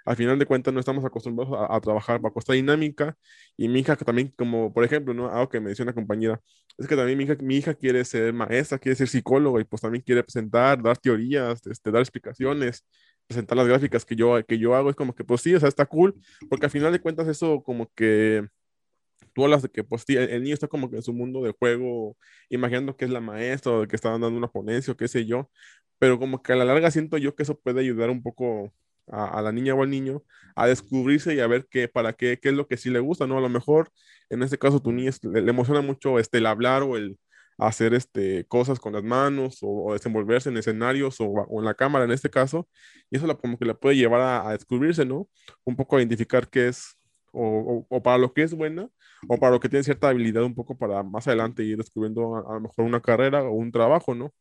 Al 0.09 0.17
final 0.17 0.39
de 0.39 0.47
cuentas 0.47 0.73
no 0.73 0.81
estamos 0.81 1.05
acostumbrados 1.05 1.55
a, 1.71 1.81
trabajar 1.81 2.19
bajo 2.21 2.39
esta 2.39 2.55
dinámica. 2.55 3.15
Y 3.59 3.69
mi 3.69 3.81
hija 3.81 3.95
que 3.97 4.05
también, 4.07 4.33
como 4.39 4.73
por 4.73 4.85
ejemplo, 4.85 5.13
¿no? 5.13 5.29
algo 5.29 5.51
que 5.51 5.61
me 5.61 5.71
decía 5.71 5.83
una 5.85 5.93
compañera, 5.95 6.41
es 6.79 6.87
que 6.89 6.97
también 6.97 7.19
mi 7.19 7.25
hija, 7.25 7.37
mi 7.41 7.57
hija 7.57 7.75
quiere 7.75 8.05
ser 8.07 8.33
maestra, 8.33 8.79
quiere 8.79 8.97
ser 8.97 9.09
psicóloga 9.09 9.61
y 9.61 9.65
pues 9.65 9.83
también 9.83 10.03
quiere 10.03 10.23
presentar, 10.23 10.83
dar 10.83 10.97
teorías, 10.97 11.61
este, 11.67 11.91
dar 11.91 12.01
explicaciones, 12.01 12.87
presentar 13.27 13.59
las 13.59 13.69
gráficas 13.69 14.05
que 14.07 14.17
yo, 14.17 14.43
que 14.47 14.59
yo 14.59 14.75
hago. 14.75 14.91
Es 14.91 14.97
como 14.97 15.15
que 15.15 15.25
pues 15.25 15.43
sí, 15.43 15.55
o 15.55 15.61
sea, 15.61 15.69
está 15.69 15.85
cool, 15.87 16.15
porque 16.49 16.67
al 16.67 16.73
final 16.73 16.93
de 16.93 17.01
cuentas 17.01 17.29
eso 17.29 17.63
como 17.63 17.91
que 17.95 18.47
tú 19.35 19.45
hablas 19.45 19.63
de 19.63 19.69
que 19.71 19.85
pues 19.85 20.05
el, 20.09 20.43
niño 20.43 20.55
está 20.55 20.69
como 20.69 20.91
que 20.91 20.97
en 20.97 21.03
su 21.03 21.13
mundo 21.13 21.43
de 21.43 21.53
juego, 21.59 22.17
imaginando 22.49 22.97
que 22.97 23.05
es 23.05 23.11
la 23.11 23.21
maestra 23.21 23.73
o 23.73 23.87
que 23.87 23.97
está 23.97 24.11
dando 24.11 24.29
una 24.29 24.49
ponencia 24.49 24.93
o 24.93 24.97
qué 24.97 25.09
sé 25.09 25.27
yo, 25.27 25.51
pero 25.99 26.19
como 26.19 26.43
que 26.43 26.53
a 26.53 26.57
la 26.57 26.65
larga 26.65 26.91
siento 26.91 27.19
yo 27.19 27.35
que 27.35 27.43
eso 27.45 27.59
puede 27.61 27.81
ayudar 27.81 28.11
un 28.11 28.23
poco 28.23 28.73
a, 29.13 29.43
la 29.43 29.53
niña 29.53 29.75
o 29.75 29.83
al 29.83 29.91
niño 29.91 30.23
a 30.57 30.67
descubrirse 30.67 31.35
y 31.35 31.41
a 31.41 31.47
ver 31.47 31.67
qué, 31.71 31.89
para 31.89 32.13
qué, 32.13 32.39
qué 32.41 32.51
es 32.51 32.55
lo 32.55 32.67
que 32.67 32.77
sí 32.77 32.91
le 32.91 33.01
gusta, 33.01 33.27
¿no? 33.27 33.39
A 33.39 33.41
lo 33.41 33.49
mejor 33.49 33.91
en 34.31 34.43
este 34.43 34.59
caso 34.59 34.81
tu 34.81 34.93
niña 34.93 35.13
le, 35.23 35.51
emociona 35.51 35.81
mucho 35.81 36.19
este, 36.19 36.39
el 36.39 36.47
hablar 36.47 36.83
o 36.83 36.97
el 36.97 37.19
hacer 37.59 37.95
este, 37.95 38.45
cosas 38.47 38.79
con 38.79 38.93
las 38.93 39.03
manos 39.03 39.59
o, 39.63 39.93
desenvolverse 39.93 40.49
en 40.49 40.57
escenarios 40.59 41.17
o, 41.21 41.47
en 41.59 41.65
la 41.65 41.75
cámara 41.75 42.05
en 42.05 42.13
este 42.13 42.31
caso, 42.31 42.69
y 43.11 43.17
eso 43.17 43.27
la, 43.27 43.35
como 43.35 43.59
que 43.59 43.65
le 43.65 43.75
puede 43.75 43.97
llevar 43.97 44.21
a, 44.21 44.49
a 44.49 44.53
descubrirse, 44.53 45.05
¿no? 45.05 45.29
Un 45.65 45.77
poco 45.77 45.97
a 45.97 46.01
identificar 46.01 46.49
qué 46.49 46.69
es 46.69 46.97
o, 47.33 47.87
o, 47.89 48.03
para 48.03 48.19
lo 48.19 48.33
que 48.33 48.43
es 48.43 48.55
buena 48.55 48.89
o 49.29 49.39
para 49.39 49.53
lo 49.53 49.61
que 49.61 49.69
tiene 49.69 49.85
cierta 49.85 50.09
habilidad 50.09 50.45
un 50.45 50.55
poco 50.55 50.77
para 50.79 51.03
más 51.03 51.27
adelante 51.29 51.63
ir 51.63 51.77
descubriendo 51.77 52.37
a, 52.37 52.41
a 52.53 52.55
lo 52.55 52.61
mejor 52.63 52.85
una 52.85 53.01
carrera 53.01 53.43
o 53.43 53.53
un 53.53 53.71
trabajo, 53.73 54.15
¿no? 54.15 54.33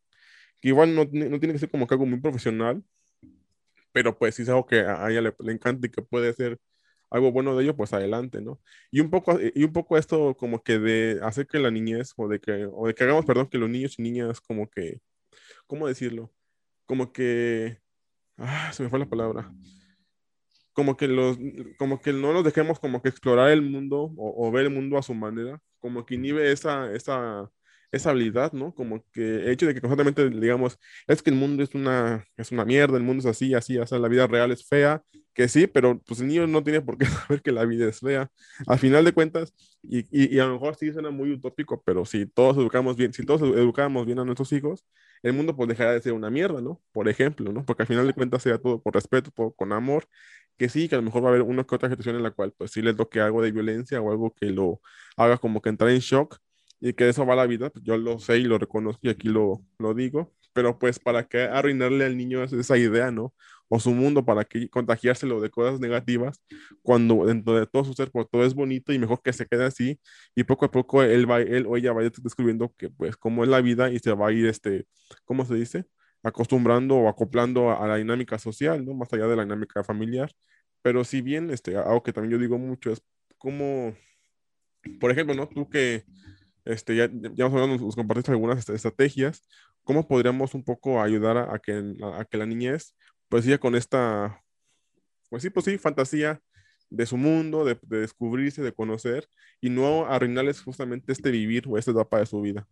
que 0.60 0.68
igual 0.68 0.94
no, 0.94 1.04
no, 1.04 1.38
tiene 1.38 1.52
que 1.52 1.58
ser 1.58 1.70
como 1.70 1.86
que 1.86 1.94
algo 1.94 2.06
muy 2.06 2.20
profesional, 2.20 2.82
pero 3.92 4.18
pues 4.18 4.34
si 4.36 4.42
es 4.42 4.48
algo 4.48 4.66
que 4.66 4.80
a 4.80 5.10
ella 5.10 5.20
le, 5.22 5.34
le, 5.40 5.52
encanta 5.52 5.86
y 5.86 5.90
que 5.90 6.02
puede 6.02 6.32
ser 6.34 6.58
algo 7.10 7.32
bueno 7.32 7.56
de 7.56 7.64
ello, 7.64 7.76
pues 7.76 7.92
adelante, 7.92 8.40
¿no? 8.40 8.60
Y 8.90 9.00
un 9.00 9.10
poco, 9.10 9.38
y 9.40 9.64
un 9.64 9.72
poco 9.72 9.96
esto 9.98 10.36
como 10.36 10.62
que 10.62 10.78
de 10.78 11.20
hacer 11.22 11.46
que 11.46 11.58
la 11.58 11.70
niñez, 11.70 12.12
o 12.16 12.28
de 12.28 12.40
que, 12.40 12.68
o 12.72 12.86
de 12.86 12.94
que 12.94 13.04
hagamos, 13.04 13.24
perdón, 13.24 13.48
que 13.48 13.58
los 13.58 13.70
niños 13.70 13.98
y 13.98 14.02
niñas 14.02 14.40
como 14.40 14.68
que, 14.70 15.00
¿cómo 15.66 15.88
decirlo? 15.88 16.32
Como 16.86 17.12
que, 17.12 17.80
ah, 18.38 18.72
se 18.72 18.82
me 18.82 18.90
fue 18.90 18.98
la 18.98 19.08
palabra. 19.08 19.52
Como 20.72 20.96
que 20.96 21.08
los, 21.08 21.38
como 21.78 22.00
que 22.00 22.12
no 22.12 22.32
los 22.32 22.44
dejemos 22.44 22.78
como 22.78 23.02
que 23.02 23.08
explorar 23.08 23.50
el 23.50 23.62
mundo 23.62 24.12
o, 24.16 24.48
o 24.48 24.52
ver 24.52 24.66
el 24.66 24.70
mundo 24.70 24.98
a 24.98 25.02
su 25.02 25.14
manera, 25.14 25.60
como 25.80 26.06
que 26.06 26.14
inhibe 26.16 26.52
esa, 26.52 26.92
esa, 26.92 27.50
esa 27.90 28.10
habilidad, 28.10 28.52
¿no? 28.52 28.74
Como 28.74 29.02
que 29.12 29.36
el 29.44 29.48
hecho 29.50 29.66
de 29.66 29.74
que 29.74 29.80
constantemente 29.80 30.28
digamos, 30.30 30.78
es 31.06 31.22
que 31.22 31.30
el 31.30 31.36
mundo 31.36 31.62
es 31.62 31.74
una, 31.74 32.24
es 32.36 32.52
una 32.52 32.64
mierda, 32.64 32.96
el 32.96 33.02
mundo 33.02 33.20
es 33.20 33.26
así, 33.26 33.54
así, 33.54 33.78
o 33.78 33.86
sea, 33.86 33.98
la 33.98 34.08
vida 34.08 34.26
real 34.26 34.50
es 34.52 34.66
fea, 34.66 35.02
que 35.34 35.48
sí, 35.48 35.66
pero 35.66 36.00
pues 36.06 36.20
el 36.20 36.26
niño 36.28 36.46
no 36.46 36.62
tiene 36.64 36.80
por 36.80 36.98
qué 36.98 37.06
saber 37.06 37.42
que 37.42 37.52
la 37.52 37.64
vida 37.64 37.88
es 37.88 38.00
fea. 38.00 38.30
Al 38.66 38.78
final 38.78 39.04
de 39.04 39.12
cuentas, 39.12 39.54
y, 39.82 40.00
y, 40.10 40.34
y 40.36 40.38
a 40.40 40.46
lo 40.46 40.54
mejor 40.54 40.74
sí 40.76 40.92
suena 40.92 41.10
muy 41.10 41.32
utópico, 41.32 41.82
pero 41.84 42.04
si 42.04 42.26
todos 42.26 42.56
educamos 42.56 42.96
bien, 42.96 43.12
si 43.12 43.24
todos 43.24 43.42
educamos 43.42 44.04
bien 44.06 44.18
a 44.18 44.24
nuestros 44.24 44.52
hijos, 44.52 44.84
el 45.22 45.32
mundo 45.32 45.56
pues 45.56 45.68
dejará 45.68 45.92
de 45.92 46.00
ser 46.00 46.12
una 46.12 46.30
mierda, 46.30 46.60
¿no? 46.60 46.80
Por 46.92 47.08
ejemplo, 47.08 47.52
¿no? 47.52 47.64
Porque 47.64 47.82
al 47.82 47.86
final 47.88 48.06
de 48.06 48.14
cuentas 48.14 48.42
sea 48.42 48.58
todo 48.58 48.82
con 48.82 48.92
respeto, 48.92 49.30
todo 49.30 49.52
con 49.52 49.72
amor, 49.72 50.06
que 50.56 50.68
sí, 50.68 50.88
que 50.88 50.94
a 50.96 50.98
lo 50.98 51.04
mejor 51.04 51.22
va 51.22 51.28
a 51.28 51.30
haber 51.30 51.42
una 51.42 51.64
que 51.64 51.74
otra 51.74 51.88
situación 51.88 52.16
en 52.16 52.22
la 52.22 52.30
cual 52.32 52.52
pues 52.56 52.72
sí 52.72 52.82
le 52.82 52.94
toque 52.94 53.20
algo 53.20 53.42
de 53.42 53.52
violencia 53.52 54.00
o 54.00 54.10
algo 54.10 54.34
que 54.34 54.46
lo 54.46 54.80
haga 55.16 55.38
como 55.38 55.60
que 55.62 55.68
entrar 55.70 55.90
en 55.90 56.00
shock, 56.00 56.38
y 56.80 56.92
que 56.92 57.08
eso 57.08 57.26
va 57.26 57.36
la 57.36 57.46
vida, 57.46 57.70
pues 57.70 57.84
yo 57.84 57.96
lo 57.96 58.18
sé 58.18 58.38
y 58.38 58.44
lo 58.44 58.58
reconozco 58.58 59.00
y 59.02 59.10
aquí 59.10 59.28
lo, 59.28 59.62
lo 59.78 59.94
digo, 59.94 60.34
pero 60.52 60.78
pues 60.78 60.98
para 60.98 61.24
qué 61.26 61.42
arruinarle 61.42 62.04
al 62.04 62.16
niño 62.16 62.42
esa 62.42 62.76
idea, 62.78 63.10
¿no? 63.10 63.34
O 63.68 63.78
su 63.80 63.90
mundo, 63.92 64.24
para 64.24 64.44
que 64.44 64.68
contagiárselo 64.70 65.40
de 65.40 65.50
cosas 65.50 65.80
negativas, 65.80 66.42
cuando 66.82 67.26
dentro 67.26 67.54
de 67.58 67.66
todo 67.66 67.84
su 67.84 67.94
ser, 67.94 68.10
pues 68.10 68.26
todo 68.30 68.44
es 68.44 68.54
bonito 68.54 68.92
y 68.92 68.98
mejor 68.98 69.20
que 69.22 69.32
se 69.32 69.46
quede 69.46 69.64
así 69.64 70.00
y 70.34 70.44
poco 70.44 70.64
a 70.66 70.70
poco 70.70 71.02
él, 71.02 71.30
va, 71.30 71.40
él 71.40 71.66
o 71.68 71.76
ella 71.76 71.92
vaya 71.92 72.10
descubriendo 72.22 72.72
que 72.76 72.90
pues 72.90 73.16
cómo 73.16 73.44
es 73.44 73.50
la 73.50 73.60
vida 73.60 73.90
y 73.90 73.98
se 73.98 74.12
va 74.12 74.28
a 74.28 74.32
ir, 74.32 74.46
este, 74.46 74.86
¿cómo 75.24 75.44
se 75.44 75.54
dice? 75.54 75.84
acostumbrando 76.22 76.96
o 76.96 77.08
acoplando 77.08 77.70
a, 77.70 77.84
a 77.84 77.86
la 77.88 77.96
dinámica 77.96 78.38
social, 78.38 78.84
¿no? 78.84 78.94
Más 78.94 79.12
allá 79.12 79.26
de 79.26 79.36
la 79.36 79.44
dinámica 79.44 79.84
familiar. 79.84 80.30
Pero 80.82 81.04
si 81.04 81.22
bien, 81.22 81.50
este, 81.50 81.76
algo 81.76 82.02
que 82.02 82.12
también 82.12 82.32
yo 82.32 82.38
digo 82.38 82.58
mucho 82.58 82.90
es 82.92 83.02
como, 83.38 83.94
por 85.00 85.10
ejemplo, 85.10 85.34
¿no? 85.34 85.48
Tú 85.48 85.68
que 85.68 86.04
este, 86.68 86.94
ya, 86.96 87.08
ya 87.10 87.46
hablando, 87.46 87.78
nos 87.78 87.96
compartiste 87.96 88.30
algunas 88.30 88.58
este, 88.58 88.74
estrategias. 88.74 89.42
¿Cómo 89.84 90.06
podríamos 90.06 90.54
un 90.54 90.62
poco 90.62 91.00
ayudar 91.00 91.38
a, 91.38 91.58
que, 91.58 91.94
a, 92.02 92.24
que 92.26 92.36
la 92.36 92.46
niñez, 92.46 92.94
pues 93.28 93.44
siga 93.44 93.58
con 93.58 93.74
esta, 93.74 94.44
pues 95.30 95.42
sí, 95.42 95.50
pues 95.50 95.64
sí, 95.64 95.78
fantasía 95.78 96.40
de 96.90 97.06
su 97.06 97.16
mundo, 97.16 97.64
de, 97.64 97.78
descubrirse, 97.82 98.62
de 98.62 98.72
conocer, 98.72 99.28
y 99.60 99.70
no 99.70 100.06
arruinarles 100.06 100.60
justamente 100.60 101.12
este 101.12 101.30
vivir 101.30 101.64
o 101.68 101.78
esta 101.78 101.90
etapa 101.90 102.18
de 102.18 102.26
su 102.26 102.40
vida? 102.42 102.66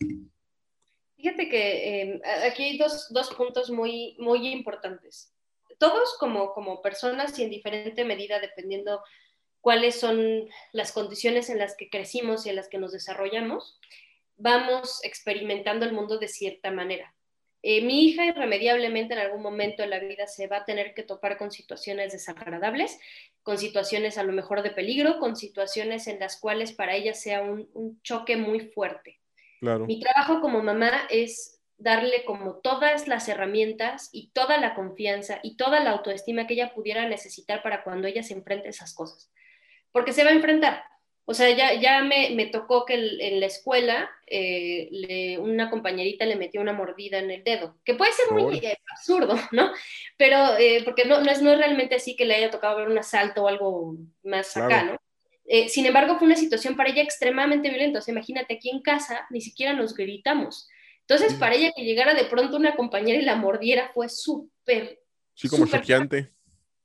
Fíjate 1.16 1.48
que 1.48 2.02
em, 2.02 2.20
aquí 2.46 2.64
hay 2.64 2.78
dos, 2.78 3.08
dos, 3.10 3.34
puntos 3.34 3.70
muy, 3.70 4.16
muy 4.18 4.48
importantes. 4.48 5.32
Todos 5.78 6.16
como, 6.18 6.52
como 6.52 6.82
personas 6.82 7.38
y 7.38 7.44
en 7.44 7.50
diferente 7.50 8.04
medida, 8.04 8.40
dependiendo 8.40 9.00
cuáles 9.66 9.98
son 9.98 10.48
las 10.70 10.92
condiciones 10.92 11.50
en 11.50 11.58
las 11.58 11.76
que 11.76 11.90
crecimos 11.90 12.46
y 12.46 12.50
en 12.50 12.54
las 12.54 12.68
que 12.68 12.78
nos 12.78 12.92
desarrollamos, 12.92 13.80
vamos 14.36 15.00
experimentando 15.02 15.84
el 15.84 15.92
mundo 15.92 16.18
de 16.18 16.28
cierta 16.28 16.70
manera. 16.70 17.12
eh, 17.62 17.82
mi 17.82 18.04
hija 18.04 18.24
irremediablemente 18.24 19.14
en 19.14 19.18
algún 19.18 19.42
momento 19.42 19.82
de 19.82 19.88
la 19.88 19.98
vida 19.98 20.28
se 20.28 20.46
va 20.46 20.58
a 20.58 20.64
tener 20.64 20.94
que 20.94 21.02
topar 21.02 21.36
con 21.36 21.50
situaciones 21.50 22.12
desagradables, 22.12 22.96
con 23.42 23.58
situaciones 23.58 24.18
a 24.18 24.22
lo 24.22 24.32
mejor 24.32 24.62
de 24.62 24.70
peligro, 24.70 25.18
con 25.18 25.34
situaciones 25.34 26.06
en 26.06 26.20
las 26.20 26.38
cuales 26.38 26.70
para 26.70 26.94
ella 26.94 27.12
sea 27.14 27.42
un, 27.42 27.68
un 27.74 28.00
choque 28.02 28.36
muy 28.36 28.60
fuerte. 28.60 29.18
Claro. 29.58 29.84
Mi 29.86 29.98
trabajo 29.98 30.40
como 30.40 30.62
mamá 30.62 31.08
es 31.10 31.60
darle 31.76 32.24
como 32.24 32.58
todas 32.58 33.08
las 33.08 33.28
herramientas 33.28 34.10
y 34.12 34.30
toda 34.30 34.58
la 34.58 34.76
confianza 34.76 35.40
y 35.42 35.56
toda 35.56 35.80
la 35.80 35.90
autoestima 35.90 36.46
que 36.46 36.54
ella 36.54 36.72
pudiera 36.72 37.08
necesitar 37.08 37.64
para 37.64 37.82
cuando 37.82 38.06
ella 38.06 38.22
se 38.22 38.34
enfrente 38.34 38.68
a 38.68 38.70
esas 38.70 38.94
cosas. 38.94 39.32
Porque 39.96 40.12
se 40.12 40.24
va 40.24 40.28
a 40.28 40.34
enfrentar. 40.34 40.84
O 41.24 41.32
sea, 41.32 41.48
ya, 41.56 41.72
ya 41.72 42.02
me, 42.02 42.32
me 42.34 42.44
tocó 42.44 42.84
que 42.84 42.96
en 43.18 43.40
la 43.40 43.46
escuela 43.46 44.10
eh, 44.26 45.38
una 45.40 45.70
compañerita 45.70 46.26
le 46.26 46.36
metió 46.36 46.60
una 46.60 46.74
mordida 46.74 47.18
en 47.18 47.30
el 47.30 47.42
dedo, 47.42 47.78
que 47.82 47.94
puede 47.94 48.12
ser 48.12 48.30
muy 48.30 48.60
absurdo, 48.92 49.36
¿no? 49.52 49.72
Pero 50.18 50.58
eh, 50.58 50.82
porque 50.84 51.06
no, 51.06 51.22
no, 51.22 51.30
es, 51.30 51.40
no 51.40 51.50
es 51.50 51.56
realmente 51.56 51.94
así 51.94 52.14
que 52.14 52.26
le 52.26 52.34
haya 52.34 52.50
tocado 52.50 52.76
ver 52.76 52.88
un 52.88 52.98
asalto 52.98 53.44
o 53.44 53.48
algo 53.48 53.96
más 54.22 54.54
acá, 54.58 54.82
¿no? 54.82 54.98
Eh, 55.46 55.70
sin 55.70 55.86
embargo, 55.86 56.18
fue 56.18 56.26
una 56.26 56.36
situación 56.36 56.76
para 56.76 56.90
ella 56.90 57.02
extremadamente 57.02 57.70
violenta. 57.70 58.00
O 58.00 58.02
sea, 58.02 58.12
imagínate, 58.12 58.52
aquí 58.56 58.68
en 58.68 58.82
casa 58.82 59.26
ni 59.30 59.40
siquiera 59.40 59.72
nos 59.72 59.94
gritamos. 59.94 60.68
Entonces, 61.08 61.32
para 61.38 61.54
ella 61.54 61.72
que 61.74 61.84
llegara 61.84 62.12
de 62.12 62.26
pronto 62.26 62.58
una 62.58 62.76
compañera 62.76 63.18
y 63.18 63.24
la 63.24 63.36
mordiera 63.36 63.92
fue 63.94 64.10
súper... 64.10 65.00
Sí, 65.32 65.48
como 65.48 65.66
choqueante. 65.66 66.35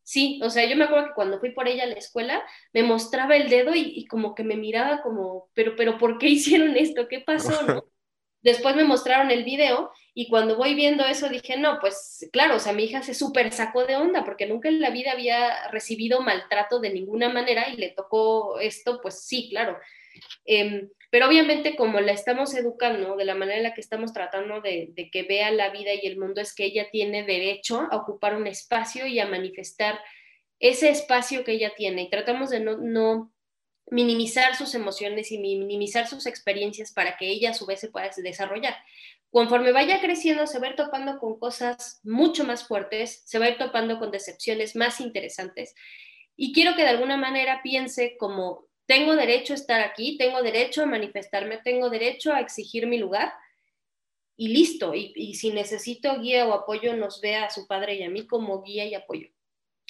Sí, 0.04 0.40
o 0.44 0.50
sea, 0.50 0.66
yo 0.66 0.76
me 0.76 0.86
acuerdo 0.86 1.08
que 1.08 1.14
cuando 1.14 1.40
fui 1.40 1.52
por 1.52 1.68
ella 1.68 1.84
a 1.84 1.88
la 1.88 1.96
escuela, 1.96 2.44
me 2.74 2.84
mostraba 2.84 3.36
el 3.36 3.50
dedo 3.50 3.74
y, 3.76 4.06
como 4.08 4.36
que 4.36 4.44
me 4.44 4.56
miraba 4.56 5.02
como, 5.02 5.50
pero, 5.54 5.76
pero, 5.76 5.98
¿por 5.98 6.18
qué 6.18 6.28
hicieron 6.30 6.76
esto? 6.76 7.08
¿Qué 7.08 7.20
pasó? 7.20 7.62
¿no? 7.64 7.86
Después 8.42 8.76
me 8.76 8.84
mostraron 8.84 9.30
el 9.30 9.44
video 9.44 9.92
y 10.16 10.28
cuando 10.28 10.58
voy 10.58 10.74
viendo 10.74 11.06
eso 11.06 11.30
dije, 11.30 11.58
no, 11.58 11.78
pues 11.80 12.28
claro, 12.34 12.56
o 12.56 12.60
sea, 12.60 12.74
mi 12.74 12.86
hija 12.86 13.04
se 13.04 13.14
súper 13.14 13.52
sacó 13.52 13.86
de 13.86 13.96
onda 13.96 14.24
porque 14.26 14.48
nunca 14.48 14.68
en 14.68 14.82
la 14.82 14.90
vida 14.90 15.12
había 15.12 15.68
recibido 15.68 16.22
maltrato 16.22 16.80
de 16.80 16.92
ninguna 16.92 17.30
manera 17.30 17.70
y 17.70 17.78
le 17.78 17.90
tocó 17.90 18.60
esto, 18.60 19.00
pues 19.00 19.24
sí, 19.24 19.50
claro. 19.52 19.78
Em, 20.46 20.90
pero 21.12 21.28
obviamente 21.28 21.76
como 21.76 22.00
la 22.00 22.14
estamos 22.14 22.56
educando, 22.56 23.18
de 23.18 23.26
la 23.26 23.36
manera 23.36 23.58
en 23.58 23.64
la 23.64 23.74
que 23.74 23.82
estamos 23.82 24.14
tratando 24.14 24.62
de, 24.62 24.94
que 25.12 25.24
vea 25.24 25.52
la 25.52 25.70
vida 25.70 25.92
y 25.94 26.08
el 26.08 26.18
mundo, 26.18 26.40
es 26.40 26.56
que 26.56 26.64
ella 26.64 26.88
tiene 26.90 27.24
derecho 27.24 27.86
a 27.92 27.98
ocupar 27.98 28.34
un 28.38 28.48
espacio 28.48 29.06
y 29.06 29.20
a 29.20 29.28
manifestar 29.28 30.00
ese 30.60 30.90
espacio 30.90 31.44
que 31.44 31.52
ella 31.52 31.74
tiene. 31.76 32.04
Y 32.04 32.10
tratamos 32.10 32.50
de 32.50 32.62
no, 32.62 32.78
no 32.78 33.34
minimizar 33.88 34.56
sus 34.56 34.74
emociones 34.74 35.34
y 35.34 35.38
minimizar 35.38 36.08
sus 36.08 36.26
experiencias 36.26 36.94
para 36.94 37.18
que 37.18 37.28
ella 37.28 37.50
a 37.50 37.56
su 37.56 37.66
vez 37.66 37.82
se 37.82 37.90
pueda 37.90 38.10
desarrollar. 38.16 38.78
Conforme 39.32 39.74
vaya 39.74 40.00
creciendo, 40.00 40.48
se 40.48 40.60
va 40.60 40.68
a 40.68 40.70
ir 40.70 40.76
topando 40.78 41.20
con 41.20 41.38
cosas 41.38 42.00
mucho 42.04 42.46
más 42.46 42.66
fuertes, 42.66 43.22
se 43.26 43.38
va 43.38 43.48
a 43.48 43.50
ir 43.50 43.58
topando 43.58 44.00
con 44.00 44.12
decepciones 44.12 44.78
más 44.78 45.02
interesantes. 45.02 45.76
Y 46.38 46.54
quiero 46.54 46.74
que 46.78 46.84
de 46.84 46.90
alguna 46.90 47.18
manera 47.18 47.60
piense 47.62 48.16
como 48.18 48.71
tengo 48.92 49.16
derecho 49.16 49.54
a 49.54 49.56
estar 49.56 49.80
aquí, 49.80 50.18
tengo 50.18 50.44
derecho 50.44 50.84
a 50.84 50.86
manifestarme, 50.86 51.60
tengo 51.60 51.90
derecho 51.90 52.34
a 52.34 52.42
exigir 52.42 52.88
mi 52.88 52.98
lugar 52.98 53.32
y 54.36 54.50
listo. 54.50 54.94
Y, 54.94 55.34
si 55.36 55.52
necesito 55.52 56.20
guía 56.20 56.46
o 56.46 56.52
apoyo, 56.52 56.94
nos 56.98 57.22
vea 57.22 57.46
a 57.46 57.50
su 57.50 57.68
padre 57.68 57.96
y 57.96 58.04
a 58.04 58.10
mí 58.10 58.28
como 58.28 58.62
guía 58.62 58.84
y 58.84 58.94
apoyo. 58.94 59.30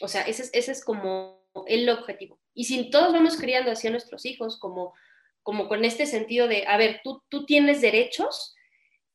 O 0.01 0.07
sea, 0.07 0.21
ese 0.21 0.43
es, 0.43 0.49
ese 0.53 0.71
es 0.73 0.85
como 0.85 1.43
el 1.65 1.89
objetivo. 1.89 2.39
Y 2.53 2.65
si 2.65 2.91
todos 2.91 3.11
vamos 3.11 3.37
criando 3.37 3.71
hacia 3.71 3.89
nuestros 3.89 4.23
hijos 4.27 4.59
como, 4.59 4.93
con 5.41 5.83
este 5.83 6.05
sentido 6.05 6.47
de, 6.47 6.67
a 6.67 6.77
ver, 6.77 7.01
tú 7.03 7.45
tienes 7.47 7.81
derechos, 7.81 8.55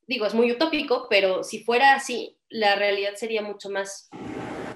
digo, 0.08 0.26
es 0.26 0.34
muy 0.34 0.50
utópico, 0.50 1.06
pero 1.08 1.44
si 1.44 1.62
fuera 1.62 1.94
así, 1.94 2.36
la 2.48 2.74
realidad 2.74 3.14
sería 3.14 3.42
mucho 3.42 3.70
más 3.70 4.10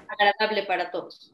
agradable 0.07 0.63
para 0.63 0.89
todos. 0.89 1.33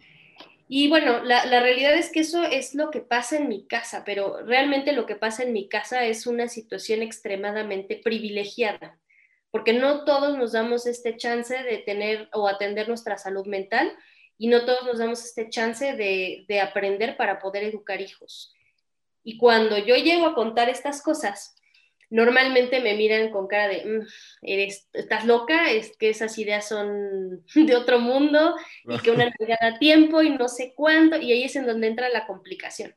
Y 0.70 0.89
bueno, 0.89 1.24
la, 1.24 1.43
realidad 1.45 1.95
es 1.95 2.11
que 2.11 2.20
eso 2.20 2.43
es 2.43 2.76
lo 2.76 2.91
que 2.91 2.99
pasa 2.99 3.38
en 3.38 3.47
mi 3.47 3.65
casa, 3.65 4.03
pero 4.05 4.41
realmente 4.45 4.91
lo 4.91 5.05
que 5.05 5.15
pasa 5.15 5.43
en 5.43 5.53
mi 5.53 5.70
casa 5.70 6.03
es 6.03 6.28
una 6.28 6.49
situación 6.49 7.01
extremadamente 7.01 8.01
privilegiada, 8.03 8.99
porque 9.49 9.72
no 9.72 10.03
todos 10.03 10.38
nos 10.38 10.51
damos 10.51 10.86
este 10.86 11.15
chance 11.15 11.63
de 11.63 11.78
tener 11.78 12.30
o 12.34 12.49
atender 12.49 12.89
nuestra 12.89 13.18
salud 13.18 13.45
mental 13.45 13.93
y 14.38 14.47
no 14.47 14.65
todos 14.65 14.84
nos 14.86 14.99
damos 14.99 15.24
este 15.24 15.49
chance 15.49 15.93
de, 15.95 16.43
de 16.49 16.59
aprender 16.59 17.15
para 17.15 17.39
poder 17.39 17.63
educar 17.63 18.01
hijos. 18.01 18.53
Y 19.24 19.38
cuando 19.38 19.78
yo 19.78 19.95
llego 19.95 20.26
a 20.26 20.36
contar 20.36 20.68
estas 20.68 21.01
cosas, 21.01 21.57
normalmente 22.10 22.82
me 22.82 22.95
miran 22.95 23.32
con 23.32 23.47
cara 23.47 23.68
de, 23.68 23.86
mm, 23.86 24.08
eres, 24.43 24.89
estás 24.93 25.26
loca, 25.26 25.72
es 25.72 25.95
que 25.97 26.10
esas 26.10 26.38
ideas 26.38 26.68
son 26.68 27.43
de 27.55 27.76
otro 27.76 27.99
mundo 27.99 28.55
y 28.86 28.99
que 28.99 29.12
una 29.12 29.26
Navidad 29.39 29.58
a 29.62 29.80
tiempo 29.80 30.22
y 30.22 30.30
no 30.32 30.47
sé 30.47 30.74
cuánto, 30.76 31.18
y 31.18 31.32
ahí 31.32 31.43
es 31.43 31.55
en 31.55 31.66
donde 31.66 31.88
entra 31.88 32.10
la 32.10 32.26
complicación. 32.26 32.95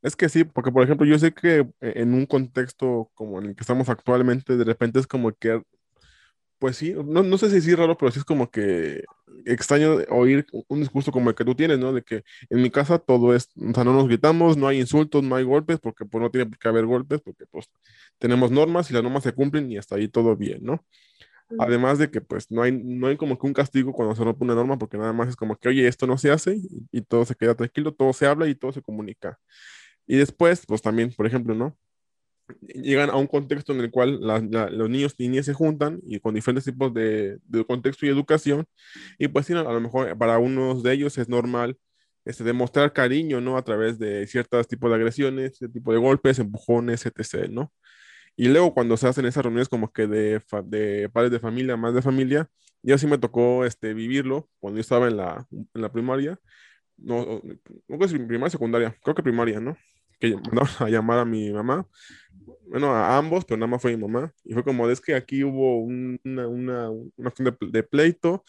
Es 0.00 0.14
que 0.14 0.28
sí, 0.28 0.44
porque 0.44 0.70
por 0.70 0.84
ejemplo, 0.84 1.04
yo 1.06 1.18
sé 1.18 1.34
que 1.34 1.66
en 1.80 2.14
un 2.14 2.24
contexto 2.24 3.10
como 3.14 3.40
en 3.40 3.46
el 3.46 3.56
que 3.56 3.62
estamos 3.62 3.88
actualmente, 3.88 4.56
de 4.56 4.64
repente 4.64 5.00
es 5.00 5.08
como 5.08 5.32
que 5.32 5.60
pues 6.58 6.76
sí, 6.76 6.94
no, 6.94 7.22
no 7.22 7.38
sé 7.38 7.50
si 7.50 7.70
es 7.70 7.78
raro, 7.78 7.96
pero 7.96 8.10
sí 8.12 8.18
es 8.18 8.24
como 8.24 8.50
que 8.50 9.04
extraño 9.46 9.96
oír 10.10 10.46
un 10.68 10.80
discurso 10.80 11.12
como 11.12 11.30
el 11.30 11.36
que 11.36 11.44
tú 11.44 11.54
tienes, 11.54 11.78
¿no? 11.78 11.92
De 11.92 12.02
que 12.02 12.22
en 12.50 12.62
mi 12.62 12.70
casa 12.70 12.98
todo 12.98 13.34
es, 13.34 13.48
o 13.56 13.74
sea, 13.74 13.84
no 13.84 13.92
nos 13.92 14.08
gritamos, 14.08 14.56
no 14.56 14.68
hay 14.68 14.80
insultos, 14.80 15.22
no 15.22 15.36
hay 15.36 15.44
golpes, 15.44 15.78
porque 15.80 16.04
pues 16.06 16.22
no 16.22 16.30
tiene 16.30 16.46
por 16.46 16.58
qué 16.58 16.68
haber 16.68 16.86
golpes, 16.86 17.20
porque 17.22 17.46
pues 17.46 17.70
tenemos 18.18 18.50
normas 18.50 18.90
y 18.90 18.94
las 18.94 19.02
normas 19.02 19.22
se 19.24 19.32
cumplen 19.32 19.70
y 19.70 19.78
hasta 19.78 19.96
ahí 19.96 20.08
todo 20.08 20.36
bien, 20.36 20.60
¿no? 20.62 20.84
Además 21.58 21.98
de 21.98 22.10
que 22.10 22.20
pues 22.20 22.50
no 22.50 22.62
hay, 22.62 22.72
no 22.72 23.08
hay 23.08 23.16
como 23.16 23.38
que 23.38 23.46
un 23.46 23.54
castigo 23.54 23.92
cuando 23.92 24.14
se 24.14 24.24
rompe 24.24 24.44
una 24.44 24.54
norma, 24.54 24.78
porque 24.78 24.98
nada 24.98 25.12
más 25.12 25.28
es 25.28 25.36
como 25.36 25.56
que, 25.56 25.68
oye, 25.70 25.88
esto 25.88 26.06
no 26.06 26.18
se 26.18 26.30
hace 26.30 26.56
y, 26.56 26.88
y 26.92 27.02
todo 27.02 27.24
se 27.26 27.34
queda 27.36 27.54
tranquilo, 27.56 27.92
todo 27.94 28.12
se 28.12 28.26
habla 28.26 28.48
y 28.48 28.54
todo 28.54 28.72
se 28.72 28.82
comunica. 28.82 29.38
Y 30.06 30.16
después, 30.18 30.64
pues 30.66 30.82
también, 30.82 31.12
por 31.14 31.26
ejemplo, 31.26 31.54
¿no? 31.54 31.76
Llegan 32.60 33.10
a 33.10 33.16
un 33.16 33.26
contexto 33.26 33.72
en 33.72 33.80
el 33.80 33.90
cual 33.90 34.20
los 34.20 34.90
niños 34.90 35.14
y 35.18 35.28
niñas 35.28 35.46
se 35.46 35.54
juntan 35.54 36.00
y 36.06 36.20
con 36.20 36.34
diferentes 36.34 36.64
tipos 36.64 36.92
de, 36.94 37.38
de, 37.44 37.64
contexto 37.64 38.06
y 38.06 38.08
educación 38.08 38.66
y 39.18 39.28
pues 39.28 39.50
a 39.50 39.62
lo 39.62 39.80
mejor 39.80 40.16
para 40.18 40.38
unos 40.38 40.82
de 40.82 40.92
ellos 40.92 41.18
es 41.18 41.28
normal 41.28 41.76
este, 42.28 42.44
demostrar 42.44 42.92
cariño, 42.92 43.40
¿no? 43.40 43.56
A 43.56 43.62
través 43.64 43.98
de 43.98 44.26
ciertos 44.26 44.68
tipos 44.68 44.90
de 44.90 44.96
agresiones, 44.96 45.52
ese 45.52 45.68
tipo 45.70 45.92
de 45.92 45.98
golpes, 45.98 46.38
empujones, 46.38 47.06
etc., 47.06 47.48
¿no? 47.50 47.72
Y 48.36 48.48
luego 48.48 48.74
cuando 48.74 48.96
se 48.98 49.08
hacen 49.08 49.26
esas 49.26 49.42
reuniones 49.44 49.68
como 49.68 49.92
que 49.92 50.06
de, 50.06 50.42
de 50.66 51.08
padres 51.10 51.32
de 51.32 51.40
familia, 51.40 51.76
más 51.78 51.94
de 51.94 52.02
familia, 52.02 52.48
ya 52.82 52.98
sí 52.98 53.06
me 53.06 53.18
tocó 53.18 53.64
este, 53.64 53.94
vivirlo 53.94 54.48
cuando 54.60 54.76
yo 54.76 54.82
estaba 54.82 55.08
en 55.08 55.16
la, 55.16 55.46
en 55.50 55.82
la 55.82 55.90
primaria, 55.90 56.38
no, 56.98 57.42
no 57.88 58.08
si 58.08 58.18
primaria 58.18 58.50
secundaria, 58.50 58.96
creo 59.02 59.14
que 59.14 59.22
primaria, 59.22 59.60
¿no? 59.60 59.76
Que 60.20 60.34
mandaron 60.36 60.68
a 60.80 60.88
llamar 60.90 61.20
a 61.20 61.24
mi 61.24 61.50
mamá 61.50 61.86
bueno, 62.68 62.94
a 62.94 63.16
ambos, 63.18 63.44
pero 63.44 63.58
nada 63.58 63.70
más 63.70 63.82
fue 63.82 63.96
mi 63.96 64.02
mamá. 64.02 64.32
Y 64.44 64.54
fue 64.54 64.64
como, 64.64 64.88
es 64.90 65.00
que 65.00 65.14
aquí 65.14 65.44
hubo 65.44 65.78
una, 65.78 66.48
una, 66.48 66.90
una 66.90 67.32
de, 67.38 67.56
de, 67.70 67.82
pleito, 67.82 68.44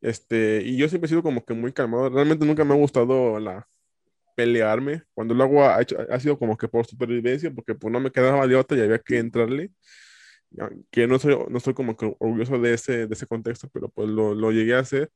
este, 0.00 0.62
y 0.64 0.76
yo 0.76 0.88
siempre 0.88 1.06
he 1.06 1.10
sido 1.10 1.22
como 1.22 1.44
que 1.44 1.54
muy 1.54 1.72
calmado. 1.72 2.08
Realmente 2.10 2.46
nunca 2.46 2.64
me 2.64 2.74
ha 2.74 2.76
gustado 2.76 3.40
la 3.40 3.66
pelearme. 4.38 5.02
Cuando 5.14 5.34
lo 5.34 5.44
hago 5.44 5.64
ha, 5.64 5.78
ha 5.78 6.20
sido 6.20 6.38
como 6.38 6.56
que 6.56 6.68
por 6.68 6.86
supervivencia, 6.86 7.52
porque 7.52 7.74
pues 7.74 7.92
no 7.92 8.00
me 8.00 8.12
quedaba 8.12 8.46
de 8.46 8.56
otra 8.56 8.78
y 8.78 8.82
había 8.82 9.00
que 9.00 9.18
entrarle. 9.18 9.72
Que 10.90 11.06
no 11.06 11.18
soy, 11.18 11.36
no 11.50 11.60
soy 11.60 11.74
como 11.74 11.96
que 11.96 12.06
orgulloso 12.18 12.58
de 12.58 12.74
ese, 12.74 13.06
de 13.06 13.14
ese 13.14 13.26
contexto, 13.26 13.68
pero 13.72 13.88
pues 13.88 14.08
lo, 14.08 14.34
lo 14.34 14.52
llegué 14.52 14.74
a 14.74 14.80
hacer. 14.80 15.10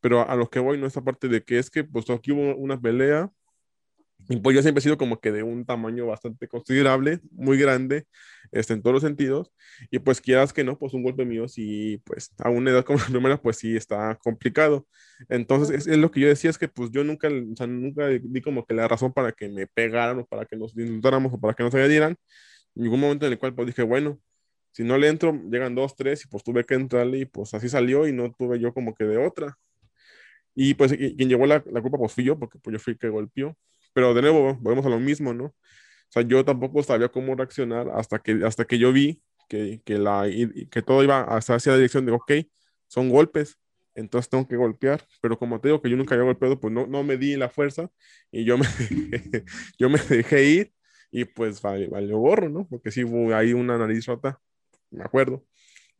Pero 0.00 0.20
a, 0.20 0.24
a 0.24 0.36
lo 0.36 0.48
que 0.50 0.60
voy, 0.60 0.78
no 0.78 0.86
esta 0.86 1.02
parte 1.02 1.28
de 1.28 1.42
que 1.44 1.58
es 1.58 1.70
que 1.70 1.84
pues 1.84 2.08
aquí 2.10 2.32
hubo 2.32 2.56
una 2.56 2.80
pelea, 2.80 3.30
y 4.28 4.36
pues 4.38 4.54
yo 4.56 4.62
siempre 4.62 4.78
he 4.80 4.82
sido 4.82 4.96
como 4.96 5.20
que 5.20 5.32
de 5.32 5.42
un 5.42 5.64
tamaño 5.66 6.06
bastante 6.06 6.48
considerable, 6.48 7.20
muy 7.32 7.58
grande, 7.58 8.06
este, 8.52 8.72
en 8.72 8.82
todos 8.82 8.94
los 8.94 9.02
sentidos. 9.02 9.52
Y 9.90 9.98
pues 9.98 10.20
quieras 10.20 10.52
que 10.52 10.64
no, 10.64 10.78
pues 10.78 10.94
un 10.94 11.02
golpe 11.02 11.24
mío, 11.24 11.46
sí, 11.48 12.00
pues 12.04 12.32
a 12.38 12.48
una 12.50 12.70
edad 12.70 12.84
como 12.84 12.98
la 13.00 13.06
primera, 13.06 13.40
pues 13.40 13.58
sí 13.58 13.76
está 13.76 14.18
complicado. 14.22 14.86
Entonces, 15.28 15.86
es, 15.86 15.98
lo 15.98 16.10
que 16.10 16.20
yo 16.20 16.28
decía, 16.28 16.50
es 16.50 16.58
que 16.58 16.68
pues 16.68 16.90
yo 16.90 17.04
nunca, 17.04 17.28
o 17.28 17.56
sea, 17.56 17.66
nunca 17.66 18.08
di 18.08 18.40
como 18.40 18.64
que 18.66 18.74
la 18.74 18.88
razón 18.88 19.12
para 19.12 19.32
que 19.32 19.48
me 19.48 19.66
pegaran 19.66 20.20
o 20.20 20.26
para 20.26 20.46
que 20.46 20.56
nos 20.56 20.76
insultáramos 20.76 21.32
o 21.34 21.40
para 21.40 21.54
que 21.54 21.62
nos 21.62 21.74
agredieran. 21.74 22.16
Ningún 22.74 23.00
momento 23.00 23.26
en 23.26 23.32
el 23.32 23.38
cual 23.38 23.54
pues 23.54 23.66
dije, 23.68 23.82
bueno, 23.82 24.20
si 24.72 24.84
no 24.84 24.98
le 24.98 25.08
entro, 25.08 25.32
llegan 25.50 25.74
dos, 25.74 25.96
tres 25.96 26.24
y 26.24 26.28
pues 26.28 26.42
tuve 26.44 26.64
que 26.64 26.74
entrarle 26.74 27.18
y 27.20 27.24
pues 27.26 27.54
así 27.54 27.68
salió 27.68 28.08
y 28.08 28.12
no 28.12 28.32
tuve 28.32 28.58
yo 28.60 28.74
como 28.74 28.94
que 28.94 29.04
de 29.04 29.18
otra. 29.18 29.58
Y 30.54 30.74
pues 30.74 30.92
quien 30.92 31.28
llevó 31.28 31.46
la, 31.46 31.62
la 31.66 31.82
culpa 31.82 31.98
pues 31.98 32.12
fui 32.12 32.24
yo, 32.24 32.38
porque 32.38 32.58
pues 32.58 32.72
yo 32.74 32.78
fui 32.80 32.92
el 32.94 32.98
que 32.98 33.08
golpeó. 33.08 33.56
Pero 33.94 34.14
de 34.14 34.22
nuevo, 34.22 34.54
volvemos 34.56 34.86
a 34.86 34.90
lo 34.90 35.00
mismo, 35.00 35.32
¿no? 35.34 35.46
O 35.46 35.54
sea, 36.10 36.22
yo 36.22 36.44
tampoco 36.44 36.82
sabía 36.82 37.08
cómo 37.08 37.34
reaccionar 37.34 37.88
hasta 37.94 38.18
que, 38.20 38.40
hasta 38.44 38.66
que 38.66 38.78
yo 38.78 38.92
vi 38.92 39.22
que, 39.48 39.82
que, 39.84 39.98
la, 39.98 40.26
que 40.70 40.82
todo 40.82 41.02
iba 41.02 41.22
hacia 41.22 41.72
la 41.72 41.76
dirección 41.78 42.06
de, 42.06 42.12
ok, 42.12 42.32
son 42.88 43.08
golpes, 43.08 43.58
entonces 43.94 44.28
tengo 44.30 44.46
que 44.46 44.56
golpear. 44.56 45.06
Pero 45.22 45.38
como 45.38 45.60
te 45.60 45.68
digo 45.68 45.80
que 45.82 45.90
yo 45.90 45.96
nunca 45.96 46.14
había 46.14 46.26
golpeado, 46.26 46.60
pues 46.60 46.72
no, 46.72 46.86
no 46.86 47.02
me 47.04 47.16
di 47.16 47.36
la 47.36 47.48
fuerza 47.48 47.90
y 48.30 48.44
yo 48.44 48.58
me, 48.58 48.66
yo 49.78 49.88
me 49.88 49.98
dejé 49.98 50.44
ir 50.44 50.74
y 51.10 51.24
pues 51.24 51.62
valió, 51.62 51.90
valió 51.90 52.18
gorro, 52.18 52.48
¿no? 52.48 52.66
Porque 52.68 52.90
sí 52.90 53.04
hubo 53.04 53.34
ahí 53.34 53.52
una 53.52 53.78
nariz 53.78 54.06
rota, 54.06 54.40
me 54.90 55.04
acuerdo. 55.04 55.44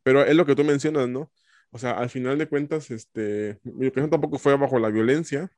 Pero 0.03 0.23
es 0.25 0.35
lo 0.35 0.45
que 0.45 0.55
tú 0.55 0.63
mencionas, 0.63 1.09
¿no? 1.09 1.31
O 1.71 1.77
sea, 1.77 1.91
al 1.91 2.09
final 2.09 2.37
de 2.37 2.47
cuentas, 2.47 2.91
este, 2.91 3.59
mi 3.63 3.85
educación 3.85 4.09
tampoco 4.09 4.39
fue 4.39 4.55
bajo 4.57 4.79
la 4.79 4.89
violencia. 4.89 5.49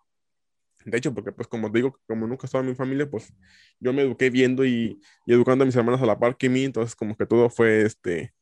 De 0.86 0.98
hecho, 0.98 1.14
porque 1.14 1.32
pues 1.32 1.48
como 1.48 1.70
digo, 1.70 2.00
como 2.08 2.28
nunca 2.28 2.46
estaba 2.46 2.64
en 2.64 2.70
mi 2.70 2.76
familia, 2.76 3.10
pues 3.10 3.34
yo 3.80 3.94
me 3.94 4.04
eduqué 4.04 4.30
viendo 4.30 4.66
y, 4.66 5.02
y, 5.26 5.34
educando 5.34 5.64
a 5.64 5.66
mis 5.66 5.76
hermanos 5.76 6.02
a 6.02 6.06
la 6.06 6.20
par 6.20 6.38
que 6.38 6.50
mí, 6.50 6.64
entonces 6.64 6.96
como 6.96 7.16
que 7.18 7.26
todo 7.26 7.50
fue, 7.50 7.82
este, 7.84 8.34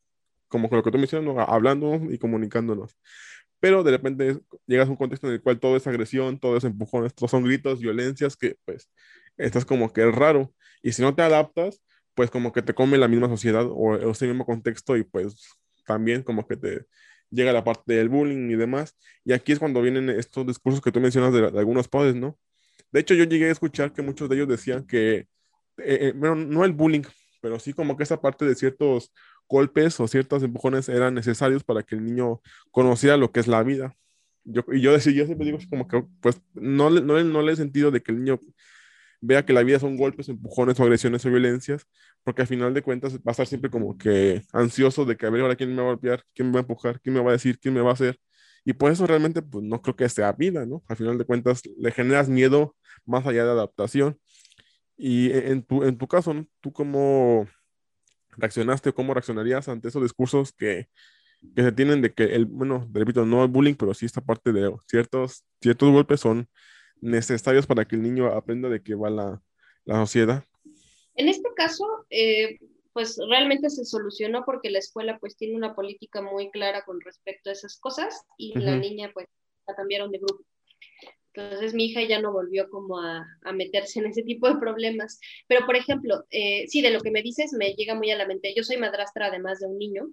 como 0.47 0.69
con 0.69 0.77
lo 0.77 0.83
que 0.83 0.91
tú 0.91 0.97
mencionas, 0.97 1.45
hablando 1.49 1.95
y 2.11 2.17
comunicándonos. 2.17 2.97
Pero 3.59 3.83
de 3.83 3.91
repente 3.91 4.39
llegas 4.67 4.87
a 4.87 4.91
un 4.91 4.97
contexto 4.97 5.27
en 5.27 5.33
el 5.33 5.41
cual 5.41 5.59
todo 5.59 5.75
es 5.77 5.87
agresión, 5.87 6.39
todo 6.39 6.57
es 6.57 6.63
empujones, 6.63 7.13
todos 7.15 7.31
son 7.31 7.43
gritos, 7.43 7.79
violencias, 7.81 8.37
que 8.37 8.57
pues 8.65 8.89
estás 9.37 9.65
como 9.65 9.91
que 9.93 10.07
es 10.07 10.15
raro. 10.15 10.53
Y 10.83 10.91
si 10.93 11.01
no 11.01 11.15
te 11.15 11.23
adaptas, 11.23 11.81
pues 12.13 12.31
como 12.31 12.51
que 12.53 12.61
te 12.61 12.73
come 12.73 12.97
la 12.97 13.07
misma 13.07 13.27
sociedad 13.27 13.65
o, 13.69 13.95
ese 14.11 14.27
mismo 14.27 14.45
contexto 14.45 14.97
y 14.97 15.03
pues 15.03 15.35
también 15.85 16.23
como 16.23 16.47
que 16.47 16.57
te 16.57 16.85
llega 17.29 17.53
la 17.53 17.63
parte 17.63 17.93
del 17.93 18.09
bullying 18.09 18.49
y 18.49 18.55
demás. 18.55 18.95
Y 19.23 19.33
aquí 19.33 19.51
es 19.51 19.59
cuando 19.59 19.81
vienen 19.81 20.09
estos 20.09 20.45
discursos 20.45 20.81
que 20.81 20.91
tú 20.91 20.99
mencionas 20.99 21.33
de, 21.33 21.47
algunos 21.59 21.87
padres, 21.87 22.15
¿no? 22.15 22.37
De 22.91 23.01
hecho, 23.01 23.13
yo 23.13 23.25
llegué 23.25 23.49
a 23.49 23.51
escuchar 23.51 23.93
que 23.93 24.01
muchos 24.01 24.29
de 24.29 24.35
ellos 24.35 24.47
decían 24.47 24.85
que, 24.85 25.15
eh, 25.17 25.27
eh, 25.77 26.13
bueno, 26.15 26.35
no 26.35 26.65
el 26.65 26.73
bullying, 26.73 27.03
pero 27.41 27.59
sí 27.59 27.73
como 27.73 27.97
que 27.97 28.03
esa 28.03 28.21
parte 28.21 28.45
de 28.45 28.55
ciertos 28.55 29.11
golpes 29.47 29.99
o 29.99 30.07
ciertos 30.07 30.43
empujones 30.43 30.89
eran 30.89 31.13
necesarios 31.13 31.63
para 31.63 31.83
que 31.83 31.95
el 31.95 32.03
niño 32.03 32.41
conociera 32.71 33.17
lo 33.17 33.31
que 33.31 33.39
es 33.39 33.47
la 33.47 33.63
vida. 33.63 33.95
Yo, 34.43 34.63
y 34.71 34.81
yo, 34.81 34.93
decía, 34.93 35.13
yo 35.13 35.25
siempre 35.25 35.45
digo 35.45 35.59
como 35.69 35.87
que 35.87 36.03
pues 36.21 36.41
no, 36.53 36.89
no, 36.89 37.23
no 37.23 37.41
le 37.41 37.51
he 37.51 37.55
sentido 37.55 37.91
de 37.91 38.01
que 38.01 38.11
el 38.11 38.19
niño 38.19 38.39
vea 39.25 39.45
que 39.45 39.53
la 39.53 39.63
vida 39.63 39.79
son 39.79 39.97
golpes, 39.97 40.29
empujones 40.29 40.79
o 40.79 40.83
agresiones 40.83 41.25
o 41.25 41.29
violencias, 41.29 41.87
porque 42.23 42.41
al 42.43 42.47
final 42.47 42.73
de 42.73 42.81
cuentas 42.81 43.17
va 43.17 43.21
a 43.27 43.31
estar 43.31 43.47
siempre 43.47 43.69
como 43.69 43.97
que 43.97 44.43
ansioso 44.53 45.05
de 45.05 45.17
que 45.17 45.25
a 45.25 45.29
ver 45.29 45.41
ahora 45.41 45.55
quién 45.55 45.71
me 45.71 45.77
va 45.77 45.83
a 45.83 45.91
golpear, 45.91 46.23
quién 46.33 46.49
me 46.49 46.53
va 46.53 46.59
a 46.59 46.61
empujar, 46.61 46.99
quién 47.01 47.15
me 47.15 47.21
va 47.21 47.29
a 47.29 47.33
decir, 47.33 47.59
quién 47.59 47.73
me 47.73 47.81
va 47.81 47.91
a 47.91 47.93
hacer. 47.93 48.19
Y 48.65 48.73
por 48.73 48.91
eso 48.91 49.05
realmente 49.07 49.41
pues 49.41 49.63
no 49.63 49.81
creo 49.81 49.95
que 49.95 50.09
sea 50.09 50.31
vida, 50.33 50.65
¿no? 50.65 50.83
Al 50.87 50.97
final 50.97 51.17
de 51.17 51.25
cuentas 51.25 51.61
le 51.77 51.91
generas 51.91 52.29
miedo 52.29 52.75
más 53.05 53.25
allá 53.27 53.45
de 53.45 53.51
adaptación. 53.51 54.19
Y 54.97 55.31
e, 55.31 55.51
en 55.51 55.63
tu, 55.63 55.83
en 55.83 55.97
tu 55.97 56.07
caso, 56.07 56.33
¿no? 56.33 56.47
¿tú 56.61 56.73
cómo 56.73 57.47
reaccionaste 58.37 58.89
o 58.89 58.95
cómo 58.95 59.13
reaccionarías 59.13 59.67
ante 59.69 59.89
esos 59.89 60.03
discursos 60.03 60.51
que, 60.53 60.89
que 61.55 61.63
se 61.63 61.71
tienen 61.71 62.01
de 62.01 62.13
que 62.13 62.23
el, 62.35 62.45
bueno, 62.45 62.89
repito, 62.91 63.25
no 63.25 63.43
el 63.43 63.49
bullying, 63.49 63.75
pero 63.75 63.93
sí 63.93 64.05
esta 64.05 64.21
parte 64.21 64.51
de 64.53 64.73
ciertos, 64.87 65.45
ciertos 65.61 65.91
golpes 65.91 66.21
son 66.21 66.49
necesarios 67.01 67.67
para 67.67 67.85
que 67.85 67.95
el 67.95 68.03
niño 68.03 68.27
aprenda 68.27 68.69
de 68.69 68.81
qué 68.81 68.95
va 68.95 69.09
la, 69.09 69.41
la 69.85 69.95
sociedad? 69.95 70.43
En 71.15 71.29
este 71.29 71.49
caso, 71.55 71.85
eh, 72.09 72.59
pues 72.93 73.17
realmente 73.29 73.69
se 73.69 73.85
solucionó 73.85 74.43
porque 74.45 74.69
la 74.69 74.79
escuela 74.79 75.17
pues 75.19 75.35
tiene 75.37 75.55
una 75.55 75.75
política 75.75 76.21
muy 76.21 76.49
clara 76.51 76.83
con 76.85 77.01
respecto 77.01 77.49
a 77.49 77.53
esas 77.53 77.77
cosas 77.79 78.25
y 78.37 78.57
la 78.57 78.75
niña 78.75 79.11
pues 79.13 79.27
la 79.67 79.75
cambiaron 79.75 80.11
de 80.11 80.19
grupo. 80.19 80.43
Entonces 81.33 81.73
mi 81.73 81.87
hija 81.87 82.03
ya 82.03 82.21
no 82.21 82.31
volvió 82.31 82.69
como 82.69 82.99
a, 82.99 83.25
a 83.43 83.51
meterse 83.51 83.99
en 83.99 84.05
ese 84.07 84.23
tipo 84.23 84.47
de 84.47 84.59
problemas. 84.59 85.19
Pero 85.47 85.65
por 85.65 85.75
ejemplo, 85.75 86.23
eh, 86.29 86.65
sí, 86.67 86.81
de 86.81 86.91
lo 86.91 87.01
que 87.01 87.11
me 87.11 87.21
dices 87.21 87.51
me 87.53 87.73
llega 87.73 87.95
muy 87.95 88.11
a 88.11 88.17
la 88.17 88.25
mente. 88.25 88.53
Yo 88.55 88.63
soy 88.63 88.77
madrastra 88.77 89.27
además 89.27 89.59
de 89.59 89.67
un 89.67 89.77
niño. 89.77 90.07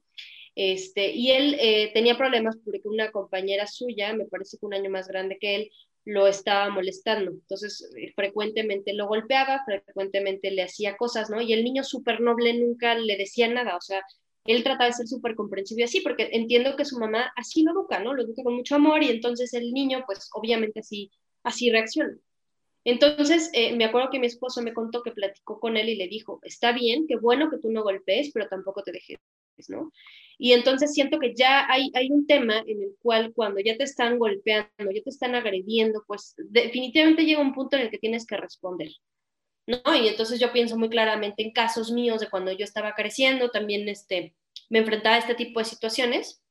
Este, 0.54 1.12
y 1.12 1.30
él 1.30 1.56
eh, 1.60 1.90
tenía 1.94 2.18
problemas 2.18 2.56
porque 2.64 2.82
una 2.84 3.10
compañera 3.10 3.66
suya, 3.66 4.12
me 4.12 4.26
parece 4.26 4.58
que 4.58 4.66
un 4.66 4.74
año 4.74 4.90
más 4.90 5.08
grande 5.08 5.38
que 5.40 5.54
él, 5.54 5.70
lo 6.04 6.26
estaba 6.26 6.68
molestando. 6.70 7.30
Entonces, 7.30 7.88
eh, 7.96 8.12
frecuentemente 8.14 8.92
lo 8.92 9.06
golpeaba, 9.06 9.62
frecuentemente 9.64 10.50
le 10.50 10.62
hacía 10.62 10.96
cosas, 10.96 11.30
¿no? 11.30 11.40
Y 11.40 11.52
el 11.52 11.64
niño 11.64 11.84
súper 11.84 12.20
noble 12.20 12.54
nunca 12.54 12.94
le 12.94 13.16
decía 13.16 13.48
nada, 13.48 13.76
o 13.76 13.80
sea, 13.80 14.02
él 14.44 14.64
trataba 14.64 14.86
de 14.86 14.94
ser 14.94 15.06
súper 15.06 15.34
comprensivo 15.36 15.84
así, 15.84 16.00
porque 16.00 16.28
entiendo 16.32 16.76
que 16.76 16.84
su 16.84 16.98
mamá 16.98 17.32
así 17.36 17.62
lo 17.62 17.72
educa, 17.72 18.00
¿no? 18.00 18.14
Lo 18.14 18.22
educa 18.22 18.42
con 18.42 18.54
mucho 18.54 18.74
amor 18.74 19.02
y 19.02 19.10
entonces 19.10 19.54
el 19.54 19.72
niño, 19.72 20.02
pues 20.06 20.28
obviamente 20.34 20.80
así, 20.80 21.10
así 21.44 21.70
reacciona. 21.70 22.16
Entonces, 22.84 23.50
eh, 23.52 23.76
me 23.76 23.84
acuerdo 23.84 24.10
que 24.10 24.18
mi 24.18 24.26
esposo 24.26 24.60
me 24.62 24.74
contó 24.74 25.02
que 25.02 25.12
platicó 25.12 25.60
con 25.60 25.76
él 25.76 25.88
y 25.88 25.96
le 25.96 26.08
dijo, 26.08 26.40
está 26.42 26.72
bien, 26.72 27.06
qué 27.06 27.16
bueno 27.16 27.48
que 27.48 27.58
tú 27.58 27.70
no 27.70 27.84
golpees, 27.84 28.32
pero 28.34 28.48
tampoco 28.48 28.82
te 28.82 28.90
dejes, 28.90 29.18
¿no? 29.68 29.92
Y 30.38 30.52
entonces 30.52 30.92
siento 30.92 31.18
que 31.18 31.34
ya 31.34 31.70
hay, 31.70 31.90
hay 31.94 32.10
un 32.10 32.26
tema 32.26 32.58
en 32.66 32.82
el 32.82 32.96
cual 33.00 33.32
cuando 33.34 33.60
ya 33.60 33.76
te 33.76 33.84
están 33.84 34.18
golpeando, 34.18 34.90
ya 34.92 35.02
te 35.02 35.10
están 35.10 35.34
agrediendo, 35.34 36.02
pues 36.06 36.34
definitivamente 36.36 37.24
llega 37.24 37.40
un 37.40 37.54
punto 37.54 37.76
en 37.76 37.82
el 37.82 37.90
que 37.90 37.98
tienes 37.98 38.26
que 38.26 38.36
responder. 38.36 38.90
¿no? 39.66 39.94
Y 39.94 40.08
entonces 40.08 40.40
yo 40.40 40.52
pienso 40.52 40.76
muy 40.76 40.88
claramente 40.88 41.42
en 41.42 41.52
casos 41.52 41.92
míos 41.92 42.20
de 42.20 42.28
cuando 42.28 42.50
yo 42.50 42.64
estaba 42.64 42.94
creciendo, 42.94 43.50
también 43.50 43.88
este, 43.88 44.34
me 44.68 44.80
enfrentaba 44.80 45.16
a 45.16 45.18
este 45.18 45.34
tipo 45.34 45.60
de 45.60 45.66
situaciones 45.66 46.42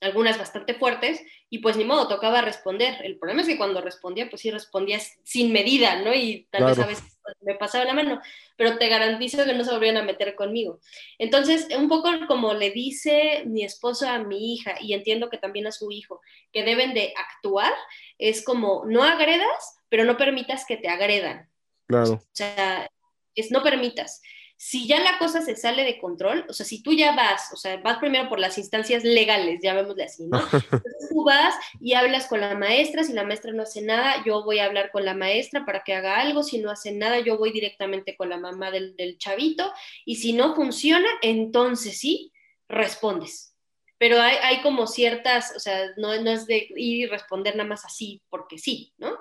algunas 0.00 0.38
bastante 0.38 0.74
fuertes, 0.74 1.22
y 1.48 1.58
pues 1.60 1.76
ni 1.76 1.84
modo, 1.84 2.08
tocaba 2.08 2.42
responder. 2.42 3.04
El 3.04 3.18
problema 3.18 3.42
es 3.42 3.48
que 3.48 3.56
cuando 3.56 3.80
respondía, 3.80 4.28
pues 4.28 4.42
sí 4.42 4.50
respondía 4.50 5.00
sin 5.24 5.52
medida, 5.52 6.02
¿no? 6.02 6.12
Y 6.12 6.46
tal 6.50 6.64
vez 6.64 6.78
a 6.78 6.86
veces 6.86 7.15
me 7.40 7.54
pasaba 7.54 7.84
la 7.84 7.94
mano, 7.94 8.20
pero 8.56 8.78
te 8.78 8.88
garantizo 8.88 9.44
que 9.44 9.54
no 9.54 9.64
se 9.64 9.72
volvían 9.72 9.96
a 9.96 10.02
meter 10.02 10.34
conmigo. 10.34 10.80
Entonces, 11.18 11.68
un 11.76 11.88
poco 11.88 12.10
como 12.26 12.54
le 12.54 12.70
dice 12.70 13.42
mi 13.46 13.64
esposo 13.64 14.08
a 14.08 14.18
mi 14.18 14.54
hija, 14.54 14.76
y 14.80 14.94
entiendo 14.94 15.30
que 15.30 15.38
también 15.38 15.66
a 15.66 15.72
su 15.72 15.90
hijo, 15.90 16.20
que 16.52 16.64
deben 16.64 16.94
de 16.94 17.12
actuar, 17.16 17.72
es 18.18 18.44
como 18.44 18.84
no 18.86 19.02
agredas, 19.02 19.80
pero 19.88 20.04
no 20.04 20.16
permitas 20.16 20.64
que 20.66 20.76
te 20.76 20.88
agredan. 20.88 21.48
Claro. 21.86 22.14
O 22.14 22.22
sea, 22.32 22.90
es 23.34 23.50
no 23.50 23.62
permitas 23.62 24.22
si 24.58 24.86
ya 24.86 25.00
la 25.00 25.18
cosa 25.18 25.42
se 25.42 25.54
sale 25.54 25.84
de 25.84 25.98
control, 25.98 26.46
o 26.48 26.52
sea, 26.52 26.64
si 26.64 26.82
tú 26.82 26.94
ya 26.94 27.14
vas, 27.14 27.52
o 27.52 27.56
sea, 27.56 27.76
vas 27.78 27.98
primero 27.98 28.28
por 28.28 28.38
las 28.38 28.56
instancias 28.56 29.04
legales, 29.04 29.60
llamémosle 29.62 30.04
así, 30.04 30.26
¿no? 30.26 30.38
Entonces 30.52 31.08
tú 31.10 31.24
vas 31.24 31.54
y 31.80 31.92
hablas 31.92 32.26
con 32.26 32.40
la 32.40 32.54
maestra, 32.54 33.04
si 33.04 33.12
la 33.12 33.24
maestra 33.24 33.52
no 33.52 33.64
hace 33.64 33.82
nada, 33.82 34.22
yo 34.24 34.44
voy 34.44 34.58
a 34.58 34.64
hablar 34.64 34.90
con 34.90 35.04
la 35.04 35.14
maestra 35.14 35.66
para 35.66 35.84
que 35.84 35.94
haga 35.94 36.20
algo, 36.20 36.42
si 36.42 36.58
no 36.58 36.70
hace 36.70 36.92
nada, 36.92 37.20
yo 37.20 37.36
voy 37.36 37.52
directamente 37.52 38.16
con 38.16 38.30
la 38.30 38.38
mamá 38.38 38.70
del, 38.70 38.96
del 38.96 39.18
chavito, 39.18 39.70
y 40.06 40.16
si 40.16 40.32
no 40.32 40.54
funciona, 40.54 41.08
entonces 41.20 41.98
sí, 41.98 42.32
respondes. 42.68 43.54
Pero 43.98 44.20
hay, 44.20 44.36
hay 44.42 44.62
como 44.62 44.86
ciertas, 44.86 45.54
o 45.56 45.60
sea, 45.60 45.86
no, 45.96 46.20
no 46.20 46.30
es 46.30 46.46
de 46.46 46.68
ir 46.76 46.96
y 47.04 47.06
responder 47.06 47.56
nada 47.56 47.68
más 47.68 47.84
así 47.84 48.22
porque 48.28 48.58
sí, 48.58 48.94
¿no? 48.98 49.16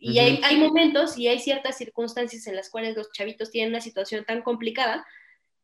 Y 0.00 0.18
hay, 0.18 0.40
hay, 0.42 0.58
momentos 0.58 1.16
y 1.18 1.28
hay 1.28 1.38
ciertas 1.38 1.76
circunstancias 1.76 2.46
en 2.46 2.56
las 2.56 2.70
cuales 2.70 2.96
los 2.96 3.12
chavitos 3.12 3.50
tienen 3.50 3.70
una 3.70 3.80
situación 3.80 4.24
tan 4.24 4.42
complicada 4.42 5.06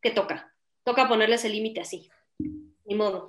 que 0.01 0.11
toca, 0.11 0.53
toca 0.83 1.07
ponerles 1.07 1.45
el 1.45 1.53
límite 1.53 1.81
así, 1.81 2.09
ni 2.39 2.95
modo. 2.95 3.27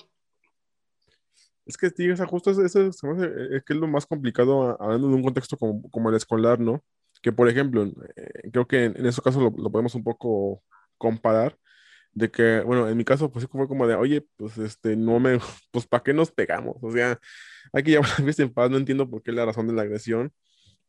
Es 1.67 1.77
que, 1.77 1.91
sí, 1.91 2.11
o 2.11 2.27
justo 2.27 2.51
eso, 2.51 2.65
es, 2.65 3.01
que 3.01 3.73
es 3.75 3.79
lo 3.79 3.87
más 3.87 4.07
complicado 4.07 4.81
hablando 4.81 5.09
de 5.09 5.15
un 5.15 5.23
contexto 5.23 5.57
como, 5.59 5.89
como 5.91 6.09
el 6.09 6.17
escolar, 6.17 6.59
¿no? 6.59 6.83
Que, 7.21 7.33
por 7.33 7.49
ejemplo, 7.49 7.85
eh, 8.17 8.51
creo 8.51 8.67
que 8.67 8.85
en, 8.85 8.97
en 8.97 9.07
ese 9.07 9.21
caso 9.21 9.41
lo, 9.41 9.51
lo, 9.51 9.71
podemos 9.71 9.95
un 9.95 10.03
poco 10.03 10.63
comparar, 10.97 11.59
de 12.13 12.31
que, 12.31 12.61
bueno, 12.61 12.89
en 12.89 12.97
mi 12.97 13.05
caso, 13.05 13.31
pues 13.31 13.47
fue 13.47 13.69
como 13.69 13.87
de, 13.87 13.95
oye, 13.95 14.27
pues, 14.37 14.59
este, 14.59 14.97
no 14.97 15.21
me, 15.21 15.39
pues, 15.71 15.87
¿para 15.87 16.03
qué 16.03 16.13
nos 16.13 16.31
pegamos? 16.31 16.77
O 16.83 16.91
sea, 16.91 17.19
hay 17.73 17.83
que 17.83 17.93
llevar 17.93 18.09
la 18.19 18.35
en 18.39 18.53
paz, 18.53 18.71
no 18.71 18.77
entiendo 18.77 19.09
por 19.09 19.23
qué 19.23 19.33
la 19.33 19.45
razón 19.45 19.67
de 19.67 19.75
la 19.75 19.83
agresión, 19.83 20.33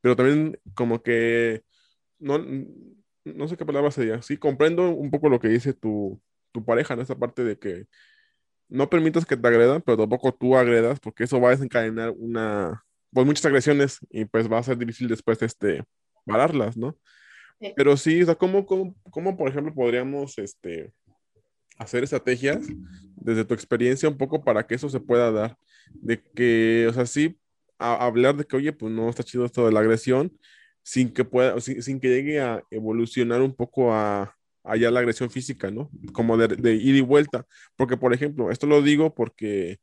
pero 0.02 0.16
también 0.16 0.60
como 0.74 1.02
que 1.02 1.64
no, 2.20 2.40
no 3.26 3.48
sé 3.48 3.58
qué 3.58 3.66
palabra 3.66 3.92
sería. 3.92 4.22
Sí, 4.22 4.38
comprendo 4.38 4.90
un 4.90 5.10
poco 5.12 5.30
lo 5.30 5.40
que 5.40 5.48
dice 5.48 5.74
tu, 5.74 6.22
tu 6.52 6.64
pareja 6.64 6.94
en 6.94 7.02
esa 7.02 7.18
parte 7.18 7.44
de 7.44 7.58
que 7.58 7.86
no 8.68 8.90
permitas 8.90 9.26
que 9.26 9.36
te 9.36 9.48
agredan, 9.48 9.82
pero 9.82 9.98
tampoco 9.98 10.34
tú 10.34 10.56
agredas, 10.56 11.00
porque 11.00 11.24
eso 11.24 11.42
va 11.42 11.50
a 11.50 11.52
desencadenar 11.52 12.14
una, 12.18 12.84
pues 13.12 13.26
muchas 13.26 13.46
agresiones 13.46 14.00
y 14.10 14.26
pues 14.26 14.52
va 14.52 14.60
a 14.60 14.64
ser 14.64 14.78
difícil 14.78 15.08
después 15.08 15.42
este, 15.42 15.84
pararlas, 16.26 16.78
¿no? 16.78 16.98
Pero 17.76 17.98
sí, 17.98 18.22
o 18.22 18.26
sea, 18.26 18.36
¿cómo, 18.36 18.66
cómo, 18.66 18.96
cómo, 19.10 19.36
por 19.36 19.50
ejemplo, 19.50 19.74
podríamos 19.74 20.38
este, 20.38 20.94
hacer 21.78 22.04
estrategias 22.04 22.68
desde 23.18 23.44
tu 23.44 23.54
experiencia 23.54 24.08
un 24.08 24.18
poco 24.18 24.42
para 24.44 24.66
que 24.66 24.76
eso 24.76 24.88
se 24.88 25.00
pueda 25.00 25.30
dar? 25.32 25.58
De 25.94 26.22
que, 26.22 26.88
o 26.90 26.94
sea, 26.94 27.06
sí 27.06 27.38
hablar 27.80 28.36
de 28.36 28.46
que, 28.46 28.58
oye, 28.58 28.74
pues 28.74 28.92
no 28.92 29.10
está 29.10 29.24
chido 29.24 29.46
esto 29.46 29.66
de 29.66 29.72
la 29.72 29.80
agresión, 29.80 30.38
sin 30.84 31.14
que 31.14 31.26
pueda, 31.26 31.60
sin, 31.62 32.00
que 32.00 32.10
llegue 32.10 32.42
a 32.42 32.64
evolucionar 32.72 33.42
un 33.42 33.56
poco 33.56 33.94
a 33.94 34.36
allá 34.64 34.92
la 34.92 35.00
agresión 35.00 35.30
física, 35.30 35.72
¿no? 35.72 35.90
Como 36.14 36.38
de, 36.38 36.48
de 36.50 36.74
ir 36.76 36.96
y 36.96 37.02
vuelta. 37.02 37.46
Porque, 37.76 37.98
por 37.98 38.14
ejemplo, 38.14 38.52
esto 38.52 38.68
lo 38.68 38.82
digo 38.82 39.14
porque 39.14 39.80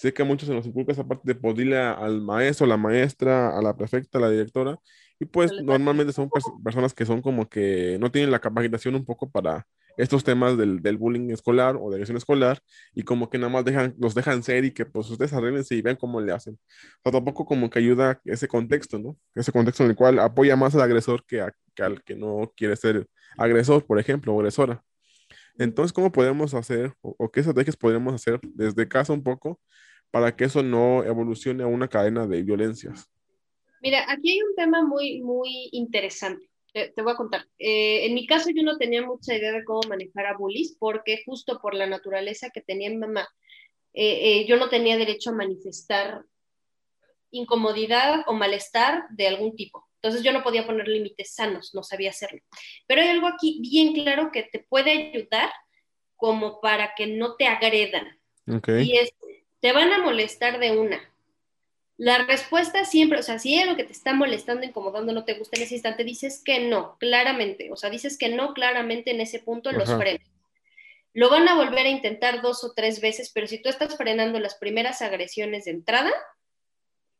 sé 0.00 0.14
que 0.14 0.22
a 0.22 0.24
muchos 0.24 0.48
se 0.48 0.54
nos 0.54 0.66
inculca 0.66 0.92
esa 0.92 1.06
parte 1.06 1.22
de 1.26 1.34
podirle 1.34 1.76
al 1.78 2.22
maestro, 2.22 2.64
a 2.64 2.68
la 2.70 2.78
maestra, 2.78 3.56
a 3.56 3.60
la 3.60 3.76
prefecta, 3.76 4.16
a 4.16 4.22
la 4.22 4.30
directora, 4.30 4.78
y 5.18 5.26
pues 5.26 5.52
normalmente 5.62 6.14
son 6.14 6.30
personas 6.64 6.94
que 6.94 7.04
son 7.04 7.20
como 7.20 7.50
que 7.50 7.98
no 8.00 8.10
tienen 8.10 8.30
la 8.30 8.38
capacitación 8.38 8.94
un 8.94 9.04
poco 9.04 9.30
para 9.30 9.66
estos 9.96 10.24
temas 10.24 10.56
del, 10.56 10.82
del, 10.82 10.96
bullying 10.96 11.30
escolar 11.30 11.76
o 11.76 11.90
de 11.90 11.96
agresión 11.96 12.16
escolar 12.16 12.60
y 12.94 13.02
como 13.02 13.30
que 13.30 13.38
nada 13.38 13.50
más 13.50 13.64
dejan, 13.64 13.94
los 13.98 14.14
dejan 14.14 14.42
ser 14.42 14.64
y 14.64 14.72
que 14.72 14.86
pues 14.86 15.08
ustedes 15.10 15.32
arreglense 15.32 15.74
y 15.74 15.82
vean 15.82 15.96
cómo 15.96 16.20
le 16.20 16.32
hacen. 16.32 16.58
O 17.02 17.10
tampoco 17.10 17.44
como 17.44 17.70
que 17.70 17.78
ayuda 17.78 18.20
ese 18.24 18.48
contexto, 18.48 18.98
¿no? 18.98 19.16
Ese 19.34 19.52
contexto 19.52 19.84
en 19.84 19.90
el 19.90 19.96
cual 19.96 20.18
apoya 20.18 20.56
más 20.56 20.74
al 20.74 20.82
agresor 20.82 21.24
que, 21.26 21.40
al 21.40 22.02
que 22.04 22.14
no 22.14 22.52
quiere 22.56 22.76
ser 22.76 23.06
agresor, 23.36 23.84
por 23.86 23.98
ejemplo, 23.98 24.34
o 24.34 24.38
agresora. 24.40 24.82
Entonces, 25.58 25.92
¿cómo 25.92 26.10
podemos 26.10 26.54
hacer 26.54 26.94
o, 27.02 27.30
qué 27.30 27.40
estrategias 27.40 27.76
podríamos 27.76 28.14
hacer 28.14 28.40
desde 28.42 28.88
casa 28.88 29.12
un 29.12 29.22
poco 29.22 29.60
para 30.10 30.34
que 30.34 30.44
eso 30.44 30.62
no 30.62 31.04
evolucione 31.04 31.62
a 31.62 31.66
una 31.66 31.88
cadena 31.88 32.26
de 32.26 32.42
violencias? 32.42 33.10
Mira, 33.82 34.04
aquí 34.10 34.32
hay 34.32 34.42
un 34.42 34.54
tema 34.54 34.82
muy, 34.82 35.22
muy 35.22 35.68
interesante. 35.72 36.49
Te, 36.72 37.02
voy 37.02 37.12
a 37.12 37.16
contar. 37.16 37.46
Eh, 37.58 38.06
en 38.06 38.14
mi 38.14 38.26
caso, 38.26 38.50
yo 38.54 38.62
no 38.62 38.78
tenía 38.78 39.02
mucha 39.02 39.34
idea 39.34 39.52
de 39.52 39.64
cómo 39.64 39.80
manejar 39.88 40.26
a 40.26 40.36
bullies 40.36 40.76
porque 40.78 41.22
justo 41.24 41.60
por 41.60 41.74
la 41.74 41.86
naturaleza 41.86 42.50
que 42.50 42.60
tenía 42.60 42.90
mi 42.90 42.96
mamá, 42.96 43.28
eh, 43.92 44.40
eh, 44.40 44.46
yo 44.46 44.56
no 44.56 44.68
tenía 44.68 44.96
derecho 44.96 45.30
a 45.30 45.34
manifestar 45.34 46.24
incomodidad 47.32 48.24
o 48.26 48.34
malestar 48.34 49.04
de 49.10 49.28
algún 49.28 49.56
tipo. 49.56 49.88
Entonces 49.96 50.22
yo 50.22 50.32
no 50.32 50.42
podía 50.42 50.66
poner 50.66 50.88
límites 50.88 51.34
sanos, 51.34 51.74
no 51.74 51.82
sabía 51.82 52.10
hacerlo. 52.10 52.40
Pero 52.86 53.02
hay 53.02 53.08
algo 53.08 53.26
aquí 53.26 53.58
bien 53.60 53.92
claro 53.92 54.30
que 54.32 54.44
te 54.44 54.60
puede 54.60 54.90
ayudar 54.90 55.50
como 56.16 56.60
para 56.60 56.94
que 56.94 57.06
no 57.06 57.36
te 57.36 57.46
agredan. 57.46 58.18
Y 58.82 58.96
es, 58.96 59.12
te 59.60 59.72
van 59.72 59.92
a 59.92 59.98
molestar 59.98 60.58
de 60.58 60.72
una. 60.72 61.09
La 62.00 62.24
respuesta 62.24 62.86
siempre, 62.86 63.18
o 63.18 63.22
sea, 63.22 63.38
si 63.38 63.52
hay 63.52 63.60
algo 63.60 63.76
que 63.76 63.84
te 63.84 63.92
está 63.92 64.14
molestando, 64.14 64.64
incomodando, 64.64 65.12
no 65.12 65.26
te 65.26 65.34
gusta 65.34 65.58
en 65.58 65.64
ese 65.64 65.74
instante, 65.74 66.02
dices 66.02 66.40
que 66.42 66.58
no, 66.60 66.96
claramente. 66.98 67.70
O 67.70 67.76
sea, 67.76 67.90
dices 67.90 68.16
que 68.16 68.30
no 68.30 68.54
claramente 68.54 69.10
en 69.10 69.20
ese 69.20 69.38
punto 69.38 69.70
los 69.70 69.94
frenos. 69.94 70.26
Lo 71.12 71.28
van 71.28 71.46
a 71.46 71.56
volver 71.56 71.84
a 71.84 71.90
intentar 71.90 72.40
dos 72.40 72.64
o 72.64 72.72
tres 72.72 73.02
veces, 73.02 73.30
pero 73.34 73.46
si 73.46 73.60
tú 73.60 73.68
estás 73.68 73.98
frenando 73.98 74.40
las 74.40 74.54
primeras 74.54 75.02
agresiones 75.02 75.66
de 75.66 75.72
entrada, 75.72 76.10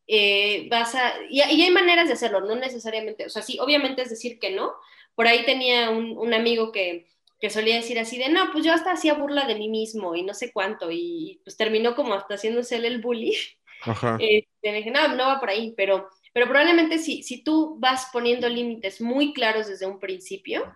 eh, 0.06 0.66
vas 0.70 0.94
a, 0.94 1.12
y, 1.28 1.42
hay 1.42 1.70
maneras 1.70 2.06
de 2.06 2.14
hacerlo, 2.14 2.40
no 2.40 2.56
necesariamente, 2.56 3.26
o 3.26 3.28
sea, 3.28 3.42
sí, 3.42 3.58
obviamente 3.60 4.00
es 4.00 4.08
decir 4.08 4.38
que 4.38 4.50
no. 4.50 4.72
Por 5.14 5.26
ahí 5.26 5.44
tenía 5.44 5.90
un, 5.90 6.32
amigo 6.32 6.72
que, 6.72 7.06
solía 7.50 7.76
decir 7.76 7.98
así 7.98 8.16
de, 8.16 8.30
no, 8.30 8.50
pues 8.50 8.64
yo 8.64 8.72
hasta 8.72 8.92
hacía 8.92 9.12
burla 9.12 9.46
de 9.46 9.56
mí 9.56 9.68
mismo 9.68 10.16
y 10.16 10.22
no 10.22 10.32
sé 10.32 10.52
cuánto, 10.52 10.90
y 10.90 11.42
pues 11.44 11.58
terminó 11.58 11.94
como 11.94 12.14
hasta 12.14 12.36
haciéndose 12.36 12.76
el 12.76 13.02
bully. 13.02 13.36
Ajá. 13.82 14.18
Eh, 14.20 14.46
dije, 14.62 14.90
no, 14.90 15.08
no 15.14 15.26
va 15.26 15.40
por 15.40 15.50
ahí, 15.50 15.74
pero, 15.76 16.08
pero 16.32 16.46
probablemente 16.46 16.98
si, 16.98 17.22
si 17.22 17.42
tú 17.42 17.76
vas 17.78 18.08
poniendo 18.12 18.48
límites 18.48 19.00
muy 19.00 19.32
claros 19.32 19.68
desde 19.68 19.86
un 19.86 19.98
principio, 19.98 20.72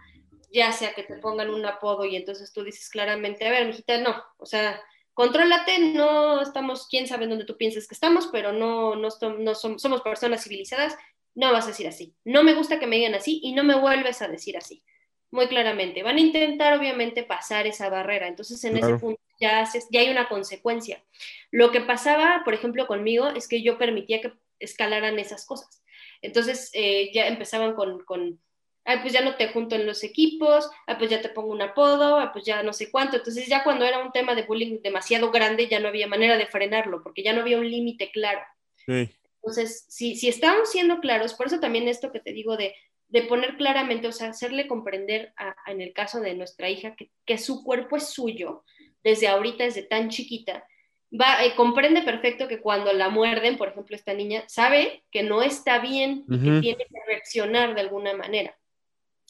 ya 0.52 0.72
sea 0.72 0.94
que 0.94 1.02
te 1.02 1.16
pongan 1.16 1.50
un 1.50 1.66
apodo 1.66 2.04
y 2.04 2.16
entonces 2.16 2.52
tú 2.52 2.62
dices 2.62 2.88
claramente, 2.88 3.46
a 3.46 3.50
ver, 3.50 3.66
mijita, 3.66 3.98
no, 3.98 4.22
o 4.38 4.46
sea, 4.46 4.80
contrólate, 5.12 5.78
no 5.78 6.40
estamos, 6.40 6.86
quién 6.88 7.06
sabe 7.06 7.26
dónde 7.26 7.44
tú 7.44 7.56
piensas 7.56 7.88
que 7.88 7.94
estamos, 7.94 8.28
pero 8.28 8.52
no, 8.52 8.94
no, 8.94 9.08
no 9.38 9.54
somos, 9.54 10.02
personas 10.02 10.44
civilizadas, 10.44 10.96
no 11.34 11.52
vas 11.52 11.64
a 11.64 11.68
decir 11.68 11.88
así. 11.88 12.14
No 12.24 12.44
me 12.44 12.54
gusta 12.54 12.78
que 12.78 12.86
me 12.86 12.96
digan 12.96 13.14
así 13.14 13.40
y 13.42 13.52
no 13.52 13.64
me 13.64 13.78
vuelves 13.78 14.22
a 14.22 14.28
decir 14.28 14.56
así. 14.56 14.84
Muy 15.32 15.48
claramente. 15.48 16.04
Van 16.04 16.16
a 16.16 16.20
intentar, 16.20 16.78
obviamente, 16.78 17.24
pasar 17.24 17.66
esa 17.66 17.88
barrera. 17.88 18.28
Entonces, 18.28 18.62
en 18.62 18.76
ese 18.76 18.94
punto 18.98 19.20
ya, 19.40 19.68
ya 19.90 20.00
hay 20.00 20.10
una 20.10 20.28
consecuencia. 20.28 21.02
Lo 21.50 21.70
que 21.70 21.80
pasaba, 21.80 22.42
por 22.44 22.54
ejemplo, 22.54 22.86
conmigo 22.86 23.28
es 23.28 23.48
que 23.48 23.62
yo 23.62 23.78
permitía 23.78 24.20
que 24.20 24.32
escalaran 24.58 25.18
esas 25.18 25.46
cosas. 25.46 25.82
Entonces, 26.22 26.70
eh, 26.72 27.10
ya 27.12 27.26
empezaban 27.26 27.74
con, 27.74 28.04
con 28.04 28.40
ay, 28.84 28.98
pues 29.00 29.12
ya 29.12 29.22
no 29.22 29.36
te 29.36 29.48
junto 29.48 29.76
en 29.76 29.86
los 29.86 30.04
equipos, 30.04 30.70
ay, 30.86 30.96
pues 30.98 31.10
ya 31.10 31.20
te 31.20 31.28
pongo 31.28 31.52
un 31.52 31.62
apodo, 31.62 32.18
ay, 32.18 32.28
pues 32.32 32.44
ya 32.44 32.62
no 32.62 32.72
sé 32.72 32.90
cuánto. 32.90 33.16
Entonces 33.16 33.46
ya 33.46 33.64
cuando 33.64 33.84
era 33.84 33.98
un 33.98 34.12
tema 34.12 34.34
de 34.34 34.42
bullying 34.42 34.80
demasiado 34.82 35.30
grande, 35.30 35.68
ya 35.68 35.80
no 35.80 35.88
había 35.88 36.06
manera 36.06 36.36
de 36.36 36.46
frenarlo, 36.46 37.02
porque 37.02 37.22
ya 37.22 37.32
no 37.32 37.40
había 37.40 37.58
un 37.58 37.70
límite 37.70 38.10
claro. 38.10 38.40
Entonces, 38.86 39.86
si, 39.88 40.16
si 40.16 40.28
estamos 40.28 40.70
siendo 40.70 41.00
claros, 41.00 41.34
por 41.34 41.46
eso 41.46 41.60
también 41.60 41.88
esto 41.88 42.12
que 42.12 42.20
te 42.20 42.32
digo 42.32 42.56
de, 42.56 42.74
de 43.08 43.22
poner 43.22 43.56
claramente, 43.56 44.08
o 44.08 44.12
sea, 44.12 44.28
hacerle 44.28 44.66
comprender 44.66 45.32
en 45.66 45.80
el 45.80 45.92
caso 45.92 46.20
de 46.20 46.34
nuestra 46.34 46.68
hija 46.68 46.96
que, 46.96 47.10
que, 47.24 47.38
su 47.38 47.62
cuerpo 47.62 47.96
es 47.96 48.08
suyo, 48.08 48.64
desde 49.04 49.28
ahorita, 49.28 49.64
desde 49.64 49.82
tan 49.82 50.08
chiquita, 50.08 50.66
va, 51.12 51.44
eh, 51.44 51.54
comprende 51.54 52.02
perfecto 52.02 52.48
que 52.48 52.60
cuando 52.60 52.92
la 52.92 53.10
muerden, 53.10 53.56
por 53.56 53.68
ejemplo, 53.68 53.94
esta 53.94 54.14
niña, 54.14 54.44
sabe 54.48 55.04
que 55.10 55.22
no 55.22 55.42
está 55.42 55.78
bien 55.78 56.24
y 56.28 56.38
que 56.38 56.60
tiene 56.60 56.86
que 56.86 57.00
reaccionar 57.06 57.74
de 57.74 57.82
alguna 57.82 58.14
manera. 58.14 58.58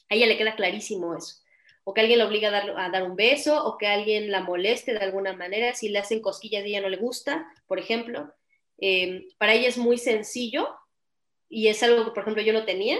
A 0.08 0.14
ella 0.14 0.26
le 0.26 0.38
queda 0.38 0.56
clarísimo 0.56 1.16
eso. 1.16 1.42
O 1.82 1.92
que 1.92 2.00
alguien 2.00 2.20
la 2.20 2.26
obliga 2.26 2.48
a 2.48 2.52
dar, 2.52 2.74
a 2.78 2.88
dar 2.88 3.02
un 3.02 3.16
beso, 3.16 3.62
o 3.62 3.76
que 3.76 3.86
alguien 3.86 4.30
la 4.30 4.40
moleste 4.40 4.94
de 4.94 5.00
alguna 5.00 5.34
manera, 5.34 5.74
si 5.74 5.90
le 5.90 5.98
hacen 5.98 6.20
cosquillas 6.20 6.64
y 6.64 6.70
ella 6.70 6.80
no 6.80 6.88
le 6.88 6.96
gusta, 6.96 7.46
por 7.66 7.78
ejemplo. 7.78 8.32
Eh, 8.78 9.26
para 9.36 9.52
ella 9.52 9.68
es 9.68 9.76
muy 9.76 9.98
sencillo, 9.98 10.68
y 11.48 11.68
es 11.68 11.82
algo 11.82 12.04
que, 12.04 12.10
por 12.12 12.22
ejemplo, 12.22 12.42
yo 12.42 12.52
no 12.52 12.64
tenía, 12.64 12.98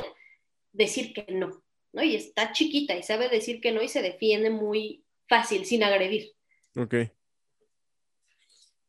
decir 0.72 1.14
que 1.14 1.24
no, 1.32 1.62
¿no? 1.92 2.02
Y 2.02 2.16
está 2.16 2.52
chiquita 2.52 2.94
y 2.96 3.02
sabe 3.02 3.28
decir 3.28 3.60
que 3.60 3.72
no 3.72 3.82
y 3.82 3.88
se 3.88 4.02
defiende 4.02 4.50
muy 4.50 5.04
fácil, 5.28 5.64
sin 5.64 5.82
agredir. 5.82 6.32
Ok. 6.76 6.94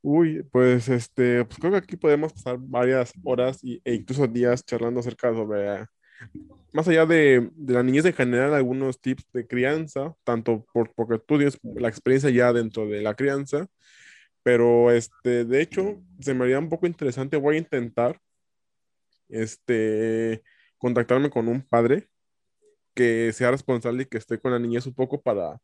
Uy, 0.02 0.44
pues 0.52 0.88
este, 0.90 1.46
pues 1.46 1.58
creo 1.58 1.72
que 1.72 1.78
aquí 1.78 1.98
podemos 1.98 2.32
pasar 2.34 2.58
varias 2.60 3.12
horas 3.24 3.64
y, 3.64 3.82
e 3.84 3.96
incluso 3.96 4.28
días 4.28 4.64
charlando 4.64 5.00
acerca 5.00 5.34
sobre 5.34 5.86
más 6.72 6.88
allá 6.88 7.06
de, 7.06 7.52
la 7.68 7.84
niñez 7.84 8.06
en 8.06 8.14
general, 8.14 8.54
algunos 8.54 9.00
tips 9.00 9.26
de 9.32 9.48
crianza, 9.48 10.14
tanto 10.24 10.66
por, 10.74 10.94
porque 10.94 11.20
tú 11.20 11.38
tienes 11.38 11.58
la 11.64 11.88
experiencia 11.88 12.30
ya 12.30 12.52
dentro 12.54 12.86
de 12.86 13.02
la 13.02 13.16
crianza, 13.16 13.68
pero 14.44 14.92
este, 14.92 15.46
de 15.46 15.62
hecho, 15.62 16.04
se 16.20 16.34
me 16.34 16.44
haría 16.44 16.60
un 16.60 16.70
poco 16.70 16.86
interesante, 16.88 17.38
voy 17.38 17.56
a 17.56 17.60
intentar 17.60 18.20
este, 19.30 20.44
contactarme 20.78 21.30
con 21.30 21.48
un 21.48 21.62
padre 21.62 22.10
que 22.94 23.32
sea 23.34 23.52
responsable 23.52 24.04
y 24.04 24.06
que 24.08 24.18
esté 24.18 24.40
con 24.40 24.52
la 24.52 24.60
niñez 24.60 24.86
un 24.86 24.94
poco 24.94 25.22
para, 25.22 25.60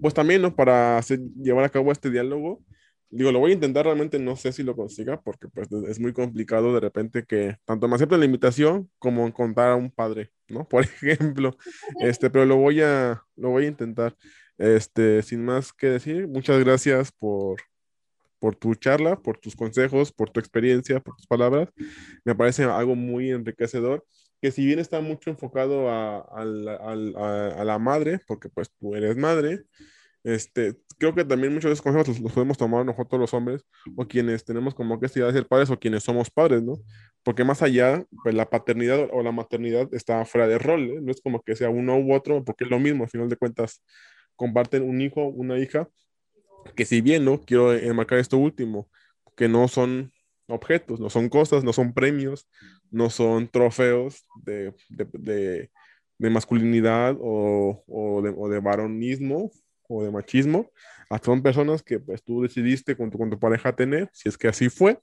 pues 0.00 0.14
también, 0.14 0.42
¿no? 0.42 0.54
Para 0.54 1.00
llevar 1.00 1.64
a 1.64 1.68
cabo 1.68 1.92
este 1.92 2.10
diálogo 2.10 2.62
Digo, 3.10 3.32
lo 3.32 3.38
voy 3.38 3.52
a 3.52 3.54
intentar, 3.54 3.86
realmente 3.86 4.18
no 4.18 4.36
sé 4.36 4.52
si 4.52 4.62
lo 4.62 4.76
consiga 4.76 5.22
porque 5.22 5.48
pues 5.48 5.68
es 5.88 5.98
muy 5.98 6.12
complicado 6.12 6.74
de 6.74 6.80
repente 6.80 7.24
que 7.24 7.56
tanto 7.64 7.88
me 7.88 7.94
acepten 7.94 8.20
la 8.20 8.26
invitación 8.26 8.90
como 8.98 9.26
encontrar 9.26 9.70
a 9.70 9.76
un 9.76 9.90
padre, 9.90 10.30
¿no? 10.48 10.68
Por 10.68 10.84
ejemplo, 10.84 11.56
este, 12.00 12.28
pero 12.28 12.44
lo 12.44 12.56
voy 12.56 12.82
a, 12.82 13.22
lo 13.36 13.50
voy 13.50 13.64
a 13.64 13.68
intentar. 13.68 14.14
Este, 14.58 15.22
sin 15.22 15.44
más 15.44 15.72
que 15.72 15.86
decir, 15.88 16.28
muchas 16.28 16.58
gracias 16.62 17.12
por, 17.12 17.60
por 18.40 18.56
tu 18.56 18.74
charla, 18.74 19.16
por 19.16 19.38
tus 19.38 19.56
consejos, 19.56 20.12
por 20.12 20.30
tu 20.30 20.40
experiencia, 20.40 21.00
por 21.00 21.16
tus 21.16 21.26
palabras. 21.26 21.70
Me 22.24 22.34
parece 22.34 22.64
algo 22.64 22.94
muy 22.94 23.30
enriquecedor, 23.30 24.04
que 24.40 24.50
si 24.50 24.64
bien 24.64 24.78
está 24.78 25.00
mucho 25.00 25.30
enfocado 25.30 25.88
a, 25.88 26.18
a, 26.18 26.42
a 26.42 27.64
la 27.64 27.78
madre, 27.78 28.20
porque 28.26 28.48
pues 28.48 28.70
tú 28.78 28.94
eres 28.94 29.16
madre, 29.16 29.64
este, 30.24 30.76
creo 30.98 31.14
que 31.14 31.24
también 31.24 31.54
muchos 31.54 31.68
de 31.68 31.72
esos 31.74 31.82
consejos 31.82 32.20
los, 32.20 32.32
podemos 32.32 32.58
tomar 32.58 32.84
nosotros 32.84 33.20
los 33.20 33.32
hombres 33.34 33.64
o 33.96 34.06
quienes 34.06 34.44
tenemos 34.44 34.74
como 34.74 34.98
que 34.98 35.06
esta 35.06 35.20
idea 35.20 35.28
de 35.28 35.38
ser 35.38 35.46
padres 35.46 35.70
o 35.70 35.78
quienes 35.78 36.02
somos 36.02 36.30
padres, 36.30 36.62
¿no? 36.62 36.78
Porque 37.22 37.44
más 37.44 37.62
allá, 37.62 38.04
pues 38.22 38.34
la 38.34 38.50
paternidad 38.50 39.08
o 39.12 39.22
la 39.22 39.32
maternidad 39.32 39.88
está 39.92 40.24
fuera 40.24 40.48
de 40.48 40.58
rol, 40.58 40.82
¿eh? 40.82 40.98
no 41.00 41.10
es 41.10 41.20
como 41.20 41.42
que 41.42 41.56
sea 41.56 41.70
uno 41.70 41.98
u 41.98 42.12
otro, 42.14 42.44
porque 42.44 42.64
es 42.64 42.70
lo 42.70 42.78
mismo, 42.78 43.04
al 43.04 43.10
final 43.10 43.28
de 43.28 43.36
cuentas 43.36 43.82
comparten 44.36 44.82
un 44.82 45.00
hijo, 45.00 45.26
una 45.26 45.58
hija, 45.58 45.88
que 46.74 46.84
si 46.84 47.00
bien, 47.00 47.24
¿no? 47.24 47.40
Quiero 47.40 47.72
enmarcar 47.72 48.18
esto 48.18 48.36
último, 48.38 48.90
que 49.36 49.48
no 49.48 49.68
son 49.68 50.12
objetos, 50.48 51.00
no 51.00 51.10
son 51.10 51.28
cosas, 51.28 51.64
no 51.64 51.72
son 51.72 51.92
premios, 51.92 52.48
no 52.90 53.10
son 53.10 53.48
trofeos 53.48 54.24
de, 54.44 54.74
de, 54.88 55.70
de, 56.18 56.30
masculinidad 56.30 57.16
o, 57.20 57.84
o, 57.86 58.22
de, 58.22 58.34
o 58.36 58.48
de 58.48 58.60
varonismo 58.60 59.50
o 59.88 60.02
de 60.02 60.10
machismo, 60.10 60.70
son 61.22 61.42
personas 61.42 61.82
que 61.82 61.98
pues 61.98 62.22
tú 62.22 62.42
decidiste 62.42 62.96
con 62.96 63.10
tu, 63.10 63.18
con 63.18 63.30
tu 63.30 63.38
pareja 63.38 63.74
tener, 63.74 64.10
si 64.12 64.28
es 64.28 64.36
que 64.36 64.48
así 64.48 64.68
fue, 64.68 65.00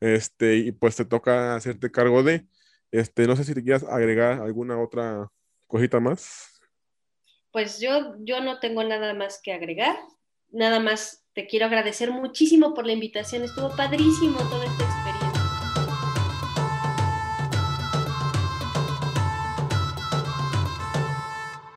este, 0.00 0.56
y 0.56 0.72
pues 0.72 0.96
te 0.96 1.04
toca 1.04 1.56
hacerte 1.56 1.90
cargo 1.90 2.22
de, 2.22 2.46
este, 2.92 3.26
no 3.26 3.36
sé 3.36 3.44
si 3.44 3.54
te 3.54 3.62
quieras 3.62 3.84
agregar 3.84 4.40
alguna 4.40 4.80
otra 4.80 5.30
cosita 5.66 6.00
más. 6.00 6.60
Pues 7.50 7.80
yo, 7.80 8.14
yo 8.20 8.40
no 8.40 8.60
tengo 8.60 8.84
nada 8.84 9.14
más 9.14 9.40
que 9.42 9.52
agregar, 9.52 9.96
nada 10.50 10.80
más 10.80 11.24
te 11.34 11.46
quiero 11.46 11.66
agradecer 11.66 12.10
muchísimo 12.10 12.74
por 12.74 12.86
la 12.86 12.92
invitación, 12.92 13.42
estuvo 13.42 13.74
padrísimo 13.74 14.38
todo 14.38 14.62
este 14.62 14.87